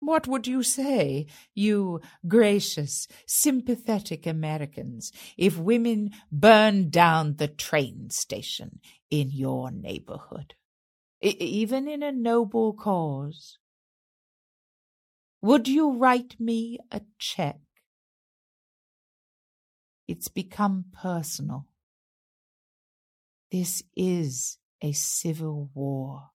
[0.00, 8.80] What would you say, you gracious, sympathetic Americans, if women burned down the train station
[9.10, 10.54] in your neighborhood,
[11.22, 13.58] I- even in a noble cause?
[15.42, 17.60] Would you write me a check?
[20.08, 21.66] It's become personal.
[23.50, 26.30] This is a civil war.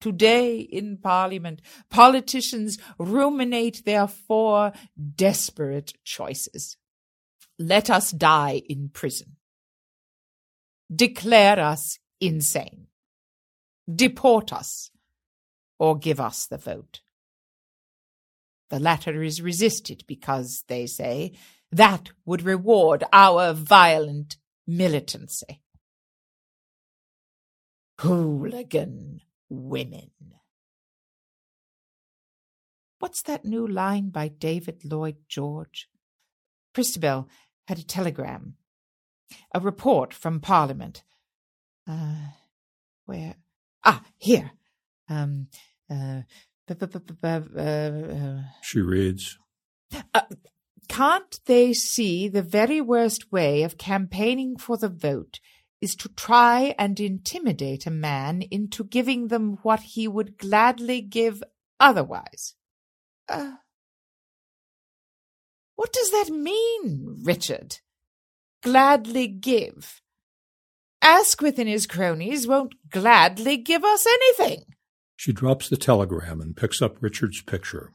[0.00, 4.72] Today in Parliament, politicians ruminate their four
[5.14, 6.76] desperate choices.
[7.58, 9.36] Let us die in prison.
[10.94, 12.88] Declare us insane.
[13.92, 14.90] Deport us
[15.78, 17.00] or give us the vote.
[18.70, 21.32] The latter is resisted because, they say,
[21.70, 24.36] that would reward our violent
[24.66, 25.62] militancy.
[28.00, 30.10] Hooligan women.
[32.98, 35.88] What's that new line by David Lloyd George?
[36.74, 37.28] Christabel
[37.66, 38.54] had a telegram,
[39.54, 41.02] a report from Parliament.
[41.88, 42.30] Uh,
[43.06, 43.36] where?
[43.84, 44.52] Ah, here.
[45.08, 45.48] Um,
[45.90, 46.22] uh,
[48.62, 49.38] she reads.
[50.14, 50.22] Uh,
[50.88, 55.40] can't they see the very worst way of campaigning for the vote
[55.80, 61.42] is to try and intimidate a man into giving them what he would gladly give
[61.80, 62.54] otherwise.
[63.28, 63.54] Uh,
[65.74, 67.80] what does that mean, Richard?
[68.62, 70.00] Gladly give.
[71.02, 74.62] Asquith and his cronies won't gladly give us anything.
[75.16, 77.92] She drops the telegram and picks up Richard's picture.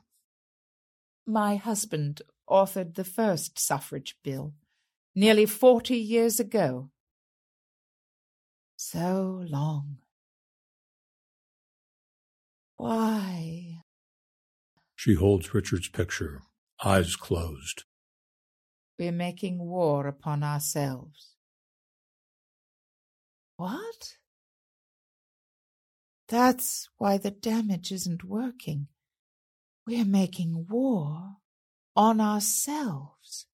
[1.26, 4.53] My husband authored the first suffrage bill
[5.15, 6.90] nearly forty years ago.
[8.78, 9.98] So long.
[12.78, 13.82] Why?
[14.95, 16.41] She holds Richard's picture,
[16.84, 17.84] eyes closed.
[18.99, 21.36] We're making war upon ourselves.
[23.57, 24.18] What?
[26.28, 28.88] That's why the damage isn't working.
[29.88, 31.38] We're making war
[31.98, 33.48] on ourselves.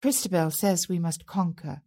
[0.00, 1.82] Christabel says we must conquer,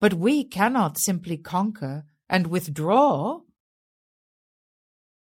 [0.00, 3.40] but we cannot simply conquer and withdraw.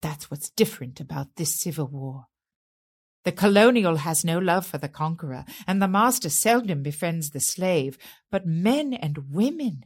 [0.01, 2.27] That's what's different about this civil war.
[3.25, 7.97] The colonial has no love for the conqueror, and the master seldom befriends the slave,
[8.31, 9.85] but men and women,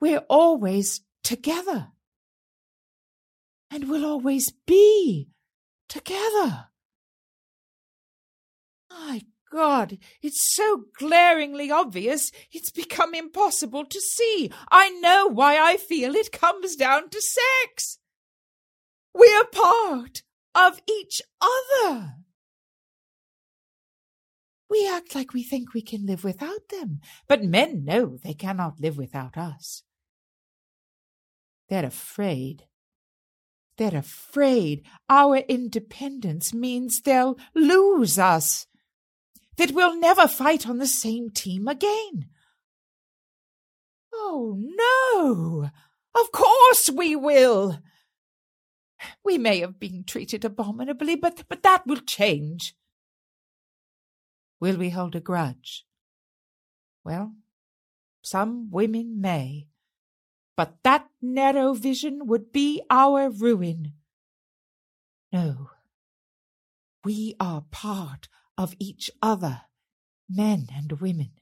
[0.00, 1.88] we're always together.
[3.70, 5.28] And we'll always be
[5.88, 6.66] together.
[8.98, 14.50] My God, it's so glaringly obvious, it's become impossible to see.
[14.70, 17.98] I know why I feel it comes down to sex.
[19.14, 20.22] We're part
[20.54, 22.14] of each other.
[24.70, 28.80] We act like we think we can live without them, but men know they cannot
[28.80, 29.82] live without us.
[31.68, 32.64] They're afraid.
[33.76, 38.66] They're afraid our independence means they'll lose us,
[39.56, 42.26] that we'll never fight on the same team again.
[44.12, 45.70] Oh, no!
[46.14, 47.78] Of course we will!
[49.24, 52.74] We may have been treated abominably, but, but that will change.
[54.60, 55.84] Will we hold a grudge?
[57.04, 57.34] Well,
[58.22, 59.66] some women may,
[60.56, 63.94] but that narrow vision would be our ruin.
[65.32, 65.70] No,
[67.04, 68.28] we are part
[68.62, 69.62] of each other,
[70.28, 71.32] men and women.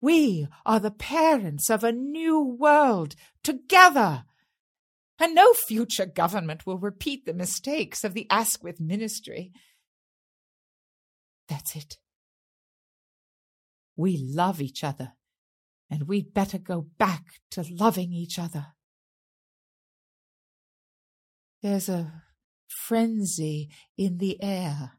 [0.00, 4.24] We are the parents of a new world together
[5.18, 9.52] and no future government will repeat the mistakes of the Asquith ministry.
[11.48, 11.98] That's it.
[13.96, 15.12] We love each other,
[15.88, 18.66] and we'd better go back to loving each other.
[21.62, 22.24] There's a
[22.86, 24.92] frenzy in the air.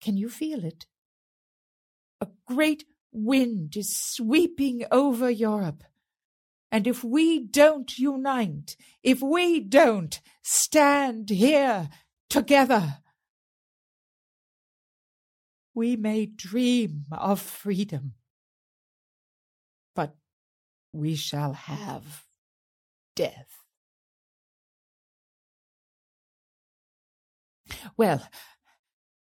[0.00, 0.86] Can you feel it?
[2.20, 5.84] A great wind is sweeping over Europe.
[6.72, 11.88] And if we don't unite, if we don't stand here
[12.28, 12.98] together,
[15.74, 18.14] we may dream of freedom,
[19.96, 20.14] but
[20.92, 22.24] we shall have
[23.16, 23.64] death.
[27.96, 28.28] Well,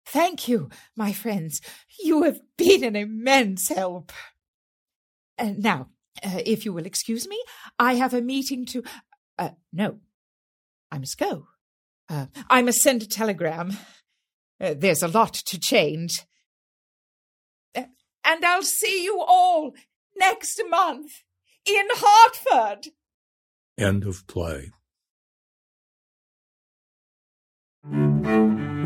[0.09, 1.61] thank you, my friends.
[1.99, 4.11] You have been an immense help.
[5.37, 5.89] And now,
[6.23, 7.41] uh, if you will excuse me,
[7.77, 8.83] I have a meeting to.
[9.37, 9.99] Uh, no,
[10.91, 11.47] I must go.
[12.09, 13.77] Uh, I must send a telegram.
[14.59, 16.23] Uh, there's a lot to change.
[17.75, 17.83] Uh,
[18.25, 19.73] and I'll see you all
[20.17, 21.11] next month
[21.65, 22.91] in Hartford.
[23.77, 24.71] End of play.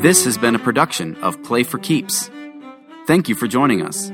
[0.03, 2.29] This has been a production of Play for Keeps.
[3.07, 4.11] Thank you for joining us.